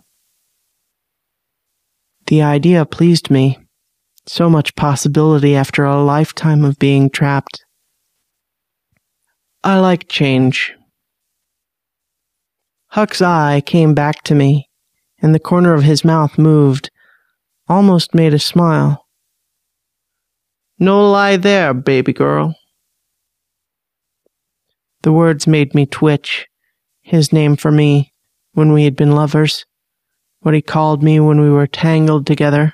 The 2.28 2.42
idea 2.42 2.86
pleased 2.86 3.30
me. 3.32 3.58
So 4.26 4.50
much 4.50 4.76
possibility 4.76 5.56
after 5.56 5.86
a 5.86 6.04
lifetime 6.04 6.66
of 6.66 6.78
being 6.78 7.10
trapped. 7.10 7.64
I 9.64 9.80
like 9.80 10.10
change. 10.10 10.74
Huck's 12.88 13.22
eye 13.22 13.62
came 13.66 13.94
back 13.94 14.24
to 14.24 14.36
me, 14.36 14.70
and 15.22 15.34
the 15.34 15.40
corner 15.40 15.74
of 15.74 15.84
his 15.84 16.04
mouth 16.04 16.38
moved, 16.38 16.90
almost 17.70 18.14
made 18.14 18.34
a 18.34 18.40
smile. 18.40 19.06
No 20.80 21.10
lie 21.10 21.38
there, 21.38 21.74
baby 21.74 22.12
girl. 22.12 22.56
The 25.04 25.14
words 25.14 25.48
made 25.48 25.74
me 25.74 25.86
twitch, 25.86 26.48
his 27.02 27.32
name 27.32 27.56
for 27.56 27.72
me 27.72 28.14
when 28.52 28.74
we 28.74 28.84
had 28.84 28.98
been 28.98 29.14
lovers, 29.14 29.66
what 30.40 30.54
he 30.54 30.62
called 30.62 31.04
me 31.04 31.20
when 31.20 31.42
we 31.42 31.50
were 31.50 31.68
tangled 31.68 32.26
together. 32.26 32.74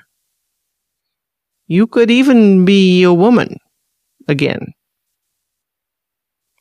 You 1.66 1.86
could 1.86 2.10
even 2.10 2.64
be 2.64 3.02
a 3.02 3.12
woman 3.12 3.58
again. 4.28 4.72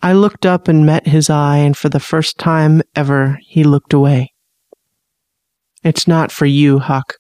I 0.02 0.14
looked 0.14 0.46
up 0.46 0.68
and 0.68 0.86
met 0.86 1.08
his 1.08 1.30
eye, 1.30 1.58
and 1.58 1.78
for 1.78 1.90
the 1.90 2.00
first 2.00 2.38
time 2.38 2.82
ever, 2.96 3.40
he 3.42 3.64
looked 3.64 3.94
away. 3.94 4.34
It's 5.84 6.08
not 6.08 6.32
for 6.32 6.46
you, 6.46 6.80
Huck. 6.80 7.18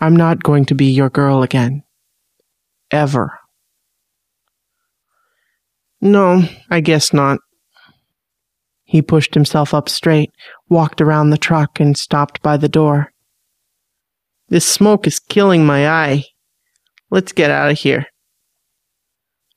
I'm 0.00 0.16
not 0.16 0.42
going 0.42 0.64
to 0.66 0.74
be 0.74 0.86
your 0.86 1.10
girl 1.10 1.42
again. 1.42 1.84
Ever. 2.90 3.38
No, 6.00 6.42
I 6.68 6.80
guess 6.80 7.12
not. 7.12 7.38
He 8.92 9.00
pushed 9.00 9.32
himself 9.32 9.72
up 9.72 9.88
straight, 9.88 10.32
walked 10.68 11.00
around 11.00 11.30
the 11.30 11.38
truck, 11.38 11.80
and 11.80 11.96
stopped 11.96 12.42
by 12.42 12.58
the 12.58 12.68
door. 12.68 13.10
This 14.50 14.66
smoke 14.66 15.06
is 15.06 15.18
killing 15.18 15.64
my 15.64 15.88
eye. 15.88 16.24
Let's 17.10 17.32
get 17.32 17.50
out 17.50 17.70
of 17.70 17.78
here. 17.78 18.04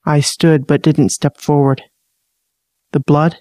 I 0.06 0.20
stood 0.20 0.66
but 0.66 0.80
didn't 0.80 1.10
step 1.10 1.36
forward. 1.36 1.82
The 2.92 3.00
blood? 3.00 3.36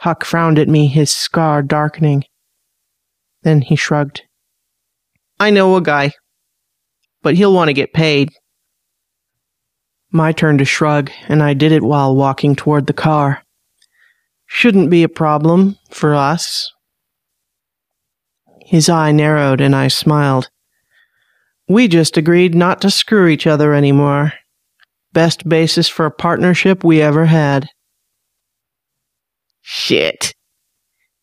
Huck 0.00 0.26
frowned 0.26 0.58
at 0.58 0.68
me, 0.68 0.88
his 0.88 1.10
scar 1.10 1.62
darkening. 1.62 2.24
Then 3.44 3.62
he 3.62 3.76
shrugged. 3.76 4.24
I 5.40 5.48
know 5.48 5.74
a 5.74 5.80
guy, 5.80 6.12
but 7.22 7.34
he'll 7.36 7.54
want 7.54 7.68
to 7.70 7.72
get 7.72 7.94
paid. 7.94 8.28
My 10.10 10.32
turn 10.32 10.58
to 10.58 10.66
shrug, 10.66 11.10
and 11.28 11.42
I 11.42 11.54
did 11.54 11.72
it 11.72 11.82
while 11.82 12.14
walking 12.14 12.54
toward 12.54 12.86
the 12.86 12.92
car 12.92 13.42
shouldn't 14.54 14.90
be 14.90 15.02
a 15.02 15.08
problem 15.08 15.78
for 15.90 16.14
us. 16.14 16.70
His 18.60 18.90
eye 18.90 19.10
narrowed 19.10 19.62
and 19.62 19.74
I 19.74 19.88
smiled. 19.88 20.50
We 21.68 21.88
just 21.88 22.18
agreed 22.18 22.54
not 22.54 22.82
to 22.82 22.90
screw 22.90 23.28
each 23.28 23.46
other 23.46 23.72
anymore. 23.72 24.34
Best 25.14 25.48
basis 25.48 25.88
for 25.88 26.04
a 26.04 26.10
partnership 26.10 26.84
we 26.84 27.00
ever 27.00 27.24
had. 27.24 27.66
Shit. 29.62 30.34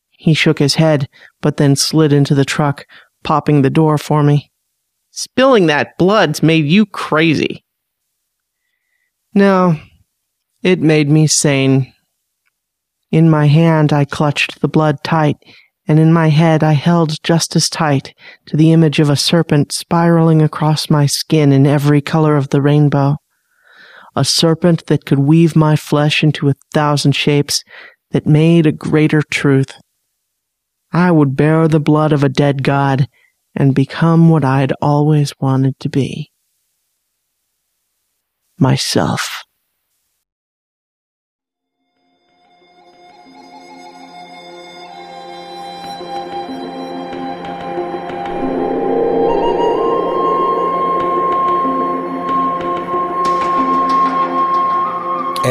He 0.09 0.34
shook 0.34 0.57
his 0.57 0.75
head, 0.75 1.07
but 1.39 1.57
then 1.57 1.75
slid 1.75 2.11
into 2.11 2.34
the 2.34 2.45
truck, 2.45 2.88
popping 3.23 3.61
the 3.61 3.69
door 3.69 3.99
for 3.99 4.23
me. 4.23 4.51
Spilling 5.11 5.67
that 5.67 5.99
blood's 5.99 6.41
made 6.41 6.65
you 6.65 6.88
crazy. 6.88 7.63
No, 9.36 9.80
it 10.63 10.80
made 10.80 11.09
me 11.09 11.27
sane. 11.27 11.93
In 13.12 13.30
my 13.30 13.47
hand, 13.47 13.91
I 13.91 14.05
clutched 14.05 14.62
the 14.62 14.68
blood 14.68 15.03
tight 15.03 15.38
and 15.89 15.99
in 15.99 16.14
my 16.14 16.28
head 16.28 16.64
I 16.64 16.74
held 16.74 17.22
just 17.24 17.55
as 17.55 17.68
tight 17.68 18.14
to 18.45 18.55
the 18.55 18.72
image 18.72 18.99
of 18.99 19.10
a 19.10 19.16
serpent 19.16 19.72
spiraling 19.72 20.39
across 20.39 20.88
my 20.88 21.07
skin 21.07 21.51
in 21.51 21.66
every 21.66 21.99
color 21.99 22.38
of 22.38 22.49
the 22.49 22.62
rainbow. 22.62 23.18
A 24.16 24.24
serpent 24.24 24.86
that 24.86 25.05
could 25.05 25.18
weave 25.18 25.55
my 25.55 25.76
flesh 25.76 26.24
into 26.24 26.47
a 26.47 26.53
thousand 26.76 27.14
shapes 27.14 27.64
that 28.12 28.28
made 28.28 28.68
a 28.68 28.72
greater 28.72 29.24
truth. 29.32 29.74
I 30.91 31.10
would 31.10 31.36
bear 31.36 31.68
the 31.68 31.80
blood 31.80 32.14
of 32.14 32.24
a 32.24 32.30
dead 32.30 32.64
god 32.64 33.07
and 33.55 33.74
become 33.74 34.30
what 34.30 34.45
I'd 34.45 34.74
always 34.84 35.34
wanted 35.39 35.80
to 35.80 35.89
be. 35.89 36.30
Myself. 38.60 39.43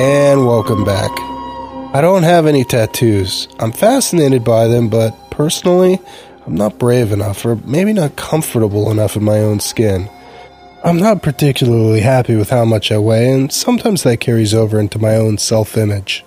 And 0.01 0.47
welcome 0.47 0.85
back. 0.85 1.11
I 1.93 2.01
don't 2.01 2.23
have 2.23 2.47
any 2.47 2.63
tattoos. 2.63 3.49
I'm 3.59 3.73
fascinated 3.73 4.45
by 4.45 4.69
them, 4.69 4.89
but 4.89 5.11
personally, 5.33 5.99
I'm 6.47 6.55
not 6.55 6.79
brave 6.79 7.11
enough, 7.11 7.45
or 7.45 7.57
maybe 7.57 7.93
not 7.93 8.15
comfortable 8.15 8.93
enough 8.93 9.17
in 9.17 9.25
my 9.25 9.41
own 9.41 9.59
skin. 9.59 10.09
I'm 10.85 10.99
not 10.99 11.25
particularly 11.25 11.99
happy 11.99 12.37
with 12.37 12.51
how 12.51 12.65
much 12.65 12.93
I 12.93 12.99
weigh, 12.99 13.29
and 13.33 13.53
sometimes 13.53 14.05
that 14.05 14.21
carries 14.21 14.55
over 14.55 14.79
into 14.79 15.01
my 15.01 15.17
own 15.17 15.37
self 15.37 15.77
image. 15.77 16.25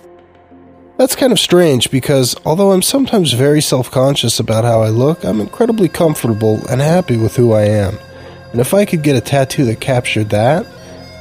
That's 0.98 1.16
kind 1.16 1.32
of 1.32 1.40
strange 1.40 1.90
because 1.90 2.36
although 2.44 2.74
I'm 2.74 2.82
sometimes 2.82 3.32
very 3.32 3.62
self 3.62 3.90
conscious 3.90 4.38
about 4.38 4.66
how 4.66 4.82
I 4.82 4.90
look, 4.90 5.24
I'm 5.24 5.40
incredibly 5.40 5.88
comfortable 5.88 6.60
and 6.70 6.82
happy 6.82 7.16
with 7.16 7.38
who 7.38 7.54
I 7.54 7.68
am. 7.68 7.98
And 8.52 8.60
if 8.60 8.74
I 8.74 8.84
could 8.84 9.02
get 9.02 9.16
a 9.16 9.22
tattoo 9.22 9.64
that 9.68 9.80
captured 9.80 10.32
that, 10.32 10.66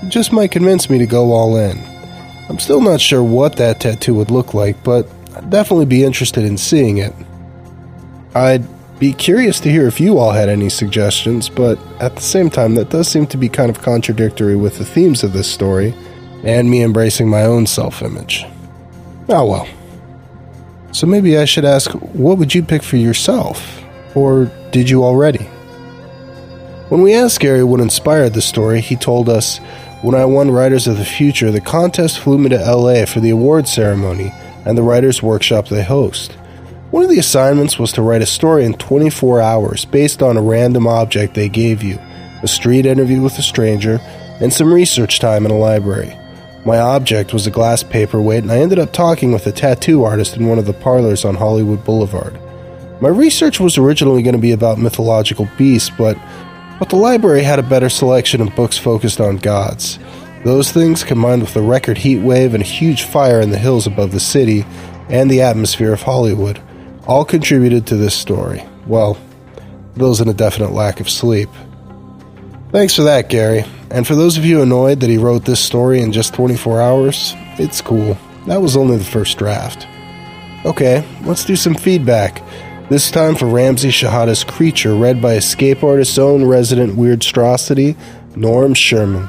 it 0.03 0.09
just 0.09 0.33
might 0.33 0.51
convince 0.51 0.91
me 0.91 0.99
to 0.99 1.07
go 1.07 1.31
all 1.31 1.57
in. 1.57 1.90
I'm 2.51 2.59
still 2.59 2.81
not 2.81 3.01
sure 3.01 3.23
what 3.23 3.57
that 3.59 3.79
tattoo 3.79 4.13
would 4.15 4.33
look 4.33 4.55
like, 4.55 4.83
but 4.83 5.09
I'd 5.37 5.51
definitely 5.51 5.87
be 5.87 6.03
interested 6.03 6.45
in 6.45 6.59
seeing 6.59 6.99
it. 6.99 7.15
I'd 8.35 8.65
be 8.99 9.13
curious 9.13 9.61
to 9.61 9.71
hear 9.71 9.87
if 9.87 10.01
you 10.01 10.19
all 10.19 10.33
had 10.33 10.49
any 10.49 10.69
suggestions, 10.69 11.49
but 11.49 11.79
at 12.01 12.17
the 12.17 12.23
same 12.23 12.51
time, 12.51 12.75
that 12.75 12.91
does 12.91 13.07
seem 13.07 13.29
to 13.29 13.37
be 13.37 13.49
kind 13.49 13.71
of 13.71 13.81
contradictory 13.81 14.57
with 14.57 14.79
the 14.79 14.85
themes 14.85 15.23
of 15.23 15.33
this 15.33 15.49
story 15.49 15.95
and 16.43 16.69
me 16.69 16.83
embracing 16.83 17.29
my 17.29 17.43
own 17.43 17.69
self 17.69 18.03
image. 18.03 18.45
Oh 19.29 19.37
ah, 19.37 19.45
well. 19.45 19.69
So 20.91 21.07
maybe 21.07 21.39
I 21.39 21.45
should 21.45 21.65
ask 21.65 21.93
what 21.93 22.39
would 22.39 22.53
you 22.53 22.65
pick 22.65 22.83
for 22.83 22.97
yourself? 22.97 23.81
Or 24.17 24.47
did 24.73 24.91
you 24.91 25.05
already? 25.05 25.45
When 26.89 27.03
we 27.03 27.15
asked 27.15 27.39
Gary 27.39 27.63
what 27.63 27.79
inspired 27.79 28.35
the 28.35 28.43
story, 28.43 28.81
he 28.81 28.97
told 28.97 29.29
us 29.29 29.61
when 30.03 30.15
I 30.15 30.25
won 30.25 30.51
Writers 30.51 30.87
of 30.87 30.97
the 30.97 31.05
Future, 31.05 31.51
the 31.51 31.61
contest 31.61 32.21
flew 32.21 32.39
me 32.39 32.49
to 32.49 32.57
LA 32.57 33.05
for 33.05 33.21
the 33.21 33.31
award 33.31 33.69
ceremony 33.69 34.33
and 34.65 34.77
the 34.77 34.83
writers' 34.83 35.23
workshop 35.23 35.69
they 35.69 35.83
host. 35.83 36.33
One 36.91 37.05
of 37.05 37.11
the 37.11 37.19
assignments 37.19 37.79
was 37.79 37.93
to 37.93 38.03
write 38.03 38.23
a 38.23 38.27
story 38.27 38.65
in 38.65 38.75
24 38.75 39.43
hours 39.43 39.85
based 39.85 40.23
on 40.23 40.39
a 40.39 40.43
random 40.43 40.87
object 40.87 41.35
they 41.35 41.51
gave 41.51 41.83
you, 41.83 41.99
a 42.43 42.49
street 42.49 42.87
interview 42.87 43.21
with 43.21 43.39
a 43.39 43.43
stranger, 43.43 44.01
and 44.41 44.51
some 44.51 44.73
research 44.73 45.19
time 45.21 45.45
in 45.45 45.51
a 45.53 45.59
library. 45.59 46.17
My 46.65 46.79
object 46.79 47.35
was 47.35 47.47
a 47.47 47.51
glass 47.51 47.83
paperweight, 47.83 48.43
and 48.43 48.53
I 48.53 48.59
ended 48.59 48.79
up 48.79 48.93
talking 48.93 49.33
with 49.33 49.47
a 49.47 49.53
tattoo 49.53 50.05
artist 50.05 50.37
in 50.37 50.49
one 50.49 50.59
of 50.59 50.67
the 50.67 50.73
parlors 50.73 51.27
on 51.27 51.35
Hollywood 51.35 51.85
Boulevard. 51.85 52.39
My 53.03 53.09
research 53.09 53.61
was 53.61 53.77
originally 53.77 54.23
going 54.23 54.35
to 54.35 54.41
be 54.41 54.53
about 54.53 54.79
mythological 54.79 55.49
beasts, 55.59 55.91
but 55.91 56.19
but 56.81 56.89
the 56.89 56.97
library 56.97 57.45
had 57.45 57.61
a 57.61 57.63
better 57.63 57.89
selection 57.89 58.41
of 58.41 58.57
books 58.57 58.77
focused 58.77 59.21
on 59.21 59.37
gods. 59.37 60.01
Those 60.45 60.73
things, 60.73 61.05
combined 61.05 61.43
with 61.43 61.53
the 61.53 61.61
record 61.61 61.99
heat 61.99 62.19
wave 62.19 62.55
and 62.55 62.63
a 62.63 62.67
huge 62.67 63.03
fire 63.03 63.41
in 63.41 63.51
the 63.51 63.59
hills 63.59 63.87
above 63.87 64.11
the 64.11 64.19
city 64.19 64.65
and 65.11 65.31
the 65.31 65.43
atmosphere 65.43 65.93
of 65.93 66.03
Hollywood, 66.03 66.59
all 67.07 67.27
contributed 67.27 67.87
to 67.87 67.97
this 67.97 68.15
story. 68.15 68.65
Well, 68.87 69.19
those 69.95 70.23
in 70.23 70.29
a 70.29 70.35
definite 70.35 70.73
lack 70.73 71.01
of 71.01 71.11
sleep. 71.11 71.51
Thanks 72.73 72.95
for 72.97 73.03
that, 73.03 73.29
Gary. 73.29 73.65
And 73.91 74.07
for 74.07 74.15
those 74.15 74.39
of 74.39 74.47
you 74.47 74.63
annoyed 74.63 75.01
that 75.01 75.11
he 75.11 75.19
wrote 75.19 75.45
this 75.45 75.61
story 75.61 76.01
in 76.01 76.13
just 76.13 76.33
24 76.33 76.81
hours, 76.81 77.35
it's 77.59 77.83
cool. 77.83 78.17
That 78.47 78.63
was 78.63 78.77
only 78.77 78.97
the 78.97 79.05
first 79.05 79.37
draft. 79.37 79.87
Okay, 80.65 81.07
let's 81.25 81.45
do 81.45 81.57
some 81.57 81.75
feedback. 81.75 82.43
This 82.91 83.09
time 83.09 83.37
for 83.37 83.47
Ramsey 83.47 83.91
Shehadeh's 83.91 84.43
Creature, 84.43 84.97
read 84.97 85.23
by 85.23 85.35
escape 85.35 85.85
artist's 85.85 86.19
own 86.19 86.45
resident 86.45 86.97
weirdstrosity, 86.97 87.97
Norm 88.35 88.75
Sherman. 88.75 89.29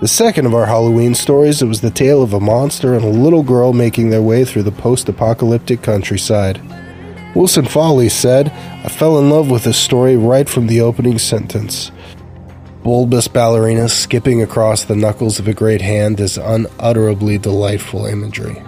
The 0.00 0.08
second 0.08 0.46
of 0.46 0.54
our 0.54 0.64
Halloween 0.64 1.14
stories, 1.14 1.60
it 1.60 1.66
was 1.66 1.82
the 1.82 1.90
tale 1.90 2.22
of 2.22 2.32
a 2.32 2.40
monster 2.40 2.94
and 2.94 3.04
a 3.04 3.08
little 3.08 3.42
girl 3.42 3.74
making 3.74 4.08
their 4.08 4.22
way 4.22 4.46
through 4.46 4.62
the 4.62 4.72
post 4.72 5.06
apocalyptic 5.06 5.82
countryside. 5.82 6.62
Wilson 7.34 7.66
Foley 7.66 8.08
said, 8.08 8.48
I 8.82 8.88
fell 8.88 9.18
in 9.18 9.28
love 9.28 9.50
with 9.50 9.64
this 9.64 9.76
story 9.76 10.16
right 10.16 10.48
from 10.48 10.66
the 10.66 10.80
opening 10.80 11.18
sentence. 11.18 11.92
Bulbous 12.84 13.28
ballerinas 13.28 13.90
skipping 13.90 14.40
across 14.40 14.84
the 14.84 14.96
knuckles 14.96 15.38
of 15.38 15.46
a 15.46 15.52
great 15.52 15.82
hand 15.82 16.20
is 16.20 16.38
unutterably 16.38 17.36
delightful 17.36 18.06
imagery. 18.06 18.62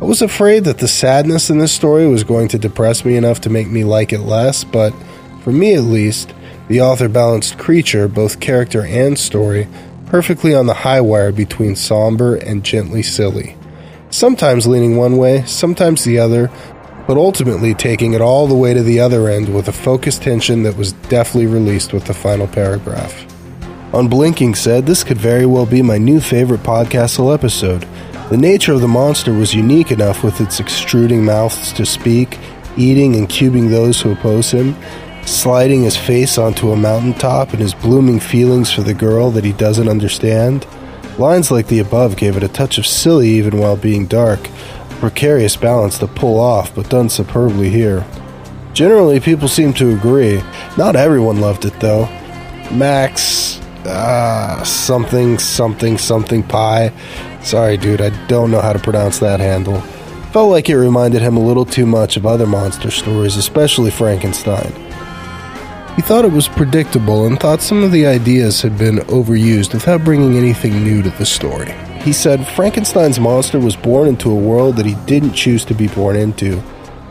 I 0.00 0.04
was 0.04 0.22
afraid 0.22 0.62
that 0.62 0.78
the 0.78 0.86
sadness 0.86 1.50
in 1.50 1.58
this 1.58 1.72
story 1.72 2.06
was 2.06 2.22
going 2.22 2.46
to 2.48 2.58
depress 2.58 3.04
me 3.04 3.16
enough 3.16 3.40
to 3.40 3.50
make 3.50 3.66
me 3.66 3.82
like 3.82 4.12
it 4.12 4.20
less, 4.20 4.62
but 4.62 4.94
for 5.42 5.50
me 5.50 5.74
at 5.74 5.82
least, 5.82 6.32
the 6.68 6.80
author 6.80 7.08
balanced 7.08 7.58
Creature, 7.58 8.06
both 8.06 8.38
character 8.38 8.86
and 8.86 9.18
story, 9.18 9.66
perfectly 10.06 10.54
on 10.54 10.66
the 10.66 10.74
high 10.74 11.00
wire 11.00 11.32
between 11.32 11.74
somber 11.74 12.36
and 12.36 12.62
gently 12.62 13.02
silly. 13.02 13.56
Sometimes 14.10 14.68
leaning 14.68 14.96
one 14.96 15.16
way, 15.16 15.44
sometimes 15.46 16.04
the 16.04 16.20
other, 16.20 16.48
but 17.08 17.16
ultimately 17.16 17.74
taking 17.74 18.12
it 18.12 18.20
all 18.20 18.46
the 18.46 18.54
way 18.54 18.72
to 18.74 18.84
the 18.84 19.00
other 19.00 19.28
end 19.28 19.52
with 19.52 19.66
a 19.66 19.72
focused 19.72 20.22
tension 20.22 20.62
that 20.62 20.76
was 20.76 20.92
deftly 20.92 21.46
released 21.46 21.92
with 21.92 22.04
the 22.04 22.14
final 22.14 22.46
paragraph. 22.46 23.26
Unblinking 23.92 24.54
said 24.54 24.86
this 24.86 25.02
could 25.02 25.18
very 25.18 25.44
well 25.44 25.66
be 25.66 25.82
my 25.82 25.98
new 25.98 26.20
favorite 26.20 26.62
podcastle 26.62 27.34
episode. 27.34 27.84
The 28.30 28.36
nature 28.36 28.74
of 28.74 28.82
the 28.82 28.88
monster 28.88 29.32
was 29.32 29.54
unique 29.54 29.90
enough 29.90 30.22
with 30.22 30.38
its 30.42 30.60
extruding 30.60 31.24
mouths 31.24 31.72
to 31.72 31.86
speak, 31.86 32.38
eating 32.76 33.16
and 33.16 33.26
cubing 33.26 33.70
those 33.70 34.02
who 34.02 34.12
oppose 34.12 34.50
him, 34.50 34.76
sliding 35.24 35.84
his 35.84 35.96
face 35.96 36.36
onto 36.36 36.70
a 36.70 36.76
mountaintop, 36.76 37.52
and 37.52 37.60
his 37.60 37.72
blooming 37.72 38.20
feelings 38.20 38.70
for 38.70 38.82
the 38.82 38.92
girl 38.92 39.30
that 39.30 39.44
he 39.44 39.54
doesn't 39.54 39.88
understand. 39.88 40.66
Lines 41.16 41.50
like 41.50 41.68
the 41.68 41.78
above 41.78 42.18
gave 42.18 42.36
it 42.36 42.42
a 42.42 42.48
touch 42.48 42.76
of 42.76 42.86
silly 42.86 43.30
even 43.30 43.56
while 43.56 43.78
being 43.78 44.06
dark, 44.06 44.46
a 44.46 44.94
precarious 45.00 45.56
balance 45.56 45.98
to 45.98 46.06
pull 46.06 46.38
off, 46.38 46.74
but 46.74 46.90
done 46.90 47.08
superbly 47.08 47.70
here. 47.70 48.06
Generally, 48.74 49.20
people 49.20 49.48
seem 49.48 49.72
to 49.72 49.96
agree. 49.96 50.42
Not 50.76 50.96
everyone 50.96 51.40
loved 51.40 51.64
it, 51.64 51.80
though. 51.80 52.04
Max, 52.70 53.58
ah, 53.86 54.60
something, 54.66 55.38
something, 55.38 55.96
something 55.96 56.42
pie 56.42 56.92
Sorry, 57.42 57.76
dude, 57.76 58.00
I 58.00 58.10
don't 58.26 58.50
know 58.50 58.60
how 58.60 58.72
to 58.72 58.78
pronounce 58.78 59.18
that 59.20 59.40
handle. 59.40 59.80
Felt 60.32 60.50
like 60.50 60.68
it 60.68 60.76
reminded 60.76 61.22
him 61.22 61.36
a 61.36 61.44
little 61.44 61.64
too 61.64 61.86
much 61.86 62.16
of 62.16 62.26
other 62.26 62.46
monster 62.46 62.90
stories, 62.90 63.36
especially 63.36 63.90
Frankenstein. 63.90 64.72
He 65.96 66.02
thought 66.02 66.24
it 66.24 66.32
was 66.32 66.46
predictable 66.46 67.26
and 67.26 67.40
thought 67.40 67.60
some 67.60 67.82
of 67.82 67.90
the 67.90 68.06
ideas 68.06 68.62
had 68.62 68.78
been 68.78 68.98
overused 69.08 69.72
without 69.72 70.04
bringing 70.04 70.36
anything 70.36 70.84
new 70.84 71.02
to 71.02 71.10
the 71.10 71.26
story. 71.26 71.72
He 72.02 72.12
said 72.12 72.46
Frankenstein's 72.46 73.18
monster 73.18 73.58
was 73.58 73.74
born 73.74 74.06
into 74.06 74.30
a 74.30 74.34
world 74.34 74.76
that 74.76 74.86
he 74.86 74.94
didn't 75.06 75.32
choose 75.32 75.64
to 75.64 75.74
be 75.74 75.88
born 75.88 76.14
into, 76.14 76.62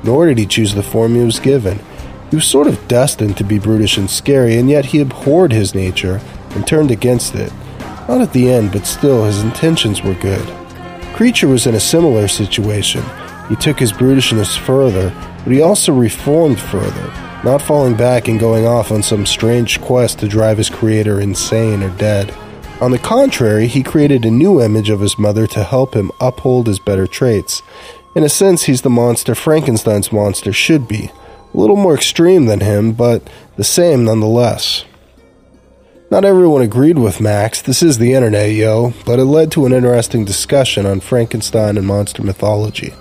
nor 0.04 0.28
did 0.28 0.38
he 0.38 0.46
choose 0.46 0.74
the 0.74 0.84
form 0.84 1.16
he 1.16 1.24
was 1.24 1.40
given. 1.40 1.80
He 2.30 2.36
was 2.36 2.46
sort 2.46 2.68
of 2.68 2.88
destined 2.88 3.38
to 3.38 3.44
be 3.44 3.60
brutish 3.60 3.98
and 3.98 4.10
scary, 4.10 4.58
and 4.58 4.70
yet 4.70 4.86
he 4.86 5.02
abhorred 5.02 5.52
his 5.52 5.76
nature 5.76 6.22
and 6.52 6.66
turned 6.66 6.92
against 6.92 7.36
it. 7.36 7.52
Not 8.08 8.22
at 8.22 8.32
the 8.34 8.49
end, 8.49 8.72
but 8.72 8.86
still, 8.86 9.26
his 9.26 9.41
intentions 9.41 10.01
were 10.01 10.14
good. 10.16 10.47
Creature 11.14 11.47
was 11.47 11.68
in 11.68 11.76
a 11.76 11.80
similar 11.80 12.28
situation. 12.28 13.03
He 13.49 13.55
took 13.55 13.80
his 13.80 13.91
brutishness 13.91 14.58
further, 14.58 15.10
but 15.43 15.51
he 15.51 15.62
also 15.62 15.93
reformed 15.93 16.60
further, 16.60 17.14
not 17.43 17.62
falling 17.62 17.95
back 17.95 18.28
and 18.28 18.39
going 18.39 18.66
off 18.66 18.91
on 18.91 19.03
some 19.03 19.26
strange 19.26 19.82
quest 19.82 20.20
to 20.20 20.28
drive 20.28 20.58
his 20.58 20.70
creator 20.70 21.20
insane 21.20 21.84
or 21.84 21.89
dead. 21.97 22.34
On 22.80 22.91
the 22.91 22.99
contrary, 22.99 23.68
he 23.68 23.82
created 23.82 24.24
a 24.24 24.32
new 24.32 24.62
image 24.62 24.89
of 24.89 24.99
his 24.99 25.18
mother 25.18 25.47
to 25.47 25.64
help 25.64 25.95
him 25.95 26.12
uphold 26.22 26.68
his 26.68 26.80
better 26.80 27.08
traits. 27.08 27.64
In 28.16 28.24
a 28.24 28.30
sense, 28.30 28.64
he's 28.64 28.84
the 28.84 28.89
monster 28.89 29.34
Frankenstein's 29.34 30.12
monster 30.12 30.53
should 30.53 30.88
be. 30.88 31.12
A 31.53 31.58
little 31.58 31.76
more 31.76 31.95
extreme 31.95 32.45
than 32.45 32.60
him, 32.60 32.91
but 32.91 33.28
the 33.55 33.64
same 33.64 34.05
nonetheless. 34.05 34.86
Not 36.10 36.24
everyone 36.24 36.62
agreed 36.62 36.97
with 36.97 37.20
Max, 37.20 37.62
this 37.62 37.84
is 37.84 37.97
the 37.97 38.14
internet, 38.14 38.51
yo, 38.51 38.93
but 39.05 39.20
it 39.20 39.26
led 39.26 39.51
to 39.51 39.66
an 39.66 39.74
interesting 39.74 40.24
discussion 40.24 40.86
on 40.86 41.01
Frankenstein 41.01 41.76
and 41.76 41.86
monster 41.86 42.24
mythology. 42.24 42.93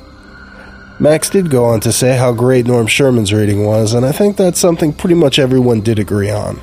Max 0.98 1.30
did 1.30 1.48
go 1.48 1.66
on 1.66 1.78
to 1.80 1.92
say 1.92 2.16
how 2.16 2.32
great 2.32 2.66
Norm 2.66 2.88
Sherman's 2.88 3.32
reading 3.32 3.64
was, 3.64 3.94
and 3.94 4.04
I 4.04 4.11
think 4.11 4.36
that's 4.36 4.59
something 4.59 4.92
pretty 4.92 5.14
much 5.14 5.38
everyone 5.38 5.82
did 5.82 6.00
agree 6.00 6.30
on. 6.30 6.61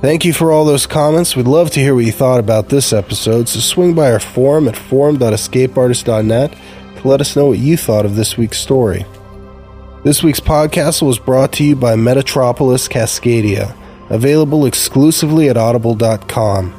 Thank 0.00 0.24
you 0.24 0.32
for 0.32 0.50
all 0.50 0.64
those 0.64 0.86
comments. 0.86 1.36
We'd 1.36 1.46
love 1.46 1.70
to 1.72 1.80
hear 1.80 1.94
what 1.94 2.06
you 2.06 2.12
thought 2.12 2.40
about 2.40 2.70
this 2.70 2.90
episode, 2.94 3.46
so 3.46 3.60
swing 3.60 3.94
by 3.94 4.10
our 4.10 4.20
forum 4.20 4.68
at 4.68 4.76
forum.escapeartist.net 4.76 6.56
to 6.96 7.08
let 7.08 7.20
us 7.20 7.36
know 7.36 7.44
what 7.48 7.58
you 7.58 7.76
thought 7.76 8.06
of 8.06 8.16
this 8.16 8.38
week's 8.38 8.58
story. 8.58 9.04
This 10.02 10.22
week's 10.22 10.40
podcast 10.40 11.02
was 11.02 11.18
brought 11.18 11.52
to 11.54 11.64
you 11.64 11.76
by 11.76 11.94
Metatropolis 11.94 12.88
Cascadia, 12.88 13.76
available 14.12 14.66
exclusively 14.66 15.48
at 15.48 15.56
audible.com. 15.56 16.72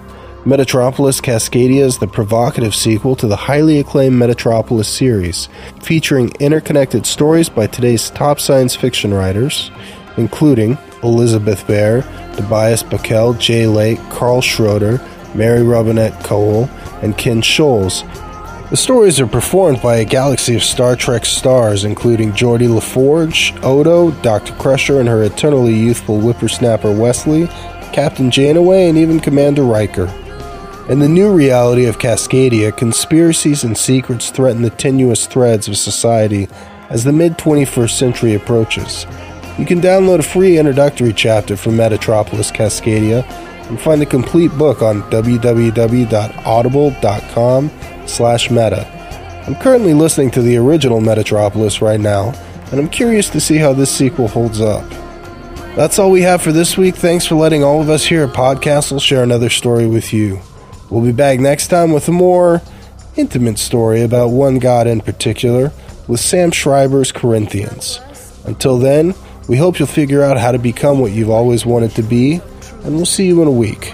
Metatropolis 0.45 1.21
Cascadia 1.21 1.81
is 1.81 1.97
the 1.97 2.07
provocative 2.07 2.75
sequel 2.75 3.15
to 3.15 3.27
the 3.27 3.36
highly 3.36 3.79
acclaimed 3.79 4.21
Metatropolis 4.21 4.86
series, 4.86 5.49
featuring 5.81 6.31
interconnected 6.39 7.05
stories 7.05 7.49
by 7.49 7.65
today's 7.65 8.09
top 8.11 8.39
science 8.39 8.75
fiction 8.75 9.13
writers, 9.13 9.71
including 10.17 10.77
Elizabeth 11.01 11.65
Bear, 11.65 12.01
Tobias 12.36 12.84
Buckell, 12.84 13.34
Jay 13.34 13.67
Lake, 13.67 13.99
Karl 14.09 14.41
Schroeder, 14.41 15.01
Mary 15.34 15.63
Robinette 15.63 16.23
Kowal, 16.23 16.69
and 17.01 17.17
Ken 17.17 17.41
Scholes. 17.41 18.03
The 18.70 18.78
stories 18.78 19.20
are 19.20 19.28
performed 19.28 19.82
by 19.82 19.97
a 19.97 20.05
galaxy 20.05 20.55
of 20.55 20.64
Star 20.64 20.95
Trek 20.95 21.26
stars, 21.26 21.84
including 21.84 22.32
Geordi 22.32 22.68
LaForge, 22.68 23.61
Odo, 23.64 24.09
Dr. 24.22 24.53
Crusher 24.53 24.99
and 24.99 25.07
her 25.07 25.24
eternally 25.24 25.76
youthful 25.76 26.20
whippersnapper 26.20 26.91
Wesley, 26.91 27.47
Captain 27.91 28.32
Janeway, 28.32 28.89
and 28.89 28.97
even 28.97 29.20
Commander 29.20 29.64
Riker. 29.64 30.07
In 30.89 30.99
the 30.99 31.07
new 31.07 31.32
reality 31.32 31.86
of 31.86 31.99
Cascadia, 31.99 32.76
conspiracies 32.76 33.64
and 33.64 33.78
secrets 33.78 34.32
threaten 34.32 34.64
the 34.64 34.72
tenuous 34.72 35.28
threads 35.28 35.68
of 35.68 35.78
society 35.78 36.47
as 36.89 37.03
the 37.03 37.14
mid 37.14 37.38
21st 37.38 37.91
century 37.91 38.34
approaches. 38.34 39.05
You 39.59 39.66
can 39.66 39.82
download 39.82 40.20
a 40.20 40.24
free 40.24 40.57
introductory 40.57 41.14
chapter 41.14 41.55
from 41.55 41.74
Metatropolis 41.74 42.51
Cascadia 42.51 43.24
and 43.70 43.80
find 43.80 44.01
the 44.01 44.05
complete 44.05 44.51
book 44.57 44.82
on 44.82 45.03
www.audible.com 45.03 47.72
slash 48.06 48.49
meta. 48.49 48.88
I'm 49.47 49.56
currently 49.56 49.93
listening 49.93 50.32
to 50.32 50.41
the 50.41 50.58
original 50.58 51.01
Metatropolis 51.01 51.82
right 51.82 51.99
now, 51.99 52.34
and 52.72 52.80
I'm 52.80 52.89
curious 52.89 53.30
to 53.30 53.41
see 53.41 53.58
how 53.58 53.74
this 53.74 53.95
sequel 53.95 54.28
holds 54.28 54.62
up. 54.62 54.89
That's 55.76 55.99
all 55.99 56.12
we 56.12 56.22
have 56.22 56.41
for 56.41 56.51
this 56.51 56.78
week. 56.78 56.95
Thanks 56.95 57.26
for 57.26 57.36
letting 57.36 57.64
all 57.64 57.82
of 57.82 57.89
us 57.89 58.06
here 58.06 58.24
at 58.24 58.36
Podcastle 58.36 59.01
share 59.01 59.24
another 59.24 59.49
story 59.49 59.88
with 59.88 60.14
you. 60.14 60.39
We'll 60.89 61.04
be 61.04 61.12
back 61.12 61.39
next 61.39 61.68
time 61.68 61.91
with 61.91 62.08
a 62.08 62.12
more 62.12 62.62
intimate 63.16 63.58
story 63.58 64.01
about 64.01 64.30
one 64.30 64.60
god 64.60 64.88
in 64.88 65.01
particular 65.01 65.72
with 66.08 66.20
Sam 66.20 66.51
Schreiber's 66.51 67.12
Corinthians. 67.12 67.99
Until 68.45 68.78
then, 68.78 69.16
we 69.47 69.58
hope 69.58 69.80
you'll 69.80 69.88
figure 69.88 70.24
out 70.24 70.38
how 70.38 70.51
to 70.51 70.60
become 70.60 70.99
what 70.99 71.12
you've 71.12 71.30
always 71.30 71.66
wanted 71.66 71.91
to 71.95 72.04
be, 72.04 72.41
and 72.84 72.95
we'll 72.95 73.06
see 73.06 73.28
you 73.28 73.41
in 73.41 73.47
a 73.47 73.51
week. 73.51 73.93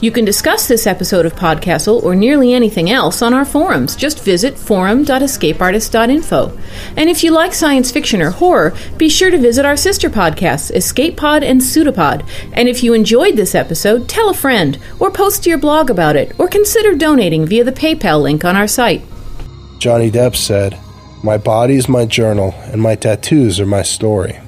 You 0.00 0.12
can 0.12 0.24
discuss 0.24 0.68
this 0.68 0.86
episode 0.86 1.26
of 1.26 1.34
Podcastle 1.34 2.04
or 2.04 2.14
nearly 2.14 2.54
anything 2.54 2.88
else 2.88 3.20
on 3.20 3.34
our 3.34 3.44
forums. 3.44 3.96
Just 3.96 4.22
visit 4.22 4.56
forum.escapeartist.info. 4.56 6.56
And 6.96 7.10
if 7.10 7.24
you 7.24 7.32
like 7.32 7.52
science 7.52 7.90
fiction 7.90 8.22
or 8.22 8.30
horror, 8.30 8.76
be 8.96 9.08
sure 9.08 9.32
to 9.32 9.38
visit 9.38 9.64
our 9.64 9.76
sister 9.76 10.08
podcasts, 10.08 10.72
Escape 10.72 11.16
Pod 11.16 11.42
and 11.42 11.60
Pseudopod. 11.60 12.24
And 12.52 12.68
if 12.68 12.84
you 12.84 12.94
enjoyed 12.94 13.34
this 13.34 13.56
episode, 13.56 14.08
tell 14.08 14.30
a 14.30 14.34
friend, 14.34 14.78
or 15.00 15.10
post 15.10 15.42
to 15.42 15.50
your 15.50 15.58
blog 15.58 15.90
about 15.90 16.14
it, 16.14 16.30
or 16.38 16.46
consider 16.46 16.94
donating 16.94 17.44
via 17.44 17.64
the 17.64 17.72
PayPal 17.72 18.22
link 18.22 18.44
on 18.44 18.54
our 18.54 18.68
site. 18.68 19.02
Johnny 19.80 20.12
Depp 20.12 20.36
said, 20.36 20.78
My 21.24 21.38
body's 21.38 21.88
my 21.88 22.06
journal, 22.06 22.54
and 22.66 22.80
my 22.80 22.94
tattoos 22.94 23.58
are 23.58 23.66
my 23.66 23.82
story. 23.82 24.38